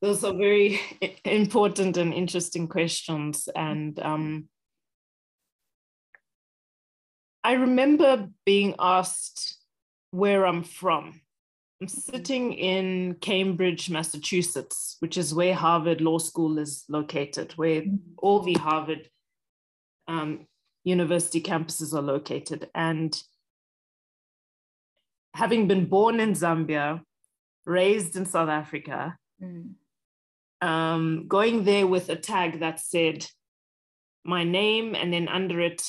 Those 0.00 0.24
are 0.24 0.34
very 0.34 0.80
important 1.24 1.96
and 1.96 2.12
interesting 2.12 2.68
questions. 2.68 3.48
And 3.56 3.98
um, 4.00 4.48
I 7.42 7.54
remember 7.54 8.28
being 8.44 8.74
asked 8.78 9.56
where 10.12 10.46
I'm 10.46 10.62
from. 10.62 11.20
I'm 11.80 11.88
sitting 11.88 12.52
in 12.52 13.16
Cambridge, 13.20 13.90
Massachusetts, 13.90 14.96
which 15.00 15.16
is 15.16 15.34
where 15.34 15.54
Harvard 15.54 16.00
Law 16.00 16.18
School 16.18 16.58
is 16.58 16.84
located, 16.88 17.52
where 17.56 17.80
mm-hmm. 17.80 17.96
all 18.18 18.38
the 18.38 18.52
Harvard 18.54 19.08
um, 20.06 20.46
university 20.84 21.40
campuses 21.40 21.92
are 21.92 22.02
located. 22.02 22.68
And 22.72 23.20
having 25.34 25.66
been 25.66 25.86
born 25.86 26.20
in 26.20 26.34
Zambia, 26.34 27.02
raised 27.66 28.14
in 28.14 28.26
South 28.26 28.50
Africa, 28.50 29.16
mm. 29.42 29.72
um, 30.60 31.24
going 31.26 31.64
there 31.64 31.86
with 31.86 32.10
a 32.10 32.16
tag 32.16 32.60
that 32.60 32.78
said 32.78 33.26
my 34.24 34.44
name 34.44 34.94
and 34.94 35.12
then 35.12 35.26
under 35.26 35.60
it, 35.60 35.82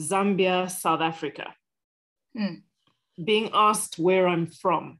Zambia, 0.00 0.70
South 0.70 1.00
Africa. 1.00 1.54
Mm 2.38 2.62
being 3.22 3.50
asked 3.52 3.98
where 3.98 4.26
I'm 4.26 4.46
from 4.46 4.98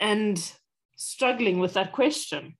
and 0.00 0.52
struggling 0.96 1.58
with 1.58 1.74
that 1.74 1.92
question. 1.92 2.56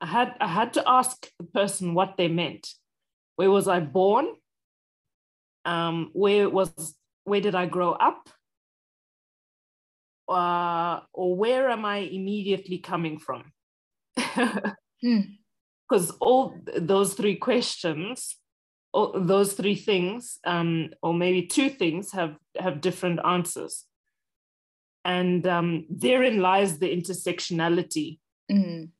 I 0.00 0.06
had, 0.06 0.34
I 0.40 0.48
had 0.48 0.74
to 0.74 0.84
ask 0.86 1.30
the 1.38 1.44
person 1.44 1.94
what 1.94 2.16
they 2.16 2.28
meant. 2.28 2.68
Where 3.36 3.50
was 3.50 3.68
I 3.68 3.80
born? 3.80 4.28
Um, 5.64 6.10
where 6.12 6.48
was 6.48 6.94
where 7.24 7.40
did 7.40 7.56
I 7.56 7.66
grow 7.66 7.92
up? 7.92 8.30
Uh, 10.28 11.00
or 11.12 11.36
where 11.36 11.68
am 11.70 11.84
I 11.84 11.98
immediately 11.98 12.78
coming 12.78 13.18
from? 13.18 13.52
Because 15.02 16.10
hmm. 16.10 16.16
all 16.20 16.54
those 16.78 17.14
three 17.14 17.36
questions 17.36 18.36
those 19.14 19.52
three 19.52 19.74
things, 19.74 20.38
um, 20.44 20.90
or 21.02 21.12
maybe 21.12 21.46
two 21.46 21.68
things, 21.68 22.12
have 22.12 22.36
have 22.58 22.80
different 22.80 23.20
answers, 23.24 23.84
and 25.04 25.46
um, 25.46 25.86
therein 25.90 26.40
lies 26.40 26.78
the 26.78 26.88
intersectionality. 26.88 28.18
Mm. 28.50 28.90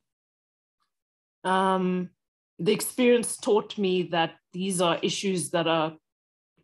Um, 1.45 2.11
the 2.59 2.73
experience 2.73 3.37
taught 3.37 3.79
me 3.79 4.03
that 4.11 4.33
these 4.53 4.81
are 4.81 4.99
issues 5.03 5.51
that 5.51 5.67
are 5.67 5.95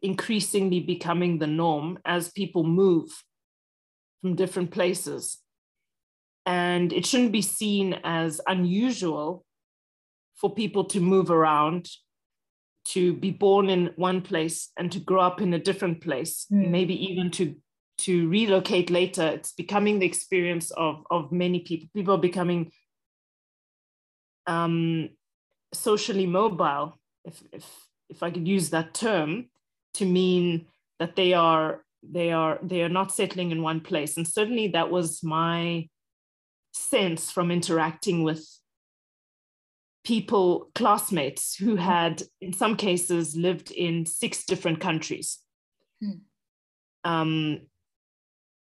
increasingly 0.02 0.80
becoming 0.80 1.38
the 1.38 1.46
norm 1.46 1.98
as 2.04 2.32
people 2.32 2.64
move 2.64 3.08
from 4.20 4.34
different 4.34 4.70
places. 4.70 5.38
And 6.44 6.92
it 6.92 7.06
shouldn't 7.06 7.32
be 7.32 7.42
seen 7.42 8.00
as 8.02 8.40
unusual 8.46 9.44
for 10.34 10.52
people 10.52 10.84
to 10.86 11.00
move 11.00 11.30
around 11.30 11.88
to 12.84 13.14
be 13.14 13.30
born 13.30 13.70
in 13.70 13.92
one 13.96 14.22
place 14.22 14.70
and 14.76 14.90
to 14.92 14.98
grow 14.98 15.20
up 15.20 15.40
in 15.40 15.54
a 15.54 15.58
different 15.58 16.00
place, 16.00 16.46
mm. 16.52 16.68
maybe 16.68 16.94
even 17.10 17.30
to 17.32 17.54
to 17.98 18.28
relocate 18.28 18.90
later. 18.90 19.28
It's 19.28 19.52
becoming 19.52 19.98
the 19.98 20.06
experience 20.06 20.70
of 20.72 21.04
of 21.10 21.32
many 21.32 21.60
people. 21.60 21.88
People 21.94 22.14
are 22.14 22.18
becoming 22.18 22.72
um, 24.46 25.10
socially 25.72 26.26
mobile, 26.26 26.98
if 27.24 27.42
if 27.52 27.64
if 28.08 28.22
I 28.22 28.30
could 28.30 28.48
use 28.48 28.70
that 28.70 28.94
term, 28.94 29.46
to 29.94 30.04
mean 30.04 30.66
that 30.98 31.16
they 31.16 31.32
are 31.32 31.84
they 32.02 32.32
are 32.32 32.58
they 32.62 32.82
are 32.82 32.88
not 32.88 33.12
settling 33.12 33.50
in 33.50 33.62
one 33.62 33.80
place. 33.80 34.16
And 34.16 34.26
certainly 34.26 34.68
that 34.68 34.90
was 34.90 35.22
my 35.22 35.88
sense 36.72 37.30
from 37.30 37.50
interacting 37.50 38.22
with 38.22 38.46
people, 40.04 40.70
classmates 40.74 41.54
who 41.54 41.76
had, 41.76 42.22
in 42.40 42.52
some 42.52 42.76
cases, 42.76 43.36
lived 43.36 43.70
in 43.70 44.06
six 44.06 44.44
different 44.44 44.80
countries. 44.80 45.38
Hmm. 46.00 46.10
Um, 47.04 47.60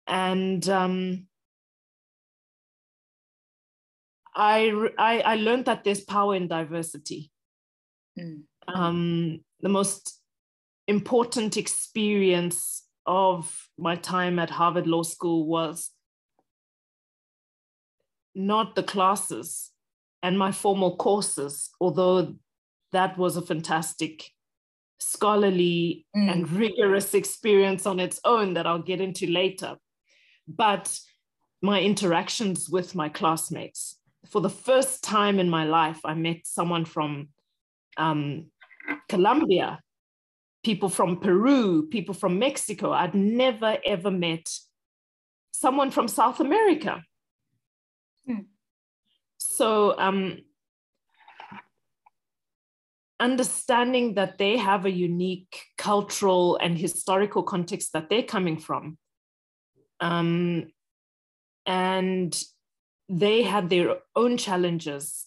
and 0.07 0.69
um, 0.69 1.27
I, 4.35 4.89
I, 4.99 5.21
I 5.21 5.37
learned 5.37 5.67
that 5.67 5.85
there's 5.85 6.01
power 6.01 6.35
in 6.35 6.49
diversity. 6.49 7.31
Hmm. 8.19 8.41
Um, 8.67 9.41
the 9.61 9.69
most 9.69 10.21
important 10.87 11.57
experience 11.57 12.85
of 13.07 13.69
my 13.79 13.97
time 13.97 14.39
at 14.39 14.51
Harvard 14.51 14.87
Law 14.87 15.03
School 15.03 15.47
was 15.47 15.91
not 18.35 18.77
the 18.77 18.83
classes, 18.83 19.71
and 20.23 20.39
my 20.39 20.53
formal 20.53 20.97
courses, 20.97 21.71
although 21.81 22.35
that 22.93 23.17
was 23.19 23.37
a 23.37 23.43
fantastic 23.43 24.31
scholarly 24.99 26.07
mm. 26.17 26.31
and 26.31 26.51
rigorous 26.51 27.15
experience 27.15 27.87
on 27.87 28.01
its 28.01 28.21
own 28.25 28.55
that 28.55 28.67
I'll 28.67 28.83
get 28.83 29.01
into 29.01 29.27
later. 29.27 29.77
But 30.47 30.99
my 31.63 31.81
interactions 31.81 32.69
with 32.69 32.95
my 32.95 33.09
classmates. 33.09 33.99
For 34.27 34.41
the 34.41 34.51
first 34.51 35.03
time 35.03 35.39
in 35.39 35.49
my 35.49 35.65
life, 35.65 36.01
I 36.05 36.15
met 36.15 36.41
someone 36.45 36.85
from 36.85 37.29
um, 37.97 38.47
Colombia, 39.09 39.81
people 40.65 40.89
from 40.89 41.21
Peru, 41.21 41.87
people 41.89 42.15
from 42.15 42.39
Mexico. 42.39 42.93
I'd 42.93 43.15
never, 43.15 43.79
ever 43.85 44.11
met 44.11 44.49
someone 45.53 45.91
from 45.91 46.09
South 46.09 46.41
America. 46.41 47.03
Mm. 49.59 49.65
So 49.65 49.99
um, 49.99 50.39
understanding 53.21 54.15
that 54.15 54.39
they 54.39 54.57
have 54.57 54.85
a 54.85 54.91
unique 54.91 55.65
cultural 55.77 56.57
and 56.57 56.79
historical 56.79 57.43
context 57.43 57.93
that 57.93 58.09
they're 58.09 58.23
coming 58.23 58.59
from. 58.59 58.99
Um, 60.01 60.71
and 61.67 62.41
they 63.09 63.43
had 63.43 63.69
their 63.69 63.97
own 64.15 64.37
challenges 64.37 65.27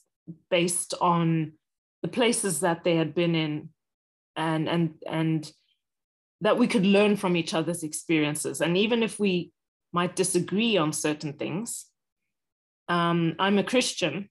based 0.50 0.94
on 1.02 1.54
the 2.02 2.08
places 2.08 2.62
that 2.62 2.84
they 2.84 2.96
had 2.96 3.14
been 3.14 3.36
in 3.36 3.70
and 4.36 4.70
and 4.70 4.94
and 5.08 5.52
that 6.40 6.58
we 6.58 6.68
could 6.68 6.86
learn 6.86 7.16
from 7.16 7.36
each 7.36 7.54
other's 7.54 7.84
experiences 7.84 8.62
and 8.62 8.78
even 8.78 9.04
if 9.04 9.20
we 9.20 9.52
might 9.92 10.16
disagree 10.16 10.78
on 10.78 10.94
certain 10.94 11.34
things 11.34 11.91
um, 12.88 13.36
I'm 13.40 13.58
a 13.58 13.64
Christian. 13.64 14.30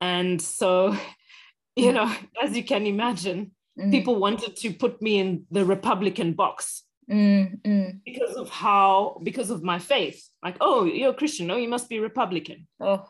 And 0.00 0.40
so, 0.40 0.96
you 1.76 1.92
know, 1.92 2.12
as 2.42 2.56
you 2.56 2.64
can 2.64 2.86
imagine, 2.86 3.52
mm. 3.78 3.90
people 3.90 4.16
wanted 4.16 4.56
to 4.56 4.72
put 4.72 5.00
me 5.02 5.18
in 5.18 5.46
the 5.50 5.64
Republican 5.64 6.32
box. 6.34 6.84
Mm, 7.10 7.60
mm. 7.62 8.00
Because 8.04 8.34
of 8.36 8.48
how, 8.48 9.20
because 9.22 9.50
of 9.50 9.62
my 9.62 9.78
faith, 9.78 10.26
like, 10.42 10.56
oh, 10.60 10.84
you're 10.84 11.10
a 11.10 11.14
Christian, 11.14 11.50
oh, 11.50 11.56
you 11.56 11.68
must 11.68 11.88
be 11.88 11.98
Republican. 11.98 12.66
Oh, 12.80 13.04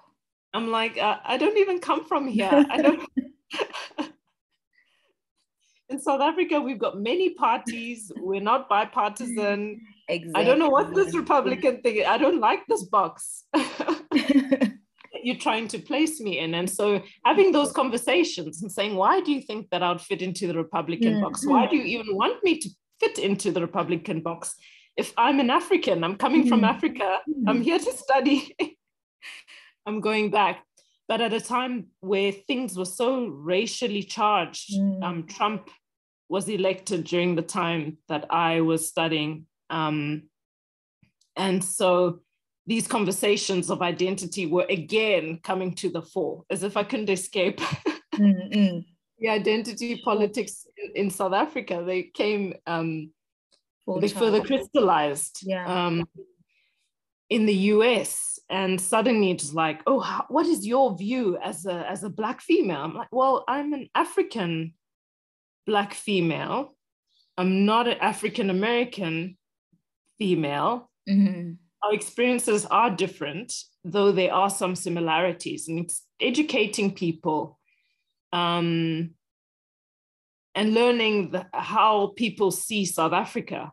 I'm 0.52 0.70
like, 0.70 0.98
uh, 0.98 1.18
I 1.24 1.36
don't 1.36 1.58
even 1.58 1.80
come 1.80 2.04
from 2.04 2.28
here. 2.28 2.50
I 2.70 2.82
don't. 2.82 3.02
in 5.88 6.00
South 6.00 6.20
Africa, 6.20 6.60
we've 6.60 6.78
got 6.78 7.00
many 7.00 7.30
parties. 7.30 8.10
We're 8.16 8.40
not 8.40 8.68
bipartisan. 8.68 9.80
Exactly. 10.08 10.42
I 10.42 10.44
don't 10.44 10.58
know 10.58 10.68
what 10.68 10.94
this 10.94 11.14
Republican 11.14 11.82
thing. 11.82 12.04
I 12.06 12.18
don't 12.18 12.40
like 12.40 12.66
this 12.68 12.84
box. 12.84 13.44
You're 15.22 15.36
trying 15.36 15.68
to 15.68 15.78
place 15.78 16.20
me 16.20 16.38
in. 16.38 16.54
And 16.54 16.68
so 16.68 17.02
having 17.24 17.52
those 17.52 17.72
conversations 17.72 18.62
and 18.62 18.70
saying, 18.70 18.94
why 18.94 19.20
do 19.20 19.32
you 19.32 19.40
think 19.40 19.70
that 19.70 19.82
I'd 19.82 20.00
fit 20.00 20.22
into 20.22 20.46
the 20.46 20.54
Republican 20.54 21.14
mm-hmm. 21.14 21.22
box? 21.22 21.46
Why 21.46 21.66
do 21.66 21.76
you 21.76 22.00
even 22.00 22.16
want 22.16 22.42
me 22.44 22.58
to 22.58 22.68
fit 23.00 23.18
into 23.18 23.50
the 23.50 23.60
Republican 23.60 24.20
box? 24.20 24.54
If 24.96 25.12
I'm 25.16 25.40
an 25.40 25.50
African, 25.50 26.04
I'm 26.04 26.16
coming 26.16 26.42
mm-hmm. 26.42 26.50
from 26.50 26.64
Africa, 26.64 27.18
I'm 27.48 27.62
here 27.62 27.78
to 27.78 27.92
study, 27.92 28.54
I'm 29.86 30.00
going 30.00 30.30
back. 30.30 30.62
But 31.08 31.20
at 31.20 31.32
a 31.32 31.40
time 31.40 31.88
where 32.00 32.32
things 32.32 32.78
were 32.78 32.86
so 32.86 33.26
racially 33.26 34.02
charged, 34.02 34.72
mm. 34.72 35.02
um, 35.02 35.26
Trump 35.26 35.68
was 36.30 36.48
elected 36.48 37.04
during 37.04 37.34
the 37.34 37.42
time 37.42 37.98
that 38.08 38.26
I 38.30 38.62
was 38.62 38.88
studying. 38.88 39.46
Um, 39.68 40.30
and 41.36 41.62
so 41.62 42.20
these 42.66 42.86
conversations 42.86 43.70
of 43.70 43.82
identity 43.82 44.46
were 44.46 44.66
again 44.68 45.38
coming 45.42 45.74
to 45.74 45.90
the 45.90 46.02
fore, 46.02 46.44
as 46.50 46.62
if 46.62 46.76
I 46.76 46.84
couldn't 46.84 47.10
escape 47.10 47.60
mm 48.14 48.84
the 49.18 49.28
identity 49.28 50.00
politics 50.04 50.66
in 50.94 51.08
South 51.08 51.32
Africa. 51.32 51.82
They 51.86 52.02
came, 52.02 52.54
um, 52.66 53.10
they 54.00 54.08
further 54.08 54.42
crystallized 54.42 55.40
yeah. 55.42 55.86
um, 55.86 56.08
in 57.30 57.46
the 57.46 57.54
US. 57.54 58.38
And 58.50 58.80
suddenly 58.80 59.30
it's 59.30 59.54
like, 59.54 59.80
oh, 59.86 60.00
how, 60.00 60.26
what 60.28 60.46
is 60.46 60.66
your 60.66 60.96
view 60.96 61.38
as 61.42 61.64
a, 61.64 61.88
as 61.88 62.02
a 62.02 62.10
Black 62.10 62.40
female? 62.40 62.80
I'm 62.80 62.94
like, 62.94 63.08
well, 63.12 63.44
I'm 63.48 63.72
an 63.72 63.88
African 63.94 64.74
Black 65.66 65.94
female. 65.94 66.74
I'm 67.38 67.64
not 67.64 67.88
an 67.88 67.98
African 68.00 68.50
American 68.50 69.38
female. 70.18 70.90
Mm-hmm 71.08 71.52
our 71.84 71.94
experiences 71.94 72.66
are 72.66 72.90
different, 72.90 73.52
though 73.84 74.12
there 74.12 74.32
are 74.32 74.50
some 74.50 74.74
similarities. 74.74 75.68
And 75.68 75.78
it's 75.78 76.02
educating 76.20 76.94
people 76.94 77.58
um, 78.32 79.10
and 80.54 80.74
learning 80.74 81.32
the, 81.32 81.46
how 81.52 82.12
people 82.16 82.50
see 82.50 82.84
South 82.84 83.12
Africa 83.12 83.72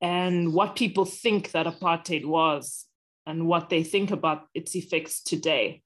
and 0.00 0.52
what 0.52 0.76
people 0.76 1.04
think 1.04 1.50
that 1.50 1.66
apartheid 1.66 2.24
was 2.24 2.86
and 3.26 3.46
what 3.46 3.68
they 3.68 3.82
think 3.82 4.10
about 4.10 4.46
its 4.54 4.74
effects 4.74 5.22
today. 5.22 5.82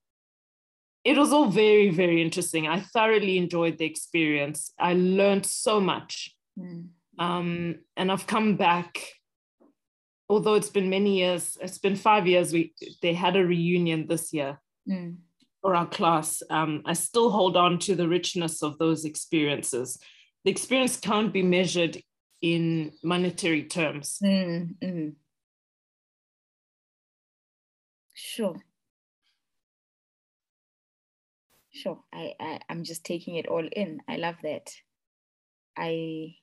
It 1.03 1.17
was 1.17 1.33
all 1.33 1.47
very, 1.47 1.89
very 1.89 2.21
interesting. 2.21 2.67
I 2.67 2.81
thoroughly 2.81 3.37
enjoyed 3.37 3.79
the 3.79 3.85
experience. 3.85 4.71
I 4.79 4.93
learned 4.93 5.45
so 5.45 5.81
much. 5.81 6.35
Mm. 6.59 6.89
Um, 7.17 7.75
and 7.97 8.11
I've 8.11 8.27
come 8.27 8.55
back 8.55 9.01
although 10.31 10.53
it's 10.53 10.69
been 10.69 10.89
many 10.89 11.17
years, 11.17 11.57
it's 11.59 11.77
been 11.77 11.97
five 11.97 12.25
years, 12.25 12.53
we 12.53 12.73
they 13.01 13.13
had 13.13 13.35
a 13.35 13.45
reunion 13.45 14.07
this 14.07 14.31
year 14.31 14.61
mm. 14.89 15.17
for 15.61 15.75
our 15.75 15.85
class. 15.85 16.41
Um, 16.49 16.83
I 16.85 16.93
still 16.93 17.29
hold 17.29 17.57
on 17.57 17.79
to 17.79 17.95
the 17.95 18.07
richness 18.07 18.63
of 18.63 18.77
those 18.77 19.03
experiences. 19.03 19.99
The 20.45 20.51
experience 20.51 20.95
can't 20.95 21.33
be 21.33 21.43
measured 21.43 22.01
in 22.41 22.93
monetary 23.03 23.63
terms. 23.63 24.19
Mm, 24.23 24.75
mm. 24.81 25.13
Sure. 28.13 28.55
Sure. 31.71 31.99
I, 32.13 32.35
I 32.39 32.59
I'm 32.69 32.85
just 32.85 33.03
taking 33.03 33.35
it 33.35 33.47
all 33.47 33.67
in. 33.67 33.99
I 34.07 34.15
love 34.15 34.35
that. 34.43 34.71
I 35.77 36.35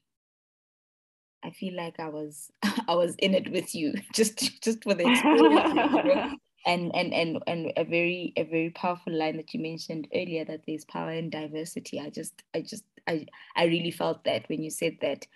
I 1.45 1.51
feel 1.51 1.75
like 1.75 2.01
I 2.01 2.09
was 2.09 2.51
I 2.89 2.95
was 2.95 3.15
in 3.17 3.35
it 3.35 3.51
with 3.51 3.75
you 3.75 3.95
just 4.13 4.63
just 4.63 4.83
for 4.85 4.95
the 4.95 5.09
experience. 5.09 6.35
and 6.67 6.95
and 6.95 7.15
and 7.15 7.43
and 7.47 7.73
a 7.77 7.85
very 7.85 8.33
a 8.37 8.45
very 8.45 8.71
powerful 8.71 9.13
line 9.13 9.37
that 9.37 9.55
you 9.55 9.61
mentioned 9.61 10.09
earlier 10.15 10.45
that 10.45 10.63
there's 10.67 10.85
power 10.85 11.13
in 11.13 11.31
diversity. 11.31 12.01
I 12.01 12.11
just 12.11 12.43
I 12.55 12.61
just 12.61 12.85
I 13.07 13.27
I 13.57 13.65
really 13.65 13.91
felt 13.91 14.25
that 14.25 14.49
when 14.49 14.63
you 14.63 14.71
said 14.71 14.99
that. 15.01 15.27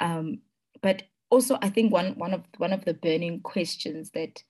Um, 0.00 0.38
but 0.80 1.02
also 1.30 1.58
I 1.60 1.68
think 1.68 1.92
one 1.92 2.14
one 2.18 2.32
of 2.32 2.42
one 2.56 2.72
of 2.72 2.84
the 2.84 2.94
burning 2.94 3.40
questions 3.40 4.10
that 4.10 4.42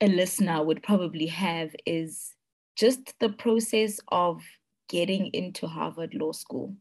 a 0.00 0.08
listener 0.08 0.62
would 0.62 0.82
probably 0.82 1.26
have 1.26 1.74
is 1.86 2.34
just 2.76 3.18
the 3.20 3.28
process 3.28 4.00
of 4.08 4.42
getting 4.88 5.28
into 5.28 5.66
Harvard 5.66 6.14
Law 6.14 6.32
School 6.32 6.74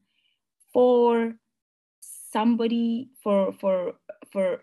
for 0.73 1.35
somebody 2.33 3.09
for 3.21 3.53
for 3.53 3.93
for 4.31 4.61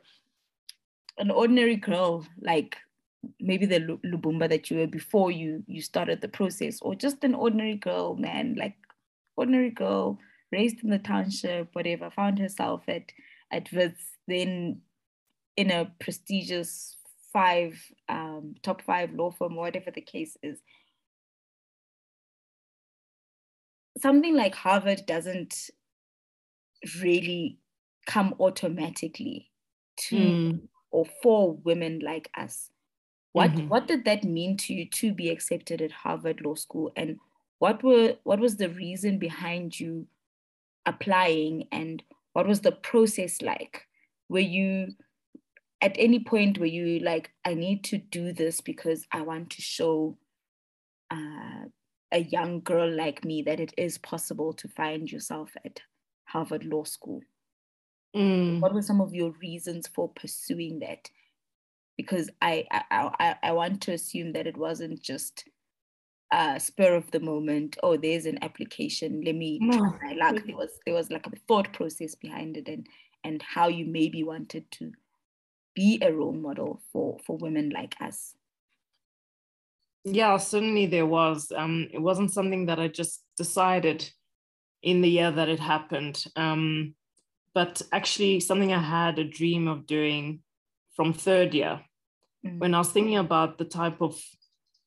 an 1.19 1.31
ordinary 1.31 1.77
girl 1.77 2.27
like 2.41 2.77
maybe 3.39 3.67
the 3.67 3.81
lubumba 4.05 4.49
that 4.49 4.71
you 4.71 4.79
were 4.79 4.87
before 4.87 5.31
you 5.31 5.63
you 5.67 5.81
started 5.81 6.21
the 6.21 6.29
process 6.29 6.81
or 6.83 6.95
just 6.95 7.23
an 7.23 7.35
ordinary 7.35 7.77
girl 7.77 8.17
man 8.17 8.55
like 8.59 8.75
ordinary 9.37 9.71
girl 9.71 10.19
raised 10.53 10.83
in 10.83 10.91
the 10.91 10.99
township 10.99 11.69
whatever 11.75 12.11
found 12.11 12.39
herself 12.39 12.83
at 12.89 13.13
at 13.53 13.71
Wits 13.73 14.17
then 14.27 14.81
in 15.57 15.71
a 15.71 15.93
prestigious 15.99 16.97
five 17.33 17.79
um, 18.09 18.55
top 18.63 18.83
five 18.83 19.13
law 19.13 19.31
firm 19.31 19.57
whatever 19.57 19.91
the 19.91 20.01
case 20.01 20.37
is. 20.43 20.59
Something 23.99 24.35
like 24.35 24.55
harvard 24.55 25.05
doesn't 25.07 25.71
really 27.03 27.59
come 28.07 28.35
automatically 28.41 29.51
to 29.97 30.17
mm. 30.17 30.61
or 30.91 31.07
for 31.23 31.55
women 31.65 32.01
like 32.01 32.31
us. 32.37 32.71
What 33.33 33.53
mm-hmm. 33.53 33.69
what 33.69 33.87
did 33.87 34.05
that 34.07 34.25
mean 34.25 34.57
to 34.59 34.75
you 34.75 34.87
to 34.87 35.13
be 35.13 35.29
accepted 35.29 35.81
at 35.83 35.93
Harvard 35.93 36.41
Law 36.41 36.55
School 36.55 36.93
and 36.97 37.19
what 37.59 37.83
were 37.83 38.17
what 38.25 38.41
was 38.41 38.57
the 38.57 38.71
reason 38.71 39.19
behind 39.19 39.79
you 39.79 40.07
applying 40.87 41.69
and 41.71 42.03
what 42.33 42.47
was 42.47 42.61
the 42.61 42.73
process 42.73 43.41
like? 43.43 43.87
Were 44.29 44.41
you 44.41 44.95
at 45.81 45.95
any 45.99 46.21
point 46.21 46.59
were 46.59 46.67
you 46.67 46.99
like 47.01 47.31
I 47.45 47.55
need 47.55 47.85
to 47.85 47.99
do 47.99 48.33
this 48.33 48.61
because 48.61 49.07
I 49.13 49.23
want 49.23 49.51
to 49.51 49.63
show 49.63 50.19
uh, 51.11 51.67
a 52.13 52.19
young 52.19 52.61
girl 52.61 52.91
like 52.91 53.25
me 53.25 53.43
that 53.43 53.61
it 53.61 53.73
is 53.77 53.99
possible 53.99 54.53
to 54.55 54.69
find 54.69 55.11
yourself 55.11 55.51
at 55.65 55.81
Harvard 56.33 56.65
Law 56.65 56.85
School? 56.85 57.21
Mm. 58.15 58.61
What 58.61 58.75
were 58.75 58.83
some 58.83 59.01
of 59.01 59.15
your 59.15 59.33
reasons 59.43 59.87
for 59.87 60.09
pursuing 60.09 60.81
that? 60.81 61.11
Because 61.97 62.31
I 62.41 62.67
I, 62.71 63.11
I, 63.19 63.37
I 63.43 63.53
want 63.53 63.83
to 63.83 63.93
assume 63.93 64.33
that 64.33 64.47
it 64.47 64.57
wasn't 64.57 65.01
just 65.01 65.45
a 66.33 66.59
spur 66.59 66.95
of 66.95 67.11
the 67.11 67.21
moment. 67.21 67.77
Oh, 67.83 67.97
there's 67.97 68.27
an 68.27 68.39
application. 68.43 69.23
Let 69.25 69.35
me 69.35 69.59
no. 69.61 69.79
try 69.79 70.15
my 70.15 70.15
luck. 70.15 70.45
There 70.47 70.57
was 70.57 70.71
there 70.87 70.95
was 70.95 71.11
like 71.11 71.27
a 71.27 71.37
thought 71.49 71.73
process 71.73 72.15
behind 72.15 72.57
it, 72.57 72.69
and 72.69 72.87
and 73.25 73.43
how 73.43 73.69
you 73.69 73.87
maybe 73.87 74.23
wanted 74.23 74.71
to 74.73 74.93
be 75.75 75.99
a 76.03 76.13
role 76.13 76.33
model 76.33 76.81
for 76.93 77.19
for 77.27 77.37
women 77.37 77.71
like 77.71 77.97
us. 78.01 78.35
Yeah, 80.05 80.37
certainly 80.39 80.87
there 80.87 81.07
was. 81.07 81.53
Um, 81.55 81.89
it 81.93 82.01
wasn't 82.01 82.33
something 82.33 82.67
that 82.67 82.81
I 82.81 82.89
just 82.89 83.23
decided 83.37 84.11
in 84.83 85.01
the 85.01 85.11
year 85.11 85.31
that 85.31 85.49
it 85.49 85.61
happened. 85.61 86.25
Um, 86.37 86.95
but 87.55 87.83
actually, 87.93 88.41
something 88.41 88.73
I 88.73 88.79
had 88.79 89.19
a 89.19 89.25
dream 89.25 89.69
of 89.69 89.87
doing 89.87 90.41
from 90.95 91.13
third 91.13 91.55
year 91.55 91.81
mm. 92.47 92.59
when 92.59 92.75
I 92.75 92.79
was 92.79 92.91
thinking 92.91 93.17
about 93.17 93.59
the 93.59 93.65
type 93.65 94.01
of 94.01 94.21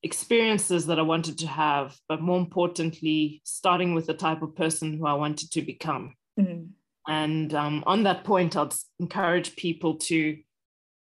experiences 0.02 0.86
that 0.86 0.98
I 0.98 1.02
wanted 1.02 1.38
to 1.38 1.46
have, 1.46 1.96
but 2.08 2.20
more 2.20 2.38
importantly, 2.38 3.40
starting 3.44 3.94
with 3.94 4.06
the 4.06 4.14
type 4.14 4.42
of 4.42 4.54
person 4.54 4.96
who 4.96 5.06
I 5.06 5.14
wanted 5.14 5.50
to 5.52 5.62
become. 5.62 6.14
Mm. 6.38 6.68
And 7.06 7.54
um, 7.54 7.84
on 7.86 8.04
that 8.04 8.24
point, 8.24 8.56
I'd 8.56 8.72
encourage 9.00 9.56
people 9.56 9.96
to 9.96 10.38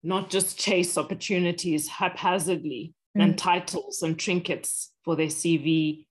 not 0.04 0.30
just 0.30 0.60
chase 0.60 0.98
opportunities 0.98 1.88
haphazardly 1.88 2.94
mm. 3.18 3.24
and 3.24 3.38
titles 3.38 4.02
and 4.02 4.18
trinkets 4.18 4.92
for 5.04 5.16
their 5.16 5.28
CV, 5.28 6.06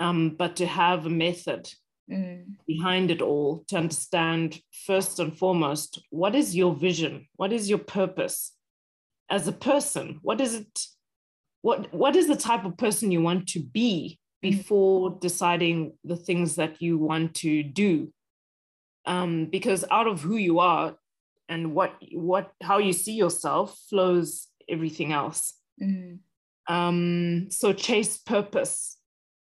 um, 0.00 0.30
but 0.30 0.56
to 0.56 0.66
have 0.66 1.06
a 1.06 1.10
method 1.10 1.70
mm. 2.10 2.44
behind 2.66 3.10
it 3.10 3.22
all 3.22 3.64
to 3.68 3.76
understand 3.76 4.60
first 4.86 5.20
and 5.20 5.38
foremost 5.38 6.02
what 6.10 6.34
is 6.34 6.56
your 6.56 6.74
vision 6.74 7.26
what 7.36 7.52
is 7.52 7.68
your 7.68 7.78
purpose 7.78 8.52
as 9.30 9.46
a 9.46 9.52
person 9.52 10.18
what 10.22 10.40
is 10.40 10.54
it 10.54 10.86
what 11.62 11.92
what 11.94 12.16
is 12.16 12.26
the 12.26 12.36
type 12.36 12.64
of 12.64 12.76
person 12.76 13.12
you 13.12 13.20
want 13.20 13.46
to 13.46 13.60
be 13.60 14.18
mm. 14.44 14.50
before 14.50 15.18
deciding 15.20 15.92
the 16.04 16.16
things 16.16 16.56
that 16.56 16.80
you 16.82 16.98
want 16.98 17.34
to 17.34 17.62
do 17.62 18.12
um, 19.06 19.46
because 19.46 19.84
out 19.90 20.06
of 20.06 20.20
who 20.20 20.36
you 20.36 20.58
are 20.58 20.94
and 21.48 21.74
what 21.74 21.94
what 22.12 22.52
how 22.62 22.78
you 22.78 22.92
see 22.92 23.12
yourself 23.12 23.78
flows 23.88 24.48
everything 24.68 25.12
else 25.12 25.54
mm. 25.80 26.18
um, 26.68 27.48
so 27.50 27.72
chase 27.72 28.16
purpose 28.16 28.96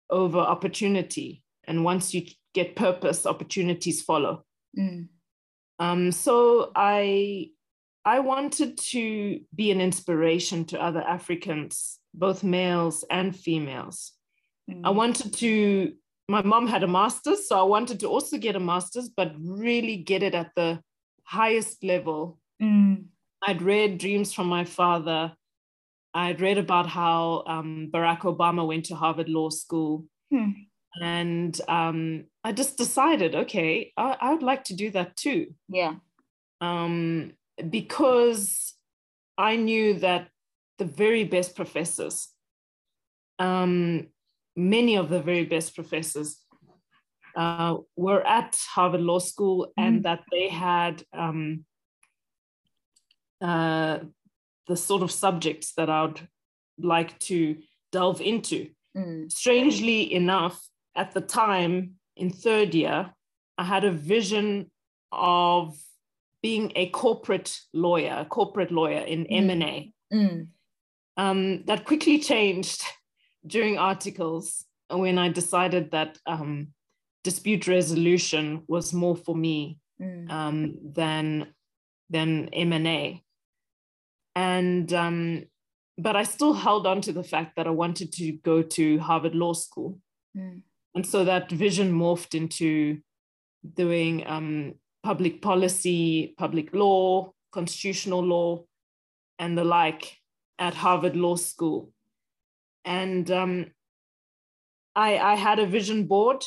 over 0.09 0.39
opportunity 0.39 1.43
and 1.67 1.83
once 1.83 2.13
you 2.13 2.25
get 2.53 2.75
purpose, 2.75 3.25
opportunities 3.25 4.01
follow. 4.01 4.45
Mm. 4.77 5.09
Um, 5.79 6.11
so 6.11 6.71
I 6.75 7.51
I 8.07 8.19
wanted 8.19 8.77
to 8.93 9.41
be 9.53 9.69
an 9.69 9.81
inspiration 9.81 10.63
to 10.65 10.81
other 10.81 11.01
Africans, 11.01 11.99
both 12.13 12.41
males 12.41 13.03
and 13.11 13.35
females. 13.35 14.13
Mm. 14.71 14.81
I 14.85 14.91
wanted 14.91 15.33
to, 15.33 15.93
my 16.29 16.41
mom 16.41 16.67
had 16.67 16.83
a 16.83 16.87
master's, 16.87 17.49
so 17.49 17.59
I 17.59 17.63
wanted 17.63 17.99
to 17.99 18.07
also 18.07 18.37
get 18.37 18.55
a 18.55 18.61
master's, 18.61 19.09
but 19.09 19.33
really 19.37 19.97
get 19.97 20.23
it 20.23 20.33
at 20.35 20.51
the 20.55 20.79
highest 21.25 21.83
level. 21.83 22.39
Mm. 22.61 23.07
I'd 23.45 23.61
read 23.61 23.97
Dreams 23.97 24.33
from 24.33 24.47
My 24.47 24.63
Father. 24.63 25.33
I'd 26.17 26.41
read 26.41 26.57
about 26.57 26.87
how 26.87 27.43
um, 27.45 27.89
Barack 27.93 28.21
Obama 28.21 28.65
went 28.65 28.85
to 28.85 28.95
Harvard 28.95 29.29
Law 29.29 29.49
School. 29.49 30.05
Mm. 30.33 30.53
And 30.99 31.61
um, 31.67 32.25
I 32.43 32.53
just 32.53 32.75
decided, 32.75 33.35
okay, 33.35 33.93
I, 33.95 34.17
I 34.19 34.33
would 34.33 34.41
like 34.41 34.63
to 34.65 34.73
do 34.73 34.89
that 34.91 35.15
too. 35.15 35.53
Yeah. 35.69 35.95
Um, 36.59 37.33
because 37.69 38.73
I 39.37 39.57
knew 39.57 39.99
that 39.99 40.29
the 40.79 40.85
very 40.85 41.23
best 41.23 41.55
professors, 41.55 42.29
um, 43.37 44.07
many 44.55 44.95
of 44.95 45.09
the 45.09 45.21
very 45.21 45.45
best 45.45 45.75
professors, 45.75 46.43
uh, 47.35 47.77
were 47.95 48.25
at 48.25 48.57
Harvard 48.73 49.01
Law 49.01 49.19
School 49.19 49.67
mm. 49.67 49.85
and 49.85 50.03
that 50.03 50.21
they 50.31 50.49
had 50.49 51.03
um, 51.13 51.63
uh, 53.39 53.99
the 54.67 54.77
sort 54.77 55.01
of 55.01 55.11
subjects 55.11 55.73
that 55.73 55.89
I 55.89 56.03
would 56.03 56.27
like 56.79 57.17
to 57.19 57.57
delve 57.91 58.21
into. 58.21 58.69
Mm. 58.95 59.31
Strangely 59.31 60.13
enough, 60.13 60.67
at 60.95 61.13
the 61.13 61.21
time 61.21 61.95
in 62.15 62.29
third 62.29 62.73
year, 62.73 63.11
I 63.57 63.63
had 63.63 63.83
a 63.83 63.91
vision 63.91 64.71
of 65.11 65.77
being 66.41 66.71
a 66.75 66.89
corporate 66.89 67.59
lawyer, 67.73 68.17
a 68.19 68.25
corporate 68.25 68.71
lawyer 68.71 68.99
in 68.99 69.25
mm. 69.25 69.49
M&A. 69.49 69.93
Mm. 70.13 70.47
Um, 71.17 71.63
that 71.65 71.85
quickly 71.85 72.19
changed 72.31 72.83
during 73.45 73.77
articles 73.77 74.65
when 74.89 75.17
I 75.17 75.29
decided 75.29 75.91
that 75.91 76.17
um, 76.25 76.69
dispute 77.23 77.67
resolution 77.67 78.63
was 78.67 78.93
more 78.93 79.15
for 79.15 79.35
me 79.35 79.79
mm. 80.01 80.29
um, 80.31 80.77
than 80.83 81.53
than 82.09 82.49
M&A. 82.53 83.21
And 84.37 84.93
um, 84.93 85.45
but 85.97 86.15
I 86.15 86.21
still 86.21 86.53
held 86.53 86.85
on 86.85 87.01
to 87.01 87.11
the 87.11 87.23
fact 87.23 87.55
that 87.55 87.65
I 87.65 87.71
wanted 87.71 88.13
to 88.13 88.33
go 88.33 88.61
to 88.61 88.99
Harvard 88.99 89.33
Law 89.33 89.53
School. 89.53 89.97
Mm. 90.37 90.61
And 90.93 91.05
so 91.05 91.25
that 91.25 91.49
vision 91.49 91.91
morphed 91.91 92.35
into 92.35 92.99
doing 93.73 94.25
um, 94.27 94.75
public 95.01 95.41
policy, 95.41 96.35
public 96.37 96.71
law, 96.71 97.33
constitutional 97.51 98.23
law, 98.23 98.63
and 99.39 99.57
the 99.57 99.63
like 99.63 100.15
at 100.59 100.75
Harvard 100.75 101.15
Law 101.15 101.35
School. 101.35 101.91
And 102.85 103.31
um, 103.31 103.65
I, 104.95 105.17
I 105.17 105.35
had 105.35 105.57
a 105.57 105.65
vision 105.65 106.05
board 106.05 106.45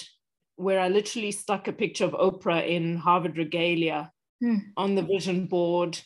where 0.55 0.78
I 0.78 0.88
literally 0.88 1.32
stuck 1.32 1.66
a 1.66 1.72
picture 1.72 2.05
of 2.05 2.12
Oprah 2.12 2.64
in 2.64 2.99
Harvard 2.99 3.36
regalia 3.36 4.12
hmm. 4.41 4.59
on 4.76 4.95
the 4.95 5.03
vision 5.03 5.47
board. 5.47 6.01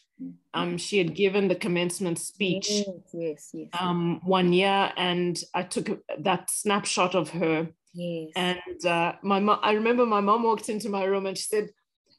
Um, 0.55 0.79
she 0.79 0.99
had 0.99 1.15
given 1.15 1.49
the 1.49 1.57
commencement 1.57 2.19
speech 2.19 2.71
yes, 2.71 2.87
yes, 3.13 3.51
yes, 3.53 3.69
um, 3.79 4.21
one 4.25 4.53
year, 4.53 4.93
and 4.97 5.37
I 5.53 5.65
took 5.65 6.01
that 6.19 6.51
snapshot 6.51 7.15
of 7.15 7.31
her. 7.31 7.69
Yes. 7.93 8.31
And 8.37 8.87
uh, 8.87 9.15
my 9.23 9.41
mom, 9.41 9.59
I 9.63 9.73
remember 9.73 10.07
my 10.07 10.21
mom 10.21 10.45
walked 10.45 10.69
into 10.69 10.89
my 10.89 11.05
room 11.05 11.27
and 11.27 11.37
she 11.37 11.45
said, 11.45 11.71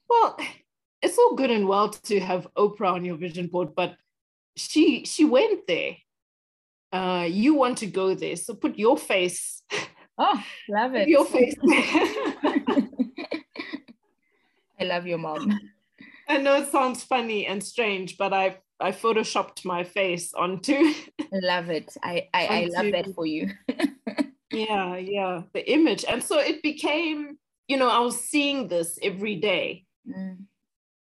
well, 0.09 0.37
it's 1.01 1.17
all 1.17 1.35
good 1.35 1.51
and 1.51 1.67
well 1.67 1.89
to 1.89 2.19
have 2.19 2.47
Oprah 2.57 2.93
on 2.93 3.05
your 3.05 3.17
vision 3.17 3.47
board, 3.47 3.75
but 3.75 3.95
she 4.55 5.05
she 5.05 5.25
went 5.25 5.67
there. 5.67 5.97
Uh, 6.91 7.27
you 7.29 7.53
want 7.53 7.77
to 7.79 7.87
go 7.87 8.13
there, 8.15 8.35
so 8.35 8.53
put 8.53 8.77
your 8.77 8.97
face. 8.97 9.63
Oh, 10.17 10.41
love 10.69 10.95
it. 10.95 11.09
Your 11.09 11.25
face. 11.25 11.55
I 14.79 14.83
love 14.85 15.05
your 15.05 15.17
mom. 15.17 15.59
I 16.27 16.37
know 16.37 16.55
it 16.55 16.71
sounds 16.71 17.03
funny 17.03 17.45
and 17.45 17.63
strange, 17.63 18.17
but 18.17 18.33
I 18.33 18.57
I 18.79 18.91
photoshopped 18.91 19.63
my 19.65 19.83
face 19.83 20.33
onto. 20.33 20.73
I 20.73 20.95
love 21.31 21.69
it. 21.69 21.95
I 22.03 22.27
I, 22.33 22.47
I 22.47 22.65
love 22.65 22.91
that 22.91 23.13
for 23.15 23.25
you. 23.25 23.51
yeah, 24.51 24.97
yeah, 24.97 25.41
the 25.53 25.71
image, 25.71 26.05
and 26.07 26.23
so 26.23 26.39
it 26.39 26.61
became. 26.61 27.37
You 27.67 27.77
know, 27.77 27.89
I 27.89 27.99
was 27.99 28.19
seeing 28.19 28.67
this 28.67 28.99
every 29.01 29.37
day, 29.37 29.85
Mm. 30.07 30.45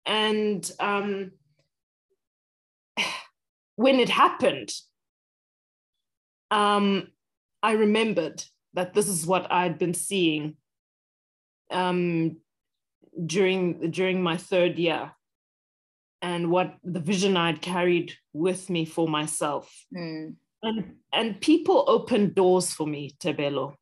And 0.06 0.70
um, 0.80 1.32
when 3.76 4.00
it 4.00 4.08
happened, 4.08 4.70
um, 6.50 7.08
I 7.62 7.72
remembered 7.72 8.44
that 8.74 8.94
this 8.94 9.08
is 9.08 9.26
what 9.26 9.50
I'd 9.50 9.78
been 9.78 9.94
seeing 9.94 10.56
um, 11.70 12.38
during 13.26 13.90
during 13.90 14.22
my 14.22 14.36
third 14.36 14.78
year, 14.78 15.12
and 16.20 16.50
what 16.50 16.76
the 16.84 17.00
vision 17.00 17.36
I'd 17.36 17.62
carried 17.62 18.14
with 18.32 18.70
me 18.70 18.84
for 18.84 19.08
myself. 19.08 19.84
Mm. 19.94 20.36
And 20.62 20.96
and 21.12 21.40
people 21.40 21.84
opened 21.88 22.34
doors 22.34 22.72
for 22.72 22.86
me, 22.86 23.16
Tebelo. 23.18 23.74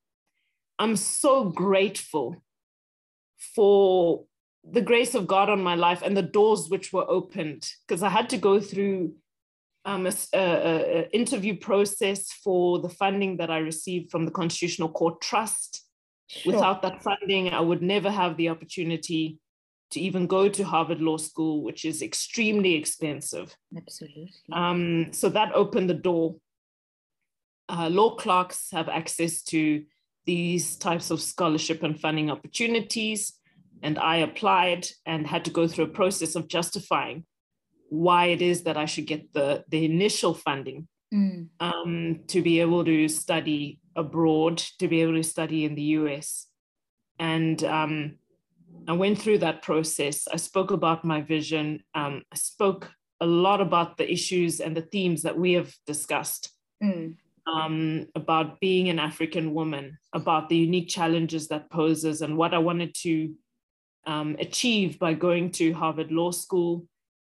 I'm 0.79 0.97
so 0.97 1.45
grateful 1.45 2.43
for 3.55 4.25
the 4.65 4.81
grace 4.81 5.15
of 5.15 5.27
God 5.27 5.49
on 5.49 5.63
my 5.63 5.75
life 5.75 6.03
and 6.03 6.17
the 6.17 6.23
doors 6.23 6.69
which 6.69 6.93
were 6.93 7.09
opened 7.09 7.69
because 7.87 8.03
I 8.03 8.09
had 8.09 8.29
to 8.31 8.37
go 8.37 8.61
through 8.61 9.15
um, 9.85 10.07
a, 10.07 10.13
a, 10.35 10.39
a, 10.39 11.11
interview 11.15 11.57
process 11.57 12.31
for 12.33 12.81
the 12.81 12.89
funding 12.89 13.39
that 13.39 13.51
I 13.51 13.59
received 13.59 14.11
from 14.11 14.27
the 14.27 14.31
Constitutional 14.31 14.91
Court 14.91 15.21
Trust. 15.21 15.87
Sure. 16.31 16.53
Without 16.53 16.83
that 16.83 17.03
funding, 17.03 17.53
I 17.53 17.61
would 17.61 17.83
never 17.83 18.11
have 18.11 18.37
the 18.37 18.49
opportunity 18.49 19.39
to 19.91 20.01
even 20.01 20.29
go 20.29 20.49
to 20.49 20.63
Harvard 20.63 21.01
Law 21.01 21.17
School, 21.17 21.65
which 21.65 21.85
is 21.85 22.03
extremely 22.03 22.75
expensive. 22.75 23.57
Absolutely. 23.77 24.31
Um, 24.53 25.13
so 25.13 25.29
that 25.31 25.53
opened 25.55 25.91
the 25.91 25.95
door. 25.95 26.37
Uh, 27.69 27.89
law 27.89 28.15
clerks 28.15 28.69
have 28.71 28.89
access 28.89 29.43
to 29.43 29.85
these 30.25 30.77
types 30.77 31.11
of 31.11 31.21
scholarship 31.21 31.83
and 31.83 31.99
funding 31.99 32.31
opportunities 32.31 33.41
and 33.83 33.99
I 33.99 34.17
applied 34.17 34.87
and 35.07 35.27
had 35.27 35.45
to 35.47 35.51
go 35.51 35.67
through 35.67 35.85
a 35.85 35.89
process 35.89 36.35
of 36.35 36.49
justifying 36.49 37.25
why 37.89 38.27
it 38.27 38.43
is 38.43 38.63
that 38.65 38.77
I 38.77 38.85
should 38.85 39.07
get 39.07 39.33
the, 39.33 39.65
the 39.69 39.85
initial 39.85 40.35
funding 40.35 40.87
mm. 41.13 41.49
um, 41.59 42.21
to 42.29 42.43
be 42.43 42.61
able 42.61 42.85
to 42.85 43.09
study 43.09 43.80
abroad, 43.97 44.59
to 44.79 44.89
be 44.89 45.03
able 45.03 45.15
to 45.15 45.23
study 45.23 45.65
in 45.65 45.75
the 45.75 45.83
US. 45.83 46.47
And 47.19 47.63
um, 47.65 48.17
I 48.89 48.93
went 48.93 49.19
through 49.19 49.39
that 49.39 49.63
process. 49.63 50.27
I 50.33 50.37
spoke 50.37 50.71
about 50.71 51.05
my 51.05 51.21
vision. 51.21 51.83
Um, 51.95 52.23
I 52.33 52.37
spoke 52.37 52.91
a 53.21 53.27
lot 53.27 53.61
about 53.61 53.97
the 53.97 54.11
issues 54.11 54.61
and 54.61 54.77
the 54.77 54.83
themes 54.83 55.23
that 55.23 55.39
we 55.39 55.53
have 55.53 55.75
discussed. 55.87 56.51
Mm. 56.83 57.17
Um, 57.47 58.07
about 58.15 58.61
being 58.61 58.91
an 58.91 58.99
African 58.99 59.55
woman, 59.55 59.99
about 60.13 60.49
the 60.49 60.57
unique 60.57 60.89
challenges 60.89 61.49
that 61.49 61.71
poses, 61.71 62.23
and 62.23 62.37
what 62.37 62.55
I 62.55 62.59
wanted 62.59 62.95
to 63.03 63.35
um, 64.07 64.37
achieve 64.39 64.99
by 64.99 65.15
going 65.15 65.51
to 65.53 65.73
Harvard 65.73 66.13
Law 66.13 66.31
School, 66.31 66.87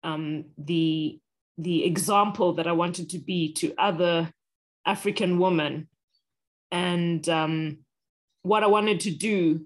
um, 0.03 0.45
the, 0.57 1.19
the 1.57 1.85
example 1.85 2.53
that 2.53 2.67
I 2.67 2.71
wanted 2.71 3.09
to 3.11 3.19
be 3.19 3.53
to 3.53 3.73
other 3.77 4.31
African 4.85 5.39
women, 5.39 5.87
and 6.71 7.27
um, 7.29 7.79
what 8.43 8.63
I 8.63 8.67
wanted 8.67 9.01
to 9.01 9.11
do 9.11 9.65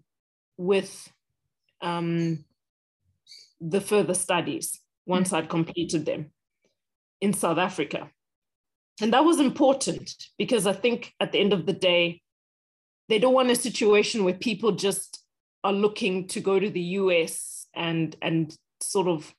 with 0.58 1.12
um, 1.82 2.46
the 3.62 3.82
further 3.82 4.14
studies 4.14 4.80
once 5.06 5.28
mm-hmm. 5.28 5.38
I'd 5.38 5.50
completed 5.50 6.06
them 6.06 6.32
in 7.22 7.34
South 7.34 7.58
Africa. 7.58 8.10
And 9.02 9.14
that 9.14 9.26
was 9.26 9.40
important 9.40 10.14
because 10.38 10.66
I 10.66 10.74
think 10.74 11.14
at 11.20 11.32
the 11.32 11.40
end 11.40 11.54
of 11.54 11.66
the 11.66 11.74
day, 11.74 12.22
they 13.10 13.20
don't 13.20 13.34
want 13.34 13.52
a 13.52 13.56
situation 13.56 14.24
where 14.24 14.34
people 14.34 14.72
just 14.72 15.24
are 15.64 15.74
looking 15.74 16.28
to 16.30 16.40
go 16.40 16.60
to 16.60 16.70
the 16.70 16.82
US 16.82 17.68
and 17.76 18.16
and 18.22 18.56
sort 18.82 19.08
of 19.08 19.34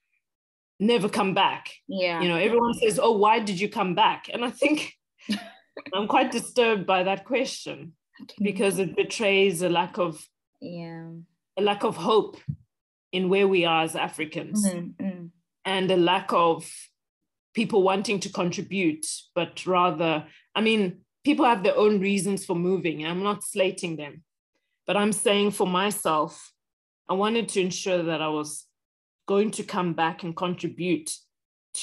never 0.79 1.09
come 1.09 1.35
back. 1.35 1.73
Yeah. 1.89 2.21
You 2.21 2.29
know, 2.29 2.37
everyone 2.37 2.75
says, 2.75 3.01
"Oh, 3.03 3.13
why 3.13 3.39
did 3.39 3.59
you 3.59 3.69
come 3.69 3.95
back?" 3.95 4.29
And 4.33 4.45
I 4.45 4.51
think 4.51 4.93
I'm 5.95 6.09
quite 6.09 6.33
disturbed 6.33 6.87
by 6.87 7.03
that 7.03 7.25
question 7.25 7.93
because 8.41 8.79
it 8.79 8.97
betrays 8.97 9.63
a 9.63 9.69
lack 9.69 9.99
of 9.99 10.27
yeah, 10.61 11.11
a 11.57 11.63
lack 11.63 11.85
of 11.85 11.97
hope 11.97 12.39
in 13.13 13.29
where 13.29 13.49
we 13.49 13.65
are 13.65 13.83
as 13.83 13.97
Africans 13.97 14.67
mm-hmm, 14.67 15.05
mm. 15.05 15.31
and 15.65 15.91
a 15.91 15.97
lack 15.97 16.33
of 16.33 16.71
people 17.55 17.83
wanting 17.83 18.21
to 18.21 18.29
contribute, 18.29 19.07
but 19.35 19.65
rather, 19.65 20.27
I 20.55 20.61
mean, 20.61 21.01
people 21.25 21.47
have 21.47 21.63
their 21.63 21.77
own 21.77 22.01
reasons 22.01 22.45
for 22.45 22.55
moving. 22.55 23.05
I'm 23.05 23.23
not 23.23 23.43
slating 23.43 23.97
them 23.97 24.23
But 24.87 24.97
I'm 24.97 25.13
saying 25.13 25.53
for 25.53 25.67
myself, 25.67 26.53
I 27.09 27.15
wanted 27.15 27.49
to 27.51 27.61
ensure 27.61 28.03
that 28.03 28.21
I 28.21 28.29
was 28.29 28.67
going 29.27 29.51
to 29.53 29.63
come 29.63 29.95
back 29.95 30.23
and 30.23 30.37
contribute 30.37 31.11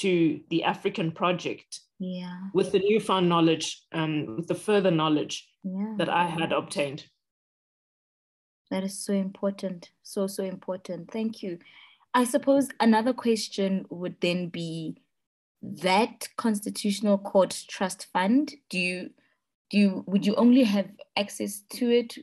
to 0.00 0.40
the 0.48 0.64
African 0.64 1.10
project 1.10 1.80
yeah. 1.98 2.38
with 2.52 2.72
the 2.72 2.80
newfound 2.80 3.28
knowledge, 3.28 3.82
um, 3.92 4.36
with 4.36 4.48
the 4.48 4.54
further 4.54 4.90
knowledge 4.90 5.48
yeah. 5.62 5.94
that 5.98 6.08
I 6.08 6.26
had 6.26 6.52
obtained. 6.52 7.06
That 8.70 8.84
is 8.84 8.98
so 8.98 9.12
important. 9.12 9.90
So, 10.02 10.26
so 10.26 10.42
important. 10.42 11.10
Thank 11.10 11.42
you. 11.42 11.58
I 12.14 12.24
suppose 12.24 12.68
another 12.80 13.12
question 13.12 13.86
would 13.90 14.20
then 14.20 14.48
be 14.48 14.96
that 15.62 16.28
constitutional 16.36 17.18
court 17.18 17.64
trust 17.68 18.06
fund, 18.12 18.54
do 18.68 18.78
you 18.78 19.10
do 19.70 19.78
you 19.78 20.04
would 20.06 20.26
you 20.26 20.34
only 20.36 20.62
have 20.62 20.88
access 21.16 21.62
to 21.70 21.90
it 21.90 22.16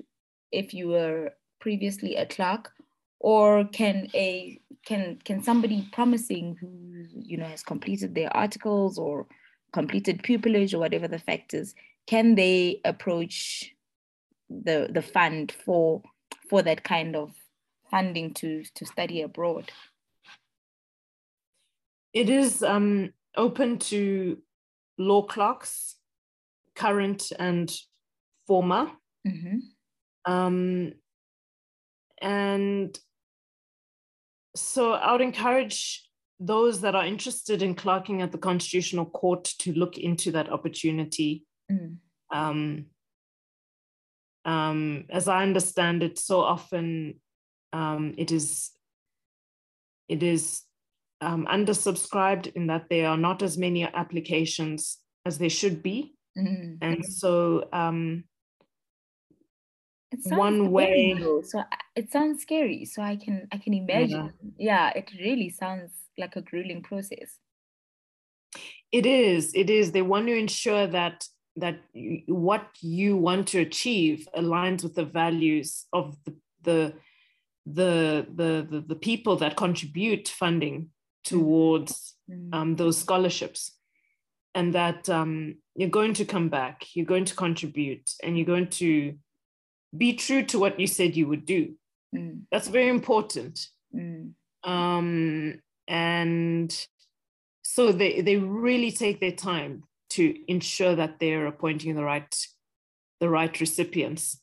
if 0.52 0.74
you 0.74 0.90
were 0.90 1.34
previously 1.60 2.16
a 2.16 2.26
clerk? 2.26 2.72
Or 3.20 3.66
can 3.66 4.10
a 4.14 4.60
can 4.86 5.20
can 5.24 5.44
somebody 5.44 5.88
promising 5.92 6.58
who 6.60 7.06
you 7.14 7.38
know 7.38 7.46
has 7.46 7.64
completed 7.64 8.16
their 8.16 8.36
articles 8.36 8.98
or 8.98 9.28
completed 9.74 10.24
pupillage 10.24 10.74
or 10.74 10.80
whatever 10.80 11.08
the 11.08 11.20
fact 11.20 11.54
is, 11.54 11.74
can 12.08 12.36
they 12.36 12.82
approach 12.86 13.74
the 14.50 14.90
the 14.92 15.02
fund 15.02 15.52
for 15.52 16.02
for 16.50 16.62
that 16.62 16.84
kind 16.84 17.16
of 17.16 17.32
funding 17.90 18.34
to 18.34 18.64
to 18.76 18.86
study 18.86 19.22
abroad? 19.22 19.72
It 22.14 22.30
is 22.30 22.62
um, 22.62 23.14
open 23.38 23.80
to 23.80 24.38
law 24.98 25.22
clerks, 25.24 25.96
current 26.76 27.32
and 27.40 27.72
former. 28.48 28.92
Mm-hmm. 29.26 30.32
Um, 30.32 30.94
and 32.22 33.00
so 34.56 34.94
I 34.94 35.12
would 35.14 35.22
encourage 35.22 36.08
those 36.42 36.82
that 36.82 36.96
are 36.96 37.06
interested 37.06 37.62
in 37.62 37.76
clerking 37.76 38.24
at 38.24 38.32
the 38.32 38.38
Constitutional 38.38 39.06
Court 39.06 39.44
to 39.60 39.74
look 39.74 40.00
into 40.00 40.32
that 40.32 40.52
opportunity. 40.52 41.46
Mm. 41.72 41.98
Um, 42.32 42.86
um, 44.44 45.06
as 45.12 45.28
I 45.28 45.44
understand 45.44 46.02
it, 46.02 46.18
so 46.18 46.42
often 46.42 47.22
um, 47.74 48.16
it 48.18 48.32
is 48.32 48.72
it 50.10 50.24
is 50.24 50.64
um, 51.22 51.46
undersubscribed 51.46 52.52
in 52.56 52.68
that 52.68 52.88
there 52.90 53.08
are 53.08 53.18
not 53.18 53.44
as 53.44 53.58
many 53.58 53.84
applications 53.84 54.98
as 55.28 55.38
there 55.38 55.50
should 55.50 55.84
be, 55.84 56.16
mm. 56.36 56.78
and 56.82 57.06
so 57.06 57.70
um, 57.72 58.24
one 60.26 60.72
way. 60.72 61.14
Though. 61.14 61.44
So 61.44 61.62
it 61.96 62.12
sounds 62.12 62.42
scary. 62.42 62.86
So 62.86 63.04
I 63.04 63.16
can 63.16 63.48
I 63.52 63.58
can 63.58 63.76
imagine. 63.76 64.34
Yeah. 64.58 64.90
yeah, 64.94 65.00
it 65.00 65.12
really 65.20 65.52
sounds 65.52 65.92
like 66.18 66.36
a 66.36 66.42
grueling 66.42 66.82
process. 66.82 67.38
It 68.92 69.06
is. 69.06 69.54
It 69.54 69.70
is. 69.70 69.92
They 69.92 70.02
want 70.02 70.28
to 70.28 70.38
ensure 70.38 70.88
that 70.88 71.26
that 71.58 71.80
what 72.28 72.68
you 72.80 73.18
want 73.18 73.48
to 73.50 73.60
achieve 73.60 74.28
aligns 74.36 74.84
with 74.84 74.96
the 74.96 75.06
values 75.06 75.86
of 75.92 76.18
the 76.24 76.34
the 76.64 76.94
the 77.66 78.26
the 78.34 78.68
the, 78.70 78.82
the 78.88 78.96
people 78.96 79.36
that 79.38 79.58
contribute 79.58 80.28
funding 80.28 80.90
towards 81.24 82.16
mm. 82.30 82.54
um, 82.54 82.76
those 82.76 82.98
scholarships 82.98 83.78
and 84.56 84.74
that 84.74 85.10
um, 85.10 85.56
you're 85.76 85.90
going 85.90 86.14
to 86.14 86.26
come 86.26 86.50
back 86.50 86.86
you're 86.94 87.06
going 87.06 87.26
to 87.26 87.36
contribute 87.36 88.10
and 88.24 88.38
you're 88.38 88.46
going 88.46 88.68
to 88.68 89.14
be 89.96 90.14
true 90.14 90.44
to 90.44 90.58
what 90.58 90.80
you 90.80 90.88
said 90.88 91.16
you 91.16 91.28
would 91.28 91.46
do 91.46 91.74
mm. 92.16 92.40
that's 92.52 92.68
very 92.68 92.88
important 92.88 93.68
mm. 93.96 94.32
um, 94.64 95.60
and 95.88 96.88
so 97.64 97.92
they 97.92 98.22
they 98.22 98.38
really 98.38 98.92
take 98.92 99.20
their 99.20 99.32
time 99.32 99.84
to 100.10 100.36
ensure 100.48 100.96
that 100.96 101.20
they're 101.20 101.48
appointing 101.48 101.96
the 101.96 102.04
right 102.04 102.48
the 103.20 103.30
right 103.30 103.60
recipients 103.60 104.42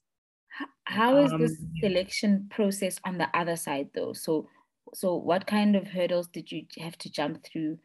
how 0.84 1.16
is 1.18 1.32
um, 1.32 1.40
the 1.40 1.56
selection 1.80 2.46
process 2.50 2.98
on 3.04 3.18
the 3.18 3.28
other 3.34 3.56
side 3.56 3.88
though 3.94 4.12
so 4.12 4.48
so 4.94 5.14
what 5.14 5.46
kind 5.46 5.76
of 5.76 5.86
hurdles 5.86 6.28
did 6.28 6.50
you 6.50 6.64
have 6.78 6.96
to 6.96 7.10
jump 7.10 7.44
through 7.44 7.78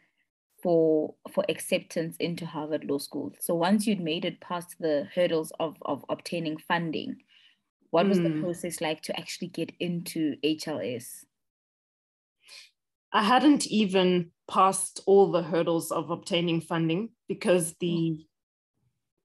for 0.62 1.14
for 1.32 1.44
acceptance 1.50 2.16
into 2.18 2.46
harvard 2.46 2.86
law 2.86 2.98
school 2.98 3.34
so 3.40 3.54
once 3.54 3.86
you'd 3.86 4.00
made 4.00 4.24
it 4.24 4.40
past 4.40 4.76
the 4.80 5.08
hurdles 5.14 5.52
of 5.60 5.76
of 5.82 6.06
obtaining 6.10 6.58
funding 6.58 7.18
what 7.90 8.08
was 8.08 8.20
mm. 8.20 8.24
the 8.24 8.30
hmm. 8.30 8.42
process 8.42 8.80
like 8.82 9.02
to 9.02 9.20
actually 9.20 9.50
get 9.50 9.72
into 9.80 10.36
hls 10.44 11.26
i 13.14 13.24
hadn't 13.24 13.68
even 13.68 14.32
passed 14.50 15.02
all 15.06 15.32
the 15.32 15.44
hurdles 15.44 15.92
of 15.92 16.10
obtaining 16.10 16.60
funding 16.60 17.10
because 17.28 17.76
the 17.80 18.26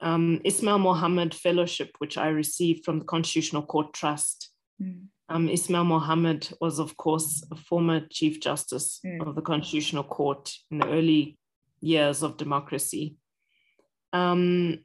um, 0.00 0.40
Ismail 0.44 0.78
Mahomed 0.78 1.34
Fellowship, 1.34 1.90
which 1.98 2.16
I 2.16 2.28
received 2.28 2.84
from 2.84 2.98
the 2.98 3.04
Constitutional 3.04 3.62
Court 3.62 3.92
Trust. 3.92 4.50
Mm. 4.82 5.06
Um, 5.28 5.48
Ismail 5.48 5.84
Mahomed 5.84 6.54
was, 6.60 6.78
of 6.78 6.96
course, 6.96 7.44
a 7.50 7.56
former 7.56 8.00
Chief 8.10 8.40
Justice 8.40 9.00
mm. 9.04 9.26
of 9.26 9.34
the 9.34 9.42
Constitutional 9.42 10.04
Court 10.04 10.52
in 10.70 10.78
the 10.78 10.88
early 10.88 11.38
years 11.80 12.22
of 12.22 12.36
democracy. 12.36 13.16
Um, 14.12 14.78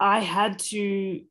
I 0.00 0.20
had 0.20 0.58
to, 0.58 1.22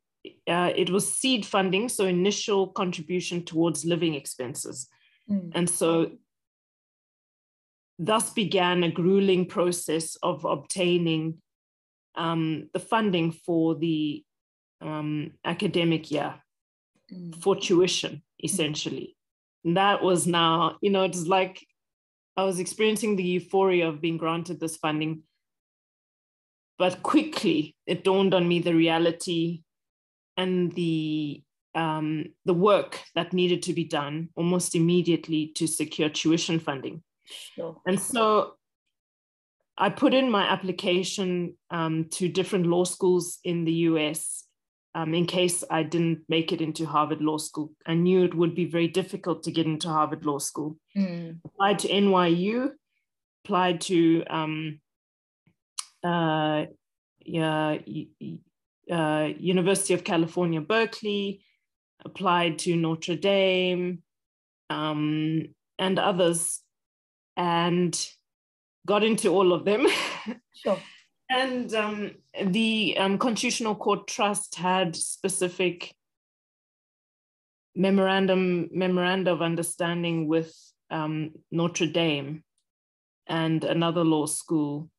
uh, 0.48 0.72
it 0.76 0.90
was 0.90 1.14
seed 1.14 1.46
funding, 1.46 1.90
so 1.90 2.06
initial 2.06 2.68
contribution 2.68 3.44
towards 3.44 3.86
living 3.86 4.16
expenses. 4.16 4.88
Mm. 5.30 5.52
And 5.56 5.70
so 5.70 6.12
thus 8.00 8.32
began 8.32 8.84
a 8.84 8.92
grueling 8.92 9.46
process 9.46 10.18
of 10.22 10.46
obtaining 10.46 11.42
um, 12.16 12.70
the 12.74 12.80
funding 12.80 13.32
for 13.32 13.76
the 13.76 14.24
um, 14.82 15.32
academic 15.46 16.12
year 16.12 16.36
mm. 17.14 17.42
for 17.42 17.56
tuition, 17.56 18.22
essentially. 18.44 19.16
And 19.64 19.78
that 19.78 20.02
was 20.04 20.28
now, 20.28 20.78
you 20.82 20.90
know, 20.90 21.04
it's 21.04 21.26
like 21.26 21.66
I 22.36 22.44
was 22.44 22.60
experiencing 22.60 23.16
the 23.16 23.24
euphoria 23.24 23.88
of 23.88 24.02
being 24.02 24.18
granted 24.18 24.60
this 24.60 24.78
funding. 24.78 25.24
But 26.78 27.02
quickly 27.02 27.76
it 27.88 28.04
dawned 28.04 28.36
on 28.36 28.48
me 28.48 28.60
the 28.60 28.76
reality 28.76 29.64
and 30.38 30.72
the 30.74 31.42
um, 31.78 32.26
the 32.46 32.56
work 32.56 33.00
that 33.14 33.34
needed 33.34 33.62
to 33.64 33.74
be 33.74 33.84
done 33.84 34.30
almost 34.36 34.74
immediately 34.76 35.52
to 35.56 35.68
secure 35.68 36.10
tuition 36.10 36.60
funding. 36.60 37.04
Sure. 37.56 37.78
And 37.86 38.00
so 38.00 38.54
I 39.78 39.90
put 39.90 40.16
in 40.16 40.32
my 40.32 40.44
application 40.48 41.56
um, 41.70 42.06
to 42.12 42.28
different 42.28 42.66
law 42.66 42.84
schools 42.84 43.38
in 43.44 43.64
the 43.64 43.74
US 43.92 44.46
um, 44.96 45.14
in 45.14 45.28
case 45.28 45.64
I 45.70 45.84
didn't 45.84 46.22
make 46.28 46.52
it 46.52 46.62
into 46.62 46.88
Harvard 46.88 47.22
Law 47.22 47.38
School. 47.38 47.72
I 47.86 47.94
knew 47.94 48.24
it 48.24 48.34
would 48.34 48.56
be 48.56 48.66
very 48.66 48.88
difficult 48.88 49.44
to 49.44 49.52
get 49.52 49.68
into 49.68 49.88
Harvard 49.88 50.26
Law 50.26 50.40
School. 50.40 50.78
Mm. 50.98 51.38
Applied 51.46 51.80
to 51.80 51.88
NYU, 51.90 52.72
applied 53.46 53.82
to 53.82 54.24
um, 54.28 54.80
uh, 56.04 56.66
yeah, 57.24 57.78
uh, 58.92 59.30
University 59.38 59.94
of 59.94 60.04
California, 60.04 60.62
Berkeley, 60.62 61.44
applied 62.08 62.60
to 62.60 62.76
Notre 62.76 63.16
Dame, 63.16 64.02
um, 64.70 65.44
and 65.78 66.00
others 66.00 66.62
and 67.36 68.08
got 68.86 69.04
into 69.04 69.30
all 69.30 69.54
of 69.54 69.66
them. 69.66 69.88
Sure. 70.54 70.80
and 71.30 71.72
um, 71.76 72.12
the 72.44 72.98
um, 72.98 73.20
Constitutional 73.20 73.76
Court 73.76 74.08
Trust 74.08 74.56
had 74.56 74.96
specific 74.96 75.94
memorandum 77.76 78.70
memoranda 78.72 79.32
of 79.32 79.44
understanding 79.44 80.28
with 80.28 80.52
um, 80.90 81.34
Notre 81.52 81.86
Dame 81.86 82.44
and 83.28 83.64
another 83.64 84.04
law 84.04 84.26
school, 84.26 84.90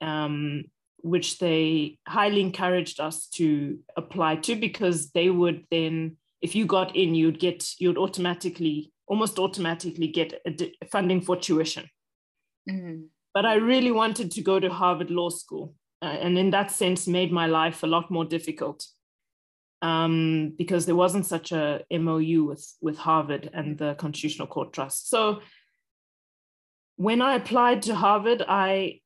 um, 0.00 0.62
which 1.00 1.38
they 1.38 1.98
highly 2.06 2.40
encouraged 2.40 3.00
us 3.00 3.26
to 3.28 3.78
apply 3.96 4.36
to 4.36 4.56
because 4.56 5.10
they 5.10 5.30
would 5.30 5.64
then, 5.70 6.16
if 6.42 6.54
you 6.54 6.66
got 6.66 6.94
in, 6.96 7.14
you'd 7.14 7.38
get 7.38 7.74
you'd 7.78 7.98
automatically 7.98 8.92
almost 9.06 9.38
automatically 9.38 10.08
get 10.08 10.34
funding 10.90 11.20
for 11.20 11.36
tuition. 11.36 11.88
Mm. 12.68 13.06
But 13.34 13.46
I 13.46 13.54
really 13.54 13.92
wanted 13.92 14.30
to 14.32 14.42
go 14.42 14.60
to 14.60 14.68
Harvard 14.68 15.10
Law 15.10 15.30
School. 15.30 15.74
Uh, 16.00 16.06
and 16.06 16.38
in 16.38 16.50
that 16.50 16.70
sense, 16.70 17.08
made 17.08 17.32
my 17.32 17.46
life 17.46 17.82
a 17.82 17.86
lot 17.86 18.10
more 18.10 18.24
difficult 18.24 18.86
um, 19.82 20.54
because 20.56 20.86
there 20.86 20.94
wasn't 20.94 21.26
such 21.26 21.52
a 21.52 21.82
MOU 21.90 22.44
with, 22.44 22.76
with 22.80 22.98
Harvard 22.98 23.50
and 23.52 23.78
the 23.78 23.94
Constitutional 23.94 24.46
Court 24.46 24.72
Trust. 24.72 25.08
So 25.08 25.40
when 26.96 27.22
I 27.22 27.34
applied 27.34 27.82
to 27.82 27.94
Harvard, 27.94 28.42
I 28.46 29.00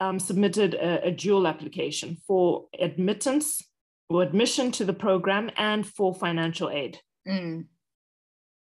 um, 0.00 0.18
submitted 0.18 0.74
a, 0.74 1.06
a 1.06 1.10
dual 1.10 1.46
application 1.46 2.16
for 2.26 2.66
admittance 2.78 3.62
or 4.08 4.22
admission 4.22 4.70
to 4.72 4.84
the 4.84 4.92
program 4.92 5.50
and 5.56 5.86
for 5.86 6.14
financial 6.14 6.70
aid. 6.70 7.00
Mm. 7.26 7.66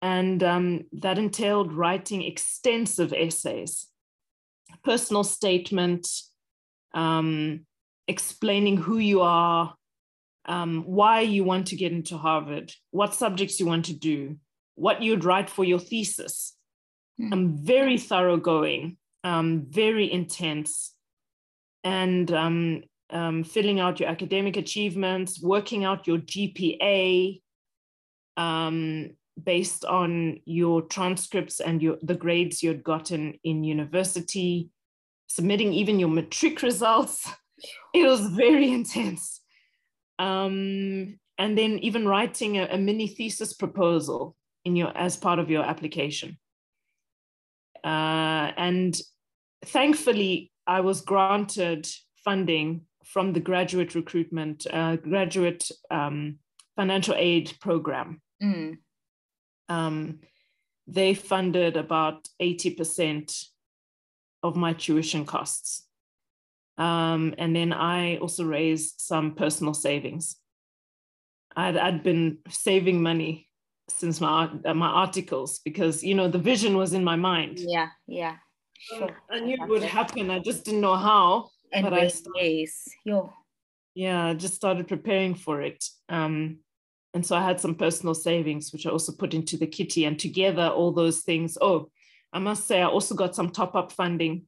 And 0.01 0.43
um, 0.43 0.85
that 0.93 1.19
entailed 1.19 1.73
writing 1.73 2.23
extensive 2.23 3.13
essays, 3.13 3.87
personal 4.85 5.25
statement, 5.25 6.09
um, 6.95 7.67
explaining 8.09 8.77
who 8.77 8.99
you 8.99 9.21
are, 9.21 9.75
um, 10.47 10.83
why 10.87 11.21
you 11.21 11.45
want 11.45 11.69
to 11.69 11.77
get 11.77 11.93
into 11.93 12.19
Harvard, 12.19 12.73
what 12.91 13.15
subjects 13.15 13.61
you 13.61 13.67
want 13.67 13.85
to 13.87 13.95
do, 13.95 14.37
what 14.75 15.03
you'd 15.03 15.25
write 15.25 15.49
for 15.49 15.65
your 15.65 15.79
thesis. 15.79 16.57
Mm. 17.21 17.33
Um, 17.33 17.57
very 17.59 17.99
thoroughgoing, 17.99 18.97
um, 19.23 19.67
very 19.69 20.11
intense, 20.11 20.92
and 21.85 22.31
um, 22.33 22.83
um, 23.11 23.45
filling 23.45 23.81
out 23.81 24.01
your 24.01 24.09
academic 24.09 24.57
achievements, 24.57 25.43
working 25.43 25.85
out 25.85 26.07
your 26.07 26.19
GPA 26.19 27.41
um, 28.37 29.11
based 29.43 29.85
on 29.85 30.41
your 30.45 30.83
transcripts 30.83 31.61
and 31.61 31.83
your 31.83 31.99
the 32.03 32.15
grades 32.15 32.63
you'd 32.63 32.85
gotten 32.85 33.39
in 33.45 33.65
university, 33.65 34.71
submitting 35.27 35.73
even 35.73 35.99
your 35.99 36.09
matric 36.09 36.63
results. 36.63 37.29
It 37.95 38.05
was 38.05 38.27
very 38.27 38.73
intense. 38.73 39.41
Um, 40.19 41.21
and 41.39 41.57
then 41.57 41.79
even 41.79 42.09
writing 42.09 42.59
a, 42.59 42.65
a 42.65 42.79
mini 42.79 43.07
thesis 43.07 43.53
proposal 43.53 44.35
in 44.65 44.75
your 44.75 44.97
as 44.97 45.17
part 45.17 45.39
of 45.39 45.51
your 45.51 45.63
application. 45.63 46.39
Uh, 47.85 48.53
and 48.57 49.01
thankfully, 49.65 50.52
I 50.67 50.81
was 50.81 51.01
granted 51.01 51.89
funding 52.25 52.83
from 53.05 53.33
the 53.33 53.41
graduate 53.41 53.95
recruitment, 53.95 54.67
uh, 54.73 54.97
graduate 54.97 55.71
um, 55.91 56.39
financial 56.77 57.15
aid 57.17 57.53
program. 57.61 58.21
Mm. 58.43 58.79
Um, 59.69 60.21
they 60.87 61.15
funded 61.15 61.77
about 61.77 62.29
80% 62.41 63.47
of 64.43 64.57
my 64.57 64.73
tuition 64.73 65.25
costs. 65.25 65.87
Um, 66.79 67.35
and 67.39 67.55
then 67.55 67.73
I 67.73 68.17
also 68.17 68.45
raised 68.45 69.01
some 69.01 69.35
personal 69.35 69.75
savings. 69.75 70.37
I'd, 71.55 71.77
I'd 71.77 72.03
been 72.03 72.39
saving 72.49 73.03
money 73.03 73.49
since 73.89 74.21
my 74.21 74.49
uh, 74.65 74.75
my 74.75 74.87
articles 74.87 75.59
because 75.59 76.03
you 76.03 76.15
know 76.15 76.29
the 76.29 76.39
vision 76.39 76.77
was 76.77 76.93
in 76.95 77.05
my 77.05 77.17
mind. 77.17 77.59
Yeah, 77.59 77.89
yeah. 78.07 78.37
Sure. 78.83 79.11
I 79.31 79.41
knew 79.41 79.55
it 79.55 79.69
would 79.69 79.83
happen. 79.83 80.31
I 80.31 80.39
just 80.41 80.65
didn't 80.65 80.81
know 80.81 80.97
how. 80.97 81.49
And 81.73 81.85
but 81.85 81.95
I 81.95 82.09
started-. 82.09 82.69
Yo. 83.05 83.33
yeah, 83.95 84.27
I 84.27 84.35
just 84.35 84.55
started 84.55 84.89
preparing 84.89 85.35
for 85.35 85.63
it. 85.63 85.85
Um, 86.09 86.59
and 87.15 87.25
so 87.25 87.37
I 87.37 87.43
had 87.43 87.61
some 87.61 87.75
personal 87.75 88.15
savings, 88.15 88.73
which 88.73 88.87
I 88.87 88.91
also 88.91 89.13
put 89.13 89.35
into 89.35 89.57
the 89.57 89.67
kitty, 89.67 90.05
and 90.07 90.19
together 90.19 90.67
all 90.67 90.93
those 90.93 91.21
things. 91.21 91.57
Oh, 91.61 91.91
I 92.33 92.39
must 92.39 92.67
say, 92.67 92.81
I 92.81 92.87
also 92.87 93.15
got 93.15 93.35
some 93.35 93.51
top 93.51 93.75
up 93.75 93.93
funding 93.93 94.47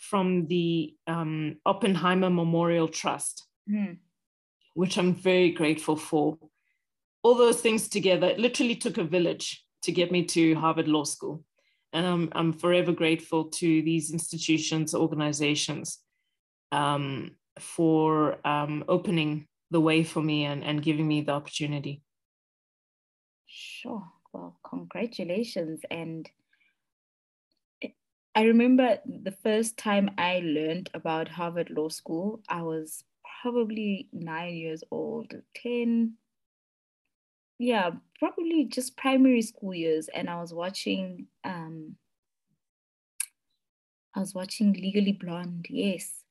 from 0.00 0.46
the 0.48 0.94
um, 1.06 1.56
Oppenheimer 1.64 2.30
Memorial 2.30 2.88
Trust, 2.88 3.44
Mm. 3.68 3.98
which 4.74 4.96
I'm 4.98 5.14
very 5.14 5.50
grateful 5.50 5.96
for. 5.96 6.38
All 7.22 7.34
those 7.34 7.60
things 7.60 7.88
together, 7.88 8.28
it 8.28 8.38
literally 8.38 8.76
took 8.76 8.98
a 8.98 9.04
village 9.04 9.64
to 9.82 9.90
get 9.92 10.12
me 10.12 10.24
to 10.26 10.54
Harvard 10.54 10.86
Law 10.86 11.02
School. 11.04 11.42
And 11.96 12.06
I'm, 12.06 12.28
I'm 12.32 12.52
forever 12.52 12.92
grateful 12.92 13.46
to 13.46 13.80
these 13.80 14.12
institutions, 14.12 14.94
organizations 14.94 15.98
um, 16.70 17.36
for 17.58 18.36
um, 18.46 18.84
opening 18.86 19.46
the 19.70 19.80
way 19.80 20.04
for 20.04 20.20
me 20.22 20.44
and, 20.44 20.62
and 20.62 20.82
giving 20.82 21.08
me 21.08 21.22
the 21.22 21.32
opportunity. 21.32 22.02
Sure. 23.46 24.06
Well, 24.34 24.60
congratulations. 24.62 25.80
And 25.90 26.30
I- 27.82 27.94
I 28.34 28.42
remember 28.42 28.98
the 29.06 29.32
first 29.32 29.78
time 29.78 30.10
I 30.18 30.40
learned 30.40 30.90
about 30.92 31.28
Harvard 31.28 31.70
Law 31.70 31.88
School, 31.88 32.42
I 32.46 32.60
was 32.60 33.04
probably 33.40 34.10
nine 34.12 34.54
years 34.54 34.84
old, 34.90 35.32
10. 35.54 36.18
Yeah, 37.58 37.90
probably 38.18 38.64
just 38.64 38.96
primary 38.96 39.42
school 39.42 39.74
years. 39.74 40.08
And 40.08 40.28
I 40.28 40.40
was 40.40 40.52
watching 40.52 41.28
um 41.44 41.96
I 44.14 44.20
was 44.20 44.34
watching 44.34 44.72
Legally 44.72 45.12
Blonde, 45.12 45.66
yes. 45.68 46.24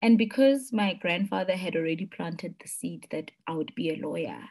And 0.00 0.16
because 0.16 0.72
my 0.72 0.94
grandfather 0.94 1.56
had 1.56 1.76
already 1.76 2.06
planted 2.06 2.54
the 2.60 2.68
seed 2.68 3.06
that 3.10 3.30
I 3.46 3.52
would 3.54 3.74
be 3.74 3.90
a 3.90 3.96
lawyer, 3.96 4.48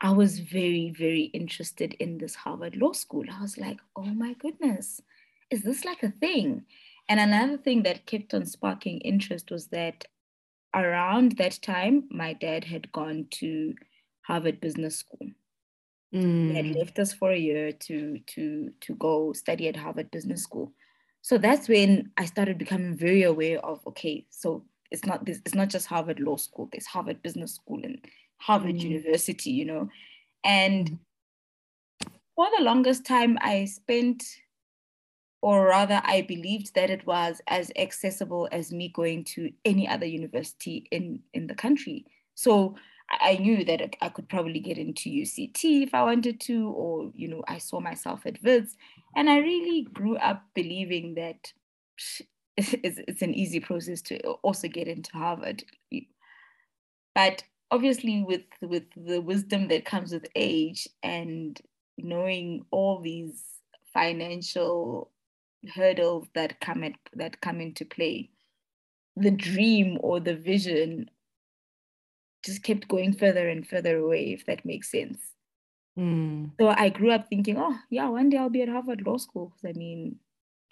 I 0.00 0.10
was 0.10 0.38
very, 0.40 0.90
very 0.90 1.24
interested 1.24 1.94
in 1.94 2.18
this 2.18 2.34
Harvard 2.34 2.76
Law 2.76 2.92
School. 2.92 3.24
I 3.30 3.40
was 3.40 3.56
like, 3.58 3.80
oh 3.96 4.04
my 4.04 4.34
goodness, 4.34 5.00
is 5.50 5.62
this 5.62 5.84
like 5.84 6.02
a 6.02 6.10
thing? 6.10 6.66
And 7.08 7.20
another 7.20 7.56
thing 7.56 7.82
that 7.84 8.06
kept 8.06 8.34
on 8.34 8.46
sparking 8.46 9.00
interest 9.00 9.50
was 9.50 9.68
that 9.68 10.04
around 10.74 11.32
that 11.38 11.60
time, 11.62 12.04
my 12.10 12.32
dad 12.34 12.64
had 12.64 12.92
gone 12.92 13.26
to 13.32 13.74
Harvard 14.26 14.60
Business 14.60 14.96
School. 14.96 15.30
He 16.46 16.54
had 16.54 16.66
Mm. 16.66 16.76
left 16.76 16.98
us 16.98 17.12
for 17.12 17.32
a 17.32 17.38
year 17.38 17.72
to 17.72 18.18
to 18.26 18.70
to 18.80 18.94
go 18.96 19.32
study 19.32 19.68
at 19.68 19.76
Harvard 19.76 20.10
Business 20.10 20.42
School. 20.42 20.72
So 21.22 21.38
that's 21.38 21.68
when 21.68 22.12
I 22.18 22.26
started 22.26 22.58
becoming 22.58 22.96
very 22.96 23.22
aware 23.22 23.58
of 23.64 23.86
okay, 23.86 24.26
so 24.30 24.64
it's 24.90 25.04
not 25.04 25.24
this 25.24 25.40
it's 25.44 25.54
not 25.54 25.70
just 25.70 25.86
Harvard 25.86 26.20
Law 26.20 26.36
School, 26.36 26.68
there's 26.72 26.86
Harvard 26.86 27.22
Business 27.22 27.54
School 27.54 27.80
and 27.84 27.98
Harvard 28.38 28.76
Mm. 28.76 28.80
University, 28.80 29.50
you 29.50 29.64
know. 29.64 29.88
And 30.44 30.98
for 32.36 32.46
the 32.58 32.64
longest 32.64 33.06
time 33.06 33.38
I 33.40 33.64
spent 33.66 34.24
or 35.42 35.66
rather 35.66 36.00
I 36.04 36.22
believed 36.22 36.74
that 36.74 36.90
it 36.90 37.06
was 37.06 37.40
as 37.48 37.70
accessible 37.76 38.48
as 38.52 38.72
me 38.72 38.88
going 38.88 39.24
to 39.24 39.52
any 39.64 39.86
other 39.88 40.06
university 40.06 40.86
in 40.90 41.22
in 41.34 41.46
the 41.46 41.54
country. 41.54 42.06
So 42.34 42.76
I 43.10 43.36
knew 43.36 43.64
that 43.64 43.96
I- 44.00 44.08
could 44.08 44.28
probably 44.28 44.60
get 44.60 44.78
into 44.78 45.10
UCT 45.10 45.82
if 45.82 45.94
I 45.94 46.02
wanted 46.02 46.40
to, 46.42 46.68
or 46.70 47.12
you 47.14 47.28
know, 47.28 47.44
I 47.48 47.58
saw 47.58 47.80
myself 47.80 48.26
at 48.26 48.42
Wits, 48.42 48.76
and 49.16 49.28
I 49.30 49.38
really 49.38 49.82
grew 49.82 50.16
up 50.16 50.44
believing 50.54 51.14
that 51.14 51.52
it's, 52.56 52.74
it's 53.08 53.22
an 53.22 53.34
easy 53.34 53.60
process 53.60 54.02
to 54.02 54.18
also 54.42 54.68
get 54.68 54.88
into 54.88 55.12
Harvard. 55.12 55.64
But 57.14 57.44
obviously, 57.70 58.22
with 58.22 58.44
with 58.60 58.84
the 58.96 59.20
wisdom 59.20 59.68
that 59.68 59.84
comes 59.84 60.12
with 60.12 60.26
age 60.34 60.88
and 61.02 61.60
knowing 61.98 62.66
all 62.70 63.00
these 63.00 63.44
financial 63.92 65.10
hurdles 65.74 66.28
that 66.34 66.60
come 66.60 66.84
at, 66.84 66.94
that 67.14 67.40
come 67.40 67.60
into 67.60 67.84
play, 67.84 68.30
the 69.16 69.30
dream 69.30 69.98
or 70.00 70.20
the 70.20 70.36
vision 70.36 71.10
just 72.44 72.62
kept 72.62 72.88
going 72.88 73.12
further 73.12 73.48
and 73.48 73.66
further 73.66 73.98
away, 73.98 74.32
if 74.32 74.46
that 74.46 74.64
makes 74.64 74.90
sense. 74.90 75.18
Mm. 75.98 76.50
So 76.60 76.68
I 76.68 76.88
grew 76.88 77.10
up 77.12 77.28
thinking, 77.28 77.56
oh, 77.58 77.76
yeah, 77.90 78.08
one 78.08 78.28
day 78.28 78.36
I'll 78.36 78.50
be 78.50 78.62
at 78.62 78.68
Harvard 78.68 79.06
Law 79.06 79.16
School. 79.16 79.54
I 79.64 79.72
mean, 79.72 80.16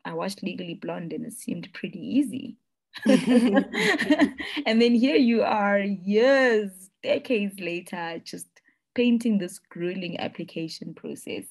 I 0.04 0.12
watched 0.12 0.42
Legally 0.42 0.74
Blonde 0.74 1.12
and 1.12 1.26
it 1.26 1.32
seemed 1.32 1.72
pretty 1.72 2.00
easy. 2.00 2.56
and 3.06 4.82
then 4.82 4.94
here 4.94 5.16
you 5.16 5.42
are, 5.42 5.78
years, 5.78 6.90
decades 7.02 7.58
later, 7.60 8.20
just 8.24 8.48
painting 8.94 9.38
this 9.38 9.58
grueling 9.58 10.18
application 10.20 10.94
process. 10.94 11.44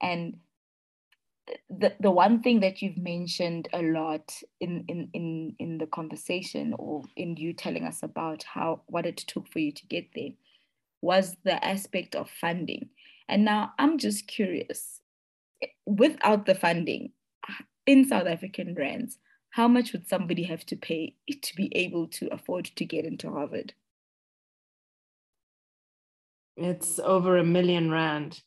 And 0.00 0.38
the, 1.70 1.94
the 2.00 2.10
one 2.10 2.42
thing 2.42 2.60
that 2.60 2.82
you've 2.82 2.98
mentioned 2.98 3.68
a 3.72 3.82
lot 3.82 4.32
in, 4.60 4.84
in, 4.88 5.08
in, 5.12 5.56
in 5.58 5.78
the 5.78 5.86
conversation 5.86 6.74
or 6.78 7.02
in 7.16 7.36
you 7.36 7.52
telling 7.52 7.84
us 7.84 8.02
about 8.02 8.42
how 8.42 8.82
what 8.86 9.06
it 9.06 9.16
took 9.16 9.48
for 9.48 9.58
you 9.58 9.72
to 9.72 9.86
get 9.86 10.08
there 10.14 10.30
was 11.00 11.36
the 11.44 11.64
aspect 11.64 12.14
of 12.14 12.28
funding. 12.30 12.88
And 13.28 13.44
now 13.44 13.72
I'm 13.78 13.98
just 13.98 14.26
curious, 14.26 15.00
without 15.86 16.46
the 16.46 16.54
funding 16.54 17.12
in 17.86 18.08
South 18.08 18.26
African 18.26 18.74
rands, 18.74 19.18
how 19.50 19.68
much 19.68 19.92
would 19.92 20.08
somebody 20.08 20.44
have 20.44 20.64
to 20.66 20.76
pay 20.76 21.14
to 21.30 21.56
be 21.56 21.74
able 21.74 22.06
to 22.08 22.32
afford 22.32 22.66
to 22.76 22.84
get 22.84 23.04
into 23.04 23.30
Harvard? 23.30 23.72
It's 26.56 26.98
over 26.98 27.38
a 27.38 27.44
million 27.44 27.90
rand. 27.90 28.42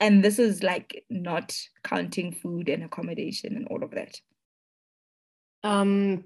And 0.00 0.24
this 0.24 0.38
is 0.38 0.62
like 0.62 1.04
not 1.10 1.56
counting 1.84 2.32
food 2.32 2.70
and 2.70 2.82
accommodation 2.82 3.54
and 3.54 3.68
all 3.68 3.84
of 3.84 3.90
that. 3.90 4.18
Um, 5.62 6.24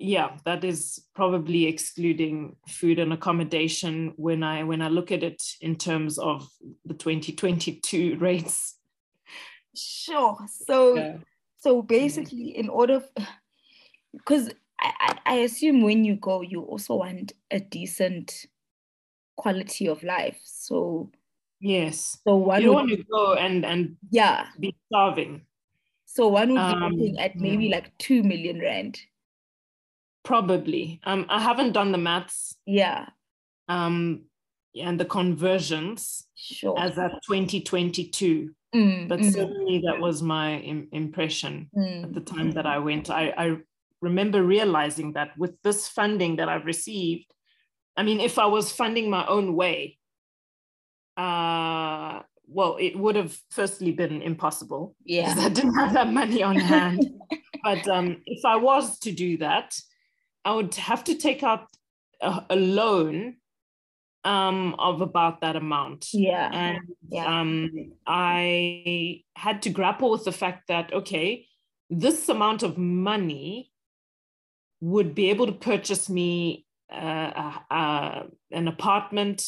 yeah, 0.00 0.36
that 0.44 0.64
is 0.64 1.06
probably 1.14 1.66
excluding 1.66 2.56
food 2.66 2.98
and 2.98 3.12
accommodation 3.12 4.14
when 4.16 4.42
I 4.42 4.64
when 4.64 4.82
I 4.82 4.88
look 4.88 5.12
at 5.12 5.22
it 5.22 5.40
in 5.60 5.76
terms 5.76 6.18
of 6.18 6.48
the 6.84 6.94
2022 6.94 8.16
rates. 8.20 8.78
Sure. 9.76 10.36
So 10.48 10.96
Yeah. 10.96 11.16
so 11.58 11.82
basically 11.82 12.56
in 12.56 12.68
order 12.68 13.04
because 14.12 14.48
I, 14.80 14.92
I 14.98 15.18
I 15.24 15.34
assume 15.36 15.82
when 15.82 16.04
you 16.04 16.16
go 16.16 16.42
you 16.42 16.62
also 16.62 16.96
want 16.96 17.34
a 17.52 17.60
decent 17.60 18.46
quality 19.36 19.86
of 19.88 20.02
life. 20.02 20.40
So 20.42 21.12
yes, 21.62 22.18
so 22.26 22.36
one 22.36 22.60
you 22.60 22.68
would, 22.68 22.74
want 22.74 22.90
to 22.90 23.02
go 23.04 23.34
and 23.34 23.64
and 23.64 23.96
yeah. 24.10 24.48
be 24.60 24.74
starving. 24.90 25.46
So 26.04 26.28
one 26.28 26.50
would 26.52 26.60
Um, 26.60 26.90
be 26.90 26.96
looking 26.96 27.18
at 27.18 27.36
maybe 27.36 27.66
yeah. 27.66 27.76
like 27.76 27.96
two 27.96 28.22
million 28.22 28.60
rand. 28.60 29.00
Probably. 30.24 31.00
Um, 31.04 31.26
I 31.28 31.40
haven't 31.40 31.72
done 31.72 31.90
the 31.92 31.98
maths. 31.98 32.54
Yeah, 32.66 33.06
Um, 33.68 34.26
and 34.74 34.98
the 35.00 35.04
conversions 35.04 36.26
sure. 36.34 36.78
as 36.78 36.98
at 36.98 37.12
2022, 37.26 38.54
Mm, 38.74 39.06
but 39.06 39.20
mm, 39.20 39.30
certainly 39.32 39.82
that 39.84 40.00
was 40.00 40.22
my 40.22 40.56
Im- 40.56 40.88
impression 40.92 41.68
mm, 41.76 42.04
at 42.04 42.14
the 42.14 42.22
time 42.22 42.52
that 42.52 42.64
I 42.64 42.78
went. 42.78 43.10
I, 43.10 43.28
I 43.36 43.56
remember 44.00 44.42
realizing 44.42 45.12
that 45.12 45.36
with 45.36 45.60
this 45.62 45.88
funding 45.88 46.36
that 46.36 46.48
I've 46.48 46.64
received, 46.64 47.34
I 47.98 48.02
mean, 48.02 48.18
if 48.18 48.38
I 48.38 48.46
was 48.46 48.72
funding 48.72 49.10
my 49.10 49.26
own 49.26 49.56
way, 49.56 49.98
uh, 51.16 52.20
well, 52.46 52.76
it 52.78 52.98
would 52.98 53.16
have 53.16 53.36
firstly 53.50 53.92
been 53.92 54.22
impossible 54.22 54.94
yeah. 55.04 55.34
I 55.38 55.48
didn't 55.48 55.74
have 55.74 55.92
that 55.94 56.12
money 56.12 56.42
on 56.42 56.56
hand. 56.56 57.06
but 57.64 57.86
um, 57.88 58.22
if 58.26 58.44
I 58.44 58.56
was 58.56 58.98
to 59.00 59.12
do 59.12 59.38
that, 59.38 59.74
I 60.44 60.54
would 60.54 60.74
have 60.74 61.04
to 61.04 61.14
take 61.14 61.42
out 61.42 61.66
a, 62.20 62.44
a 62.50 62.56
loan 62.56 63.36
um, 64.24 64.74
of 64.78 65.00
about 65.00 65.40
that 65.40 65.56
amount. 65.56 66.08
Yeah. 66.12 66.50
And 66.52 66.78
Yeah. 67.08 67.40
um, 67.40 67.92
I 68.06 69.22
had 69.36 69.62
to 69.62 69.70
grapple 69.70 70.10
with 70.10 70.24
the 70.24 70.32
fact 70.32 70.68
that, 70.68 70.92
okay, 70.92 71.46
this 71.90 72.28
amount 72.28 72.62
of 72.62 72.78
money 72.78 73.70
would 74.80 75.14
be 75.14 75.30
able 75.30 75.46
to 75.46 75.52
purchase 75.52 76.08
me 76.08 76.66
uh, 76.90 76.94
uh, 76.94 77.58
uh, 77.70 78.22
an 78.50 78.68
apartment, 78.68 79.42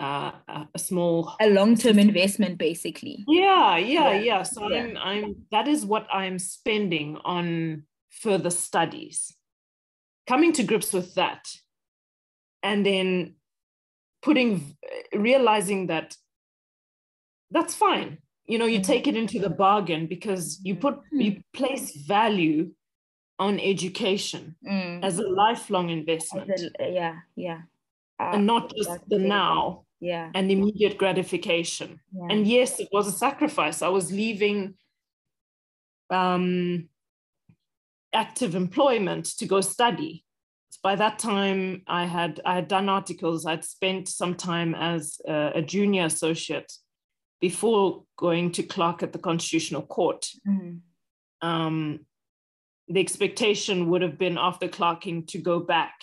uh, 0.00 0.32
a, 0.48 0.68
a 0.74 0.78
small 0.78 1.36
A 1.40 1.50
long-term 1.50 1.98
investment, 1.98 2.58
basically. 2.58 3.24
yeah, 3.28 3.76
yeah, 3.76 4.12
Yeah, 4.12 4.20
yeah. 4.20 4.42
So 4.42 4.68
yeah. 4.68 4.82
I'm 4.82 4.96
I'm 4.96 5.34
that 5.52 5.68
is 5.68 5.84
what 5.84 6.06
I'm 6.12 6.38
spending 6.38 7.18
on 7.24 7.84
further 8.08 8.50
studies. 8.50 9.36
Coming 10.26 10.52
to 10.54 10.62
grips 10.64 10.92
with 10.92 11.14
that. 11.14 11.48
And 12.62 12.84
then 12.84 13.36
putting 14.22 14.76
realizing 15.14 15.86
that 15.88 16.16
that's 17.50 17.74
fine. 17.74 18.18
You 18.46 18.58
know, 18.58 18.66
you 18.66 18.80
Mhm. 18.80 18.86
take 18.86 19.06
it 19.06 19.16
into 19.16 19.38
the 19.38 19.50
bargain 19.50 20.06
because 20.06 20.60
you 20.64 20.76
put 20.76 21.00
you 21.12 21.42
place 21.52 21.94
value 22.06 22.72
on 23.38 23.58
education 23.58 24.56
Mm. 24.64 25.02
as 25.02 25.18
a 25.18 25.26
lifelong 25.28 25.88
investment 25.90 26.50
a- 26.78 26.92
yeah, 26.92 27.16
yeah. 27.36 27.62
Uh, 28.20 28.32
and 28.34 28.46
not 28.46 28.70
just 28.76 29.08
the 29.08 29.18
now 29.18 29.84
Yeah. 30.00 30.30
and 30.34 30.50
immediate 30.50 30.96
gratification. 30.96 32.00
yeah. 32.12 32.28
And 32.30 32.46
yes, 32.46 32.80
it 32.80 32.88
was 32.90 33.06
a 33.06 33.12
sacrifice. 33.12 33.82
I 33.82 33.88
was 33.88 34.10
leaving 34.10 34.74
um, 36.10 36.88
active 38.12 38.54
employment 38.54 39.26
to 39.38 39.46
go 39.46 39.60
study. 39.60 40.24
By 40.82 40.96
that 40.96 41.18
time, 41.18 41.82
I 41.86 42.06
had 42.06 42.40
I 42.44 42.54
had 42.54 42.68
done 42.68 42.88
articles. 42.88 43.44
I'd 43.44 43.64
spent 43.64 44.08
some 44.08 44.34
time 44.34 44.74
as 44.74 45.20
a, 45.28 45.52
a 45.56 45.62
junior 45.62 46.06
associate 46.06 46.72
before 47.40 48.04
going 48.16 48.52
to 48.52 48.62
clerk 48.62 49.02
at 49.02 49.12
the 49.12 49.18
Constitutional 49.18 49.82
Court. 49.82 50.26
Mm. 50.46 50.80
Um, 51.42 52.00
the 52.88 53.00
expectation 53.00 53.88
would 53.88 54.02
have 54.02 54.18
been 54.18 54.38
after 54.38 54.68
clerking 54.68 55.26
to 55.26 55.38
go 55.38 55.60
back 55.60 55.94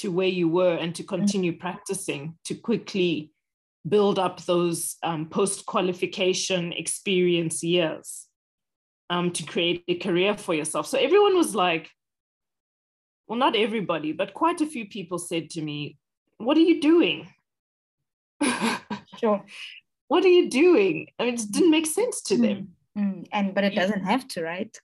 to 0.00 0.10
where 0.10 0.28
you 0.28 0.48
were 0.48 0.74
and 0.74 0.94
to 0.94 1.02
continue 1.02 1.56
practicing 1.56 2.34
to 2.44 2.54
quickly 2.54 3.32
build 3.86 4.18
up 4.18 4.44
those 4.44 4.96
um, 5.02 5.26
post 5.26 5.66
qualification 5.66 6.72
experience 6.72 7.62
years 7.62 8.26
um, 9.10 9.30
to 9.30 9.42
create 9.44 9.84
a 9.88 9.94
career 9.94 10.36
for 10.36 10.54
yourself. 10.54 10.86
So 10.86 10.98
everyone 10.98 11.36
was 11.36 11.54
like, 11.54 11.90
well, 13.26 13.38
not 13.38 13.56
everybody, 13.56 14.12
but 14.12 14.34
quite 14.34 14.60
a 14.60 14.66
few 14.66 14.86
people 14.86 15.18
said 15.18 15.50
to 15.50 15.62
me, 15.62 15.96
What 16.38 16.56
are 16.56 16.66
you 16.70 16.80
doing? 16.80 17.28
Sure. 19.18 19.44
what 20.08 20.24
are 20.24 20.28
you 20.28 20.48
doing? 20.48 21.08
I 21.18 21.24
mean, 21.24 21.34
it 21.34 21.52
didn't 21.52 21.70
make 21.70 21.86
sense 21.86 22.22
to 22.22 22.38
them. 22.38 22.68
Mm. 22.96 23.26
And 23.32 23.54
but 23.54 23.64
it 23.64 23.74
doesn't 23.74 24.04
have 24.04 24.26
to, 24.28 24.42
right? 24.42 24.74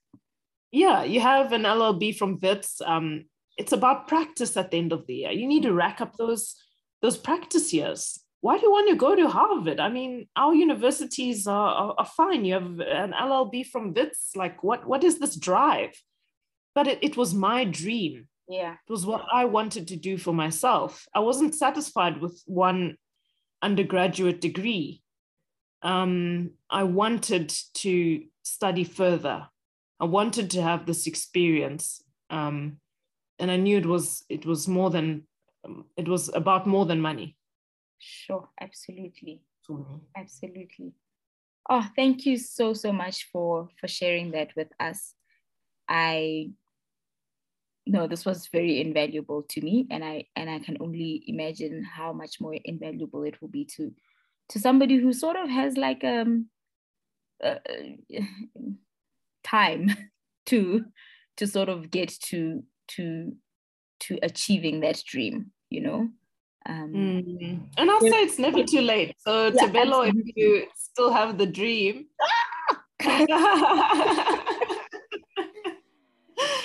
yeah, 0.71 1.03
you 1.03 1.19
have 1.19 1.53
an 1.53 1.63
LLB 1.63 2.15
from 2.15 2.37
Wits. 2.41 2.81
Um, 2.85 3.25
it's 3.57 3.71
about 3.71 4.07
practice 4.07 4.55
at 4.55 4.71
the 4.71 4.77
end 4.77 4.91
of 4.93 5.05
the 5.07 5.15
year. 5.15 5.31
You 5.31 5.47
need 5.47 5.63
to 5.63 5.73
rack 5.73 6.01
up 6.01 6.15
those 6.15 6.55
those 7.01 7.17
practice 7.17 7.73
years. 7.73 8.19
Why 8.41 8.57
do 8.57 8.63
you 8.63 8.71
want 8.71 8.89
to 8.89 8.95
go 8.95 9.15
to 9.15 9.27
Harvard? 9.27 9.79
I 9.79 9.89
mean, 9.89 10.27
our 10.35 10.53
universities 10.53 11.47
are, 11.47 11.73
are, 11.73 11.95
are 11.97 12.05
fine. 12.05 12.45
You 12.45 12.53
have 12.53 12.79
an 12.79 13.13
LLB 13.13 13.65
from 13.67 13.93
Wits. 13.93 14.31
Like, 14.35 14.63
what 14.63 14.87
what 14.87 15.03
is 15.03 15.19
this 15.19 15.35
drive? 15.35 15.91
But 16.75 16.87
it, 16.87 16.99
it 17.01 17.17
was 17.17 17.33
my 17.33 17.65
dream. 17.65 18.27
Yeah. 18.47 18.73
It 18.73 18.91
was 18.91 19.05
what 19.05 19.25
I 19.31 19.45
wanted 19.45 19.87
to 19.89 19.97
do 19.97 20.17
for 20.17 20.33
myself. 20.33 21.05
I 21.13 21.19
wasn't 21.19 21.55
satisfied 21.55 22.21
with 22.21 22.41
one 22.45 22.97
undergraduate 23.61 24.39
degree. 24.39 25.01
Um, 25.81 26.51
I 26.69 26.83
wanted 26.83 27.53
to 27.75 28.23
study 28.43 28.83
further. 28.83 29.47
I 29.99 30.05
wanted 30.05 30.51
to 30.51 30.61
have 30.61 30.85
this 30.85 31.07
experience, 31.07 32.03
um, 32.29 32.77
and 33.39 33.51
I 33.51 33.57
knew 33.57 33.77
it 33.77 33.85
was 33.85 34.23
it 34.29 34.45
was 34.45 34.67
more 34.67 34.89
than 34.89 35.23
um, 35.65 35.85
it 35.95 36.07
was 36.07 36.29
about 36.33 36.67
more 36.67 36.85
than 36.85 37.01
money 37.01 37.37
Sure. 37.99 38.47
Absolutely. 38.61 39.41
me. 39.69 39.85
Absolutely. 40.15 40.93
Oh, 41.69 41.85
thank 41.95 42.25
you 42.25 42.37
so 42.37 42.73
so 42.73 42.93
much 42.93 43.27
for 43.31 43.69
for 43.79 43.87
sharing 43.87 44.31
that 44.31 44.55
with 44.55 44.69
us. 44.79 45.13
I 45.89 46.51
no, 47.85 48.05
this 48.05 48.25
was 48.25 48.47
very 48.47 48.81
invaluable 48.81 49.43
to 49.49 49.61
me, 49.61 49.87
and 49.89 50.03
I 50.03 50.25
and 50.35 50.49
I 50.49 50.59
can 50.59 50.77
only 50.79 51.23
imagine 51.27 51.83
how 51.83 52.13
much 52.13 52.39
more 52.39 52.55
invaluable 52.65 53.23
it 53.23 53.41
will 53.41 53.49
be 53.49 53.65
to 53.75 53.93
to 54.49 54.59
somebody 54.59 54.97
who 54.97 55.11
sort 55.11 55.35
of 55.35 55.49
has 55.49 55.75
like 55.75 56.03
um 56.03 56.49
uh, 57.43 57.55
time 59.43 59.89
to 60.45 60.85
to 61.37 61.47
sort 61.47 61.69
of 61.69 61.91
get 61.91 62.09
to 62.09 62.63
to 62.95 63.33
to 64.01 64.19
achieving 64.21 64.81
that 64.81 65.01
dream. 65.05 65.51
You 65.69 65.81
know. 65.81 66.09
Um, 66.65 66.91
Mm. 66.93 67.59
And 67.77 67.89
I'll 67.89 68.01
say 68.01 68.23
it's 68.23 68.39
never 68.39 68.61
too 68.63 68.81
late. 68.81 69.15
So, 69.19 69.47
Yeah, 69.47 69.67
Tabelo, 69.67 70.05
if 70.05 70.13
you 70.35 70.65
still 70.75 71.13
have 71.13 71.37
the 71.37 71.45
dream, 71.45 72.07
oh. 72.19 72.27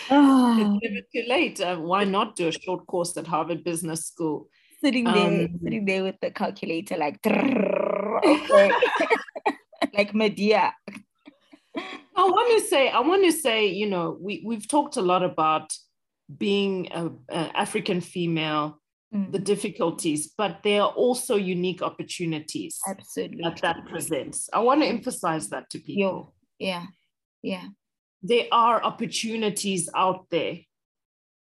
it's 0.01 0.11
never 0.11 1.01
too 1.15 1.23
late. 1.29 1.61
Uh, 1.61 1.77
why 1.77 2.03
not 2.03 2.35
do 2.35 2.49
a 2.49 2.53
short 2.53 2.85
course 2.89 3.17
at 3.17 3.29
Harvard 3.29 3.63
Business 3.63 4.07
School? 4.07 4.49
sitting 4.83 5.05
there, 5.05 5.27
Um, 5.27 5.61
sitting 5.63 5.85
there 5.85 6.03
with 6.03 6.17
the 6.21 6.31
calculator, 6.31 6.97
like, 6.97 7.25
okay, 7.25 8.71
like 9.95 10.15
Medea. 10.15 10.75
I 12.15 12.25
want 12.25 12.61
to 12.61 12.69
say, 12.69 12.91
I 12.91 13.01
want 13.01 13.25
to 13.25 13.33
say, 13.33 13.69
you 13.69 13.89
know, 13.89 14.17
we 14.21 14.43
we've 14.45 14.69
talked 14.69 14.97
a 14.97 15.03
lot 15.03 15.23
about 15.23 15.73
being 16.39 16.89
a, 16.93 17.11
a 17.31 17.57
African 17.57 18.01
female, 18.01 18.83
Mm, 19.15 19.31
the 19.31 19.39
difficulties, 19.39 20.33
but 20.39 20.63
there 20.63 20.81
are 20.81 20.93
also 20.93 21.37
unique 21.37 21.83
opportunities 21.83 22.81
Absolutely. 22.89 23.43
that 23.43 23.61
that 23.61 23.85
presents. 23.87 24.49
I 24.55 24.61
want 24.61 24.81
to 24.81 24.87
emphasize 24.87 25.51
that 25.51 25.69
to 25.71 25.79
people. 25.81 26.35
Yeah, 26.59 26.87
yeah. 27.43 27.67
there 28.23 28.47
are 28.51 28.83
opportunities 28.83 29.91
out 29.95 30.31
there. 30.31 30.61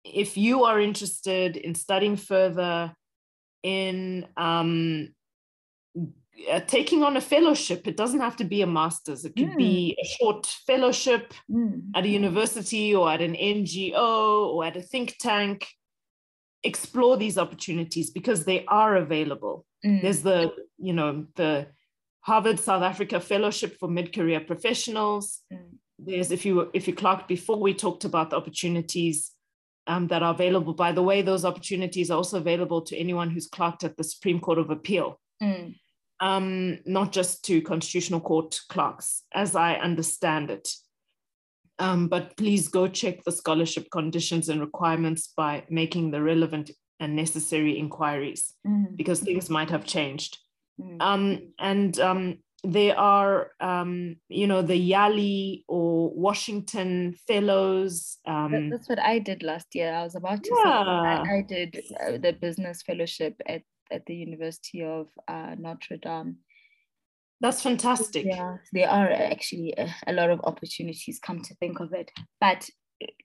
If 0.05 0.37
you 0.37 0.63
are 0.63 0.79
interested 0.79 1.57
in 1.57 1.75
studying 1.75 2.15
further, 2.15 2.93
in 3.63 4.27
um, 4.37 5.09
uh, 6.51 6.59
taking 6.61 7.03
on 7.03 7.18
a 7.18 7.22
fellowship, 7.22 7.88
it 7.88 7.97
doesn't 7.97 8.19
have 8.19 8.35
to 8.38 8.43
be 8.43 8.61
a 8.61 8.68
master's, 8.68 9.26
it 9.26 9.35
could 9.35 9.55
be 9.57 9.97
a 10.01 10.05
short 10.05 10.45
fellowship 10.65 11.34
Mm, 11.51 11.91
at 11.95 12.05
a 12.05 12.09
university 12.09 12.93
or 12.93 13.09
at 13.09 13.22
an 13.22 13.34
NGO 13.34 14.47
or 14.53 14.65
at 14.65 14.77
a 14.77 14.81
think 14.81 15.18
tank. 15.19 15.68
Explore 16.64 17.18
these 17.18 17.38
opportunities 17.38 18.09
because 18.09 18.43
they 18.43 18.65
are 18.65 18.97
available. 18.97 19.65
Mm, 19.85 20.01
there's 20.01 20.22
the 20.22 20.53
you 20.77 20.93
know 20.93 21.26
the 21.35 21.68
harvard 22.22 22.59
south 22.59 22.84
africa 22.84 23.19
fellowship 23.19 23.77
for 23.80 23.88
mid-career 23.88 24.41
professionals. 24.41 25.41
Mm, 25.53 25.77
there's 25.99 26.31
if 26.31 26.45
you 26.45 26.69
if 26.73 26.88
you 26.88 26.93
clocked 26.93 27.27
before 27.27 27.59
we 27.59 27.73
talked 27.73 28.05
about 28.05 28.31
the 28.31 28.38
opportunities 28.38 29.31
um, 29.88 30.07
that 30.07 30.23
are 30.23 30.34
available. 30.34 30.73
By 30.73 30.91
the 30.91 31.03
way 31.03 31.22
those 31.22 31.45
opportunities 31.45 32.11
are 32.11 32.18
also 32.18 32.38
available 32.38 32.81
to 32.81 32.97
anyone 32.97 33.30
who's 33.30 33.47
clerked 33.47 33.84
at 33.84 33.95
the 33.97 34.03
supreme 34.03 34.39
court 34.39 34.59
of 34.59 34.69
appeal. 34.69 35.19
Mm. 35.41 35.76
Um, 36.19 36.80
not 36.85 37.11
just 37.11 37.45
to 37.45 37.61
constitutional 37.61 38.19
court 38.19 38.60
clerks 38.69 39.23
as 39.34 39.56
i 39.56 39.73
understand 39.76 40.49
it 40.49 40.68
um, 41.80 42.07
but 42.07 42.35
please 42.38 42.68
go 42.69 42.88
check 42.88 43.23
the 43.23 43.31
scholarship 43.31 43.88
conditions 43.91 44.49
and 44.49 44.60
requirements 44.60 45.31
by 45.38 45.64
making 45.69 46.10
the 46.11 46.22
relevant 46.22 46.72
and 46.99 47.15
necessary 47.15 47.77
inquiries 47.77 48.53
Mm. 48.65 48.98
because 48.98 49.19
things 49.19 49.49
might 49.49 49.69
have 49.69 49.85
changed. 49.85 50.39
Mm. 50.81 50.98
Um, 50.99 51.53
and 51.60 51.99
um, 51.99 52.38
there 52.64 52.98
are, 52.98 53.52
um, 53.60 54.15
you 54.30 54.48
know, 54.48 54.64
the 54.64 54.91
Yali 54.91 55.64
or 55.68 56.10
Washington 56.15 57.15
Fellows. 57.27 58.18
Um, 58.26 58.72
That's 58.72 58.89
what 58.89 58.99
I 58.99 59.19
did 59.19 59.44
last 59.44 59.76
year. 59.76 59.94
I 59.94 60.03
was 60.03 60.15
about 60.15 60.44
to 60.44 60.49
say 60.49 60.61
Yeah. 60.65 61.23
I, 61.27 61.38
I 61.38 61.41
did 61.48 61.80
uh, 62.02 62.18
the 62.18 62.34
business 62.34 62.81
fellowship 62.81 63.39
at, 63.45 63.61
at 63.91 64.05
the 64.05 64.15
University 64.15 64.84
of 64.84 65.07
uh, 65.27 65.55
Notre 65.57 65.97
Dame. 65.97 66.38
that's 67.39 67.61
fantastic. 67.61 68.26
Yeah, 68.26 68.57
there 68.73 68.89
are 68.89 69.11
actually 69.11 69.73
a, 69.77 69.93
a 70.07 70.14
lot 70.14 70.30
of 70.30 70.41
opportunities, 70.43 71.19
come 71.19 71.41
to 71.43 71.55
think 71.55 71.80
of 71.80 71.93
it. 71.93 72.11
But 72.39 72.69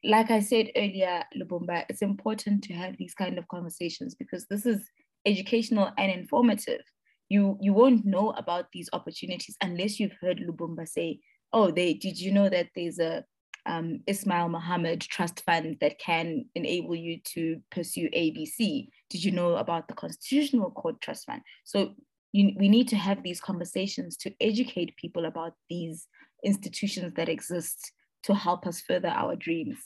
like 0.05 0.31
I 0.31 0.41
said 0.41 0.71
earlier, 0.77 1.23
Lubumba, 1.37 1.85
it's 1.89 2.03
important 2.03 2.65
to 2.65 2.75
have 2.75 2.97
these 2.99 3.15
kind 3.15 3.39
of 3.39 3.49
conversations 3.49 4.15
because 4.15 4.47
this 4.47 4.67
is 4.67 4.83
educational 5.25 5.91
and 5.99 6.11
informative. 6.13 6.83
You 7.29 7.57
you 7.61 7.73
won't 7.73 8.05
know 8.05 8.31
about 8.31 8.67
these 8.73 8.91
opportunities 8.93 9.57
unless 9.63 9.99
you've 9.99 10.17
heard 10.21 10.41
Lubumba 10.41 10.87
say, 10.87 11.21
"Oh, 11.53 11.71
they 11.71 11.95
did 11.95 12.21
you 12.21 12.33
know 12.33 12.49
that 12.51 12.69
there's 12.75 12.99
a 12.99 13.25
um, 13.65 14.01
Ismail 14.07 14.49
Mahomed 14.49 15.07
trust 15.07 15.43
fund 15.45 15.77
that 15.81 15.99
can 15.99 16.47
enable 16.55 16.95
you 16.95 17.21
to 17.35 17.61
pursue 17.71 18.09
ABC? 18.11 18.89
Did 19.13 19.25
you 19.25 19.31
know 19.31 19.57
about 19.57 19.87
the 19.89 19.95
Constitutional 19.95 20.71
Court 20.71 21.01
trust 21.01 21.27
fund?" 21.27 21.43
So 21.65 21.95
you, 22.33 22.53
we 22.59 22.69
need 22.69 22.89
to 22.89 22.97
have 22.97 23.23
these 23.23 23.41
conversations 23.41 24.17
to 24.19 24.33
educate 24.41 24.97
people 24.97 25.27
about 25.27 25.53
these 25.69 26.09
institutions 26.43 27.13
that 27.15 27.29
exist 27.29 27.93
to 28.25 28.35
help 28.35 28.67
us 28.67 28.81
further 28.81 29.09
our 29.09 29.37
dreams. 29.37 29.79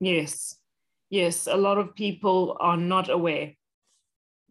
Yes, 0.00 0.56
yes. 1.10 1.46
A 1.46 1.56
lot 1.56 1.78
of 1.78 1.94
people 1.94 2.56
are 2.60 2.76
not 2.76 3.10
aware. 3.10 3.52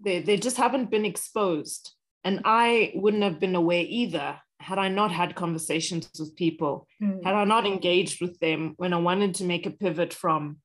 They, 0.03 0.21
they 0.21 0.37
just 0.37 0.57
haven't 0.57 0.91
been 0.91 1.05
exposed. 1.05 1.93
And 2.23 2.41
I 2.45 2.91
wouldn't 2.95 3.23
have 3.23 3.39
been 3.39 3.55
aware 3.55 3.85
either 3.87 4.39
had 4.59 4.77
I 4.77 4.89
not 4.89 5.11
had 5.11 5.35
conversations 5.35 6.09
with 6.19 6.35
people, 6.35 6.87
hmm. 6.99 7.21
had 7.23 7.33
I 7.33 7.45
not 7.45 7.65
engaged 7.65 8.21
with 8.21 8.39
them 8.39 8.73
when 8.77 8.93
I 8.93 8.97
wanted 8.97 9.35
to 9.35 9.45
make 9.45 9.65
a 9.65 9.71
pivot 9.71 10.13
from 10.13 10.57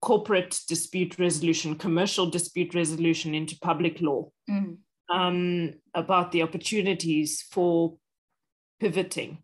corporate 0.00 0.60
dispute 0.68 1.18
resolution, 1.18 1.74
commercial 1.74 2.26
dispute 2.30 2.74
resolution 2.74 3.34
into 3.34 3.58
public 3.60 4.00
law, 4.00 4.30
Mm, 4.48 4.78
um, 5.10 5.74
about 5.94 6.32
the 6.32 6.42
opportunities 6.42 7.42
for 7.50 7.96
pivoting. 8.80 9.38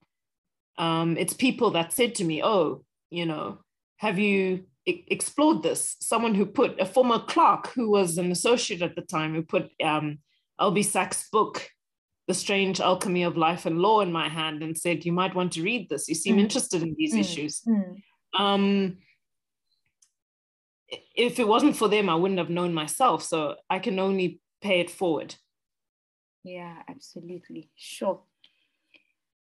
Um, 0.79 1.17
it's 1.17 1.35
people 1.35 1.71
that 1.73 1.93
said 1.93 2.15
to 2.17 2.25
me, 2.25 2.43
Oh, 2.43 2.85
you 3.11 3.27
know, 3.27 3.59
have 3.99 4.19
you 4.19 4.65
e- 4.87 5.05
explored 5.09 5.63
this? 5.63 5.97
Someone 6.01 6.35
who 6.35 6.47
put 6.47 6.81
a 6.81 6.87
former 6.87 7.19
clerk 7.21 7.69
who 7.75 7.91
was 7.91 8.19
an 8.19 8.31
associate 8.33 8.83
at 8.83 8.95
the 8.97 9.03
time 9.03 9.35
who 9.35 9.43
put 9.43 9.69
um, 9.83 10.19
Albie 10.61 10.85
Sachs' 10.85 11.29
book, 11.31 11.69
The 12.29 12.35
Strange 12.35 12.81
Alchemy 12.81 13.23
of 13.25 13.37
Life 13.37 13.67
and 13.67 13.79
Law, 13.81 14.01
in 14.01 14.13
my 14.13 14.29
hand 14.29 14.63
and 14.63 14.77
said, 14.77 15.05
You 15.05 15.13
might 15.13 15.35
want 15.35 15.53
to 15.53 15.63
read 15.63 15.89
this. 15.89 16.09
You 16.09 16.15
seem 16.15 16.37
Mm. 16.37 16.41
interested 16.41 16.83
in 16.83 16.95
these 16.97 17.15
Mm. 17.15 17.21
issues. 17.21 17.61
mm, 17.67 17.97
Um, 18.39 18.99
if 20.89 21.39
it 21.39 21.49
wasn't 21.49 21.77
for 21.77 21.89
them, 21.89 22.09
I 22.09 22.15
wouldn't 22.15 22.39
have 22.39 22.51
known 22.51 22.75
myself. 22.75 23.23
So 23.23 23.57
I 23.71 23.79
can 23.79 23.99
only 23.99 24.41
pay 24.61 24.81
it 24.81 24.91
forward. 24.91 25.37
yeah, 26.45 26.83
absolutely. 26.89 27.71
Sure. 27.77 28.21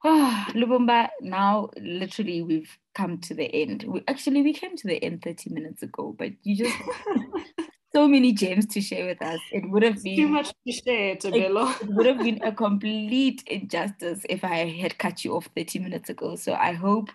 Ah, 0.05 0.51
Lubumba, 0.53 1.09
now 1.21 1.71
literally 1.75 2.43
we've 2.43 2.77
come 2.93 3.17
to 3.17 3.33
the 3.33 3.45
end. 3.45 3.83
We, 3.87 4.03
actually, 4.07 4.43
we 4.43 4.53
came 4.53 4.77
to 4.77 4.87
the 4.87 5.03
end 5.03 5.23
30 5.23 5.49
minutes 5.49 5.81
ago, 5.81 6.15
but 6.17 6.33
you 6.43 6.55
just 6.55 6.77
so 7.95 8.07
many 8.07 8.31
gems 8.31 8.67
to 8.67 8.79
share 8.79 9.07
with 9.07 9.21
us. 9.23 9.39
It 9.51 9.67
would 9.69 9.81
have 9.81 10.01
Too 10.03 10.27
much 10.27 10.53
to 10.67 10.71
share, 10.71 11.15
Tabelo. 11.15 11.69
it 11.81 11.89
would 11.89 12.05
have 12.05 12.19
been 12.19 12.39
a 12.43 12.51
complete 12.51 13.43
injustice 13.47 14.23
if 14.29 14.43
I 14.43 14.69
had 14.69 14.99
cut 14.99 15.25
you 15.25 15.35
off 15.35 15.49
30 15.55 15.79
minutes 15.79 16.09
ago. 16.09 16.35
So 16.35 16.53
I 16.53 16.73
hope 16.73 17.09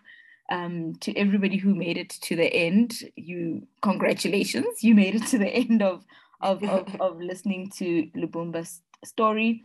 um, 0.53 0.95
to 1.01 1.17
everybody 1.17 1.57
who 1.57 1.75
made 1.75 1.97
it 1.97 2.11
to 2.11 2.37
the 2.37 2.53
end, 2.53 3.11
you 3.17 3.67
congratulations, 3.81 4.85
you 4.85 4.95
made 4.95 5.15
it 5.15 5.27
to 5.29 5.39
the 5.39 5.49
end 5.49 5.83
of 5.83 6.05
of, 6.43 6.63
of, 6.77 7.01
of 7.01 7.21
listening 7.21 7.71
to 7.79 8.09
Lubumba's 8.15 8.83
story. 9.03 9.63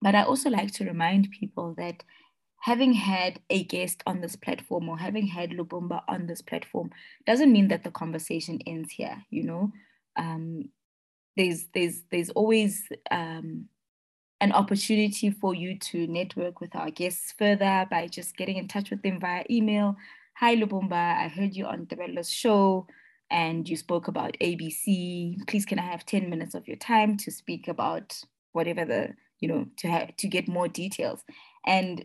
But 0.00 0.14
I 0.14 0.22
also 0.22 0.48
like 0.48 0.72
to 0.74 0.84
remind 0.84 1.30
people 1.32 1.74
that 1.78 2.04
having 2.60 2.92
had 2.92 3.40
a 3.50 3.64
guest 3.64 4.02
on 4.06 4.20
this 4.20 4.36
platform 4.36 4.88
or 4.88 4.96
having 4.96 5.26
had 5.26 5.50
Lubumba 5.50 6.02
on 6.06 6.26
this 6.26 6.40
platform 6.40 6.90
doesn't 7.26 7.52
mean 7.52 7.68
that 7.68 7.82
the 7.82 7.90
conversation 7.90 8.60
ends 8.64 8.92
here, 8.92 9.24
you 9.30 9.42
know. 9.42 9.72
Um, 10.16 10.68
there's 11.36 11.66
there's 11.74 12.02
there's 12.12 12.30
always 12.30 12.88
um, 13.10 13.66
an 14.40 14.52
opportunity 14.52 15.30
for 15.30 15.54
you 15.54 15.78
to 15.78 16.06
network 16.06 16.60
with 16.60 16.74
our 16.76 16.90
guests 16.90 17.32
further 17.38 17.86
by 17.90 18.06
just 18.06 18.36
getting 18.36 18.56
in 18.56 18.68
touch 18.68 18.90
with 18.90 19.02
them 19.02 19.18
via 19.18 19.44
email. 19.50 19.96
Hi 20.34 20.54
Lubumba, 20.54 20.92
I 20.92 21.28
heard 21.28 21.54
you 21.54 21.64
on 21.64 21.86
Debella's 21.86 22.30
show 22.30 22.86
and 23.30 23.66
you 23.66 23.76
spoke 23.76 24.08
about 24.08 24.36
ABC. 24.40 25.46
Please 25.46 25.64
can 25.64 25.78
I 25.78 25.82
have 25.82 26.04
10 26.04 26.28
minutes 26.28 26.54
of 26.54 26.68
your 26.68 26.76
time 26.76 27.16
to 27.18 27.30
speak 27.30 27.66
about 27.66 28.20
whatever 28.52 28.84
the, 28.84 29.14
you 29.40 29.48
know, 29.48 29.66
to 29.78 29.88
have 29.88 30.14
to 30.16 30.28
get 30.28 30.48
more 30.48 30.68
details. 30.68 31.24
And 31.64 32.04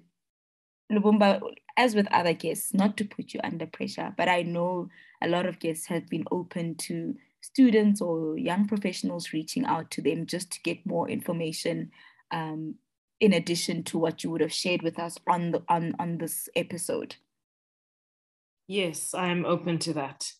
Lubumba, 0.89 1.41
as 1.77 1.95
with 1.95 2.07
other 2.11 2.33
guests, 2.33 2.73
not 2.73 2.95
to 2.97 3.05
put 3.05 3.33
you 3.33 3.41
under 3.43 3.65
pressure, 3.65 4.13
but 4.17 4.29
I 4.29 4.43
know 4.43 4.89
a 5.21 5.27
lot 5.27 5.45
of 5.45 5.59
guests 5.59 5.85
have 5.87 6.07
been 6.07 6.23
open 6.31 6.75
to 6.75 7.15
students 7.41 8.01
or 8.01 8.37
young 8.37 8.67
professionals 8.67 9.33
reaching 9.33 9.65
out 9.65 9.91
to 9.91 10.01
them 10.01 10.25
just 10.25 10.51
to 10.51 10.61
get 10.61 10.85
more 10.85 11.09
information 11.09 11.91
um, 12.31 12.75
in 13.19 13.33
addition 13.33 13.83
to 13.83 13.97
what 13.97 14.23
you 14.23 14.31
would 14.31 14.41
have 14.41 14.53
shared 14.53 14.81
with 14.81 14.97
us 14.99 15.17
on 15.27 15.51
the 15.51 15.63
on 15.69 15.95
on 15.99 16.17
this 16.17 16.49
episode. 16.55 17.15
Yes, 18.67 19.13
I 19.13 19.27
am 19.27 19.45
open 19.45 19.79
to 19.79 19.93
that. 19.93 20.33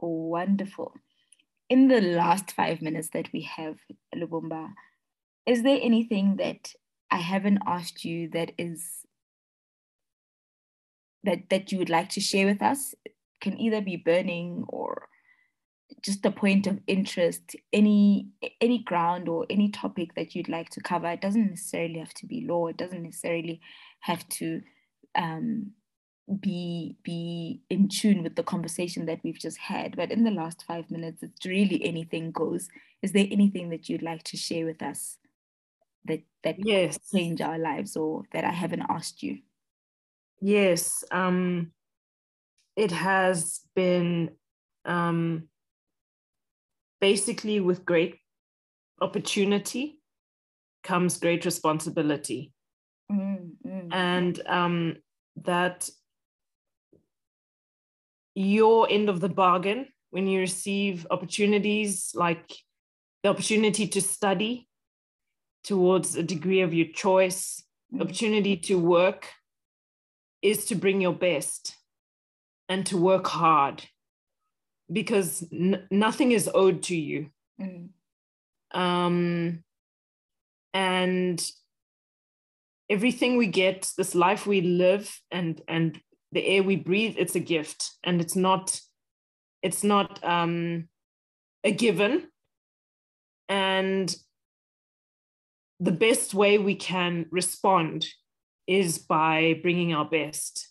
Wonderful. 0.00 0.94
In 1.68 1.88
the 1.88 2.00
last 2.00 2.52
five 2.52 2.82
minutes 2.82 3.10
that 3.12 3.32
we 3.32 3.42
have, 3.42 3.78
Lubumba, 4.14 4.70
is 5.46 5.62
there 5.62 5.78
anything 5.80 6.36
that 6.36 6.72
I 7.10 7.18
haven't 7.18 7.60
asked 7.66 8.04
you 8.04 8.28
that 8.30 8.52
is 8.58 9.06
that 11.24 11.50
that 11.50 11.72
you 11.72 11.78
would 11.78 11.90
like 11.90 12.08
to 12.10 12.20
share 12.20 12.46
with 12.46 12.62
us? 12.62 12.94
Can 13.40 13.58
either 13.58 13.80
be 13.80 13.96
burning 13.96 14.64
or 14.68 15.08
just 16.02 16.24
a 16.24 16.30
point 16.30 16.66
of 16.66 16.80
interest, 16.86 17.56
any 17.72 18.28
any 18.60 18.78
ground 18.78 19.28
or 19.28 19.46
any 19.50 19.70
topic 19.70 20.14
that 20.14 20.34
you'd 20.34 20.48
like 20.48 20.70
to 20.70 20.80
cover. 20.80 21.08
It 21.08 21.20
doesn't 21.20 21.50
necessarily 21.50 21.98
have 21.98 22.14
to 22.14 22.26
be 22.26 22.46
law. 22.46 22.68
It 22.68 22.76
doesn't 22.76 23.02
necessarily 23.02 23.60
have 24.00 24.28
to 24.30 24.62
um, 25.16 25.72
be 26.40 26.96
be 27.02 27.62
in 27.70 27.88
tune 27.88 28.22
with 28.22 28.36
the 28.36 28.42
conversation 28.42 29.06
that 29.06 29.20
we've 29.24 29.38
just 29.38 29.58
had. 29.58 29.96
But 29.96 30.12
in 30.12 30.24
the 30.24 30.30
last 30.30 30.64
five 30.66 30.90
minutes, 30.90 31.22
it's 31.22 31.46
really 31.46 31.84
anything 31.84 32.30
goes. 32.32 32.68
Is 33.02 33.12
there 33.12 33.26
anything 33.30 33.70
that 33.70 33.88
you'd 33.88 34.02
like 34.02 34.22
to 34.24 34.36
share 34.36 34.66
with 34.66 34.82
us 34.82 35.18
that 36.04 36.22
that 36.44 36.56
Yes. 36.56 36.98
change 37.14 37.40
our 37.40 37.58
lives 37.58 37.96
or 37.96 38.24
that 38.32 38.44
I 38.44 38.52
haven't 38.52 38.86
asked 38.88 39.22
you? 39.22 39.40
Yes, 40.40 41.04
um, 41.10 41.72
it 42.76 42.90
has 42.92 43.60
been 43.74 44.30
um, 44.84 45.48
basically 47.00 47.60
with 47.60 47.84
great 47.84 48.18
opportunity 49.00 49.98
comes 50.82 51.18
great 51.18 51.44
responsibility. 51.44 52.52
Mm, 53.10 53.50
mm, 53.66 53.88
and 53.92 54.40
um, 54.46 54.96
that 55.44 55.88
your 58.34 58.88
end 58.90 59.08
of 59.08 59.20
the 59.20 59.28
bargain 59.28 59.86
when 60.10 60.26
you 60.26 60.40
receive 60.40 61.06
opportunities 61.10 62.12
like 62.14 62.54
the 63.22 63.28
opportunity 63.28 63.86
to 63.86 64.00
study 64.00 64.68
towards 65.64 66.16
a 66.16 66.22
degree 66.22 66.62
of 66.62 66.72
your 66.72 66.86
choice, 66.86 67.62
mm, 67.92 68.00
opportunity 68.00 68.56
to 68.56 68.78
work 68.78 69.28
is 70.42 70.66
to 70.66 70.74
bring 70.74 71.00
your 71.00 71.12
best 71.12 71.76
and 72.68 72.86
to 72.86 72.96
work 72.96 73.26
hard 73.26 73.84
because 74.92 75.44
n- 75.52 75.86
nothing 75.90 76.32
is 76.32 76.50
owed 76.52 76.82
to 76.84 76.96
you. 76.96 77.30
mm, 77.60 77.88
Um, 78.72 79.64
and 80.72 81.50
everything 82.88 83.36
we 83.36 83.46
get, 83.46 83.90
this 83.96 84.14
life 84.14 84.46
we 84.46 84.60
live 84.60 85.20
and 85.30 85.60
and 85.68 86.00
the 86.32 86.46
air 86.46 86.62
we 86.62 86.76
breathe, 86.76 87.16
it's 87.18 87.34
a 87.34 87.40
gift. 87.40 87.90
And 88.04 88.20
it's 88.20 88.36
not, 88.36 88.80
it's 89.62 89.82
not 89.82 90.22
um 90.22 90.88
a 91.64 91.72
given. 91.72 92.28
And 93.48 94.14
the 95.80 95.92
best 95.92 96.34
way 96.34 96.58
we 96.58 96.76
can 96.76 97.26
respond 97.30 98.06
is 98.66 98.98
by 98.98 99.58
bringing 99.62 99.92
our 99.92 100.04
best, 100.04 100.68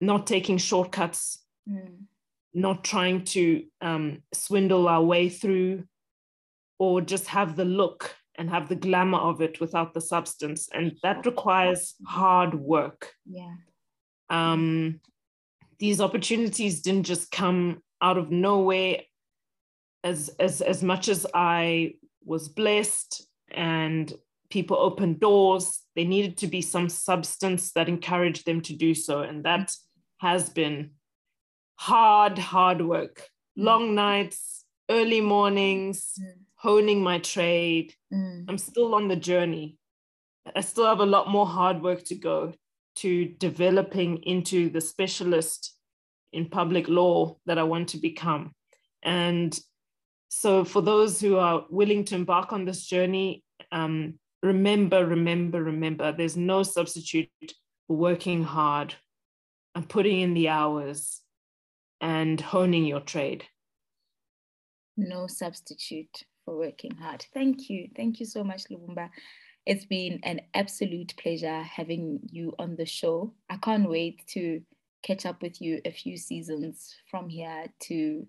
not 0.00 0.26
taking 0.26 0.58
shortcuts, 0.58 1.42
mm, 1.66 2.04
not 2.52 2.84
trying 2.84 3.24
to 3.24 3.64
um, 3.80 4.22
swindle 4.32 4.88
our 4.88 5.02
way 5.02 5.28
through 5.28 5.84
or 6.78 7.00
just 7.00 7.26
have 7.26 7.56
the 7.56 7.64
look 7.64 8.14
and 8.36 8.48
have 8.50 8.68
the 8.68 8.76
glamour 8.76 9.18
of 9.18 9.40
it 9.40 9.60
without 9.60 9.92
the 9.94 10.00
substance. 10.00 10.68
And 10.72 10.96
that 11.02 11.26
requires 11.26 11.94
hard 12.06 12.54
work. 12.54 13.12
Yeah. 13.26 13.54
Um, 14.30 15.00
these 15.78 16.00
opportunities 16.00 16.80
didn't 16.80 17.04
just 17.04 17.30
come 17.30 17.82
out 18.00 18.18
of 18.18 18.30
nowhere 18.30 19.00
as, 20.02 20.30
as, 20.40 20.60
as 20.60 20.82
much 20.82 21.08
as 21.08 21.26
I 21.34 21.94
was 22.24 22.48
blessed 22.48 23.26
and 23.50 24.12
people 24.50 24.76
opened 24.76 25.20
doors, 25.20 25.80
there 25.94 26.04
needed 26.04 26.36
to 26.38 26.46
be 26.46 26.62
some 26.62 26.88
substance 26.88 27.72
that 27.72 27.88
encouraged 27.88 28.46
them 28.46 28.60
to 28.62 28.74
do 28.74 28.94
so. 28.94 29.20
And 29.20 29.44
that 29.44 29.74
has 30.18 30.50
been 30.50 30.90
hard, 31.80 32.38
hard 32.38 32.82
work, 32.82 33.16
mm. 33.58 33.64
long 33.64 33.94
nights, 33.94 34.66
early 34.90 35.22
mornings, 35.22 36.12
mm. 36.20 36.32
honing 36.56 37.02
my 37.02 37.18
trade. 37.18 37.94
Mm. 38.12 38.44
I'm 38.48 38.58
still 38.58 38.94
on 38.94 39.08
the 39.08 39.16
journey. 39.16 39.78
I 40.54 40.60
still 40.60 40.84
have 40.84 41.00
a 41.00 41.06
lot 41.06 41.30
more 41.30 41.46
hard 41.46 41.82
work 41.82 42.04
to 42.04 42.14
go 42.14 42.52
to 42.96 43.24
developing 43.24 44.18
into 44.24 44.68
the 44.68 44.80
specialist 44.82 45.74
in 46.34 46.50
public 46.50 46.86
law 46.86 47.38
that 47.46 47.56
I 47.56 47.62
want 47.62 47.88
to 47.90 47.98
become. 47.98 48.52
And 49.02 49.58
so, 50.28 50.64
for 50.64 50.82
those 50.82 51.18
who 51.18 51.38
are 51.38 51.64
willing 51.70 52.04
to 52.06 52.14
embark 52.14 52.52
on 52.52 52.66
this 52.66 52.86
journey, 52.86 53.42
um, 53.72 54.18
remember, 54.42 55.06
remember, 55.06 55.62
remember 55.62 56.12
there's 56.12 56.36
no 56.36 56.62
substitute 56.62 57.30
for 57.86 57.96
working 57.96 58.44
hard 58.44 58.94
and 59.74 59.88
putting 59.88 60.20
in 60.20 60.34
the 60.34 60.50
hours 60.50 61.22
and 62.00 62.40
honing 62.40 62.84
your 62.84 63.00
trade. 63.00 63.44
No 64.96 65.26
substitute 65.26 66.24
for 66.44 66.56
working 66.56 66.96
hard. 66.96 67.24
Thank 67.32 67.68
you. 67.70 67.88
Thank 67.96 68.20
you 68.20 68.26
so 68.26 68.42
much, 68.44 68.64
Lubumba. 68.70 69.10
It's 69.66 69.84
been 69.84 70.20
an 70.22 70.40
absolute 70.54 71.14
pleasure 71.16 71.62
having 71.62 72.20
you 72.30 72.54
on 72.58 72.76
the 72.76 72.86
show. 72.86 73.34
I 73.48 73.56
can't 73.56 73.88
wait 73.88 74.26
to 74.28 74.62
catch 75.02 75.26
up 75.26 75.42
with 75.42 75.60
you 75.60 75.80
a 75.84 75.90
few 75.90 76.16
seasons 76.16 76.94
from 77.10 77.28
here 77.28 77.66
to 77.84 78.26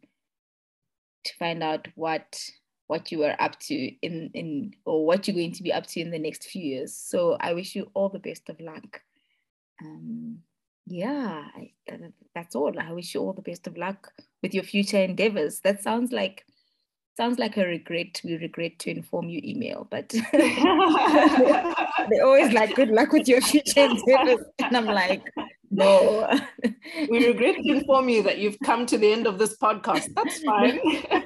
to 1.23 1.33
find 1.37 1.61
out 1.63 1.87
what 1.95 2.39
what 2.87 3.11
you 3.11 3.23
are 3.23 3.35
up 3.39 3.57
to 3.59 3.73
in 3.73 4.29
in 4.33 4.73
or 4.85 5.05
what 5.05 5.27
you're 5.27 5.35
going 5.35 5.53
to 5.53 5.63
be 5.63 5.71
up 5.71 5.87
to 5.87 5.99
in 6.01 6.11
the 6.11 6.19
next 6.19 6.43
few 6.45 6.61
years. 6.61 6.95
So 6.95 7.37
I 7.39 7.53
wish 7.53 7.75
you 7.75 7.89
all 7.93 8.09
the 8.09 8.19
best 8.19 8.49
of 8.49 8.59
luck. 8.59 9.01
Um, 9.83 10.39
yeah, 10.85 11.43
that's 12.33 12.55
all. 12.55 12.73
I 12.79 12.91
wish 12.91 13.13
you 13.13 13.21
all 13.21 13.33
the 13.33 13.41
best 13.41 13.67
of 13.67 13.77
luck 13.77 14.11
with 14.41 14.53
your 14.53 14.63
future 14.63 14.97
endeavors. 14.99 15.59
That 15.61 15.83
sounds 15.83 16.11
like 16.11 16.45
sounds 17.17 17.39
like 17.39 17.57
a 17.57 17.65
regret. 17.65 18.21
We 18.23 18.37
regret 18.37 18.79
to 18.79 18.91
inform 18.91 19.29
you 19.29 19.41
email, 19.43 19.87
but 19.89 20.09
they 20.33 20.59
always 22.23 22.53
like 22.53 22.75
good 22.75 22.89
luck 22.89 23.11
with 23.11 23.27
your 23.27 23.41
future 23.41 23.85
endeavors, 23.85 24.45
and 24.59 24.77
I'm 24.77 24.85
like, 24.85 25.23
no. 25.69 26.29
we 27.09 27.27
regret 27.27 27.55
to 27.63 27.71
inform 27.71 28.09
you 28.09 28.23
that 28.23 28.39
you've 28.39 28.57
come 28.63 28.85
to 28.87 28.97
the 28.97 29.11
end 29.11 29.25
of 29.25 29.39
this 29.39 29.57
podcast. 29.57 30.13
That's 30.13 30.43
fine. 30.43 30.79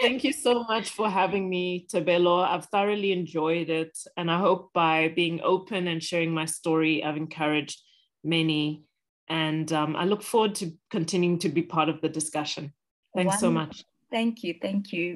Thank 0.00 0.24
you 0.24 0.32
so 0.32 0.64
much 0.64 0.90
for 0.90 1.08
having 1.08 1.48
me, 1.48 1.86
Tebelo. 1.92 2.44
I've 2.44 2.66
thoroughly 2.66 3.12
enjoyed 3.12 3.70
it, 3.70 3.96
and 4.16 4.30
I 4.30 4.38
hope 4.38 4.72
by 4.72 5.12
being 5.14 5.40
open 5.42 5.86
and 5.86 6.02
sharing 6.02 6.32
my 6.32 6.46
story, 6.46 7.04
I've 7.04 7.16
encouraged 7.16 7.80
many. 8.24 8.84
And 9.28 9.72
um, 9.72 9.96
I 9.96 10.04
look 10.04 10.22
forward 10.22 10.54
to 10.56 10.72
continuing 10.90 11.38
to 11.40 11.48
be 11.48 11.62
part 11.62 11.88
of 11.88 12.00
the 12.00 12.08
discussion. 12.08 12.72
Thanks 13.14 13.40
so 13.40 13.50
much. 13.50 13.84
Thank 14.10 14.42
you. 14.42 14.54
Thank 14.60 14.92
you. 14.92 15.10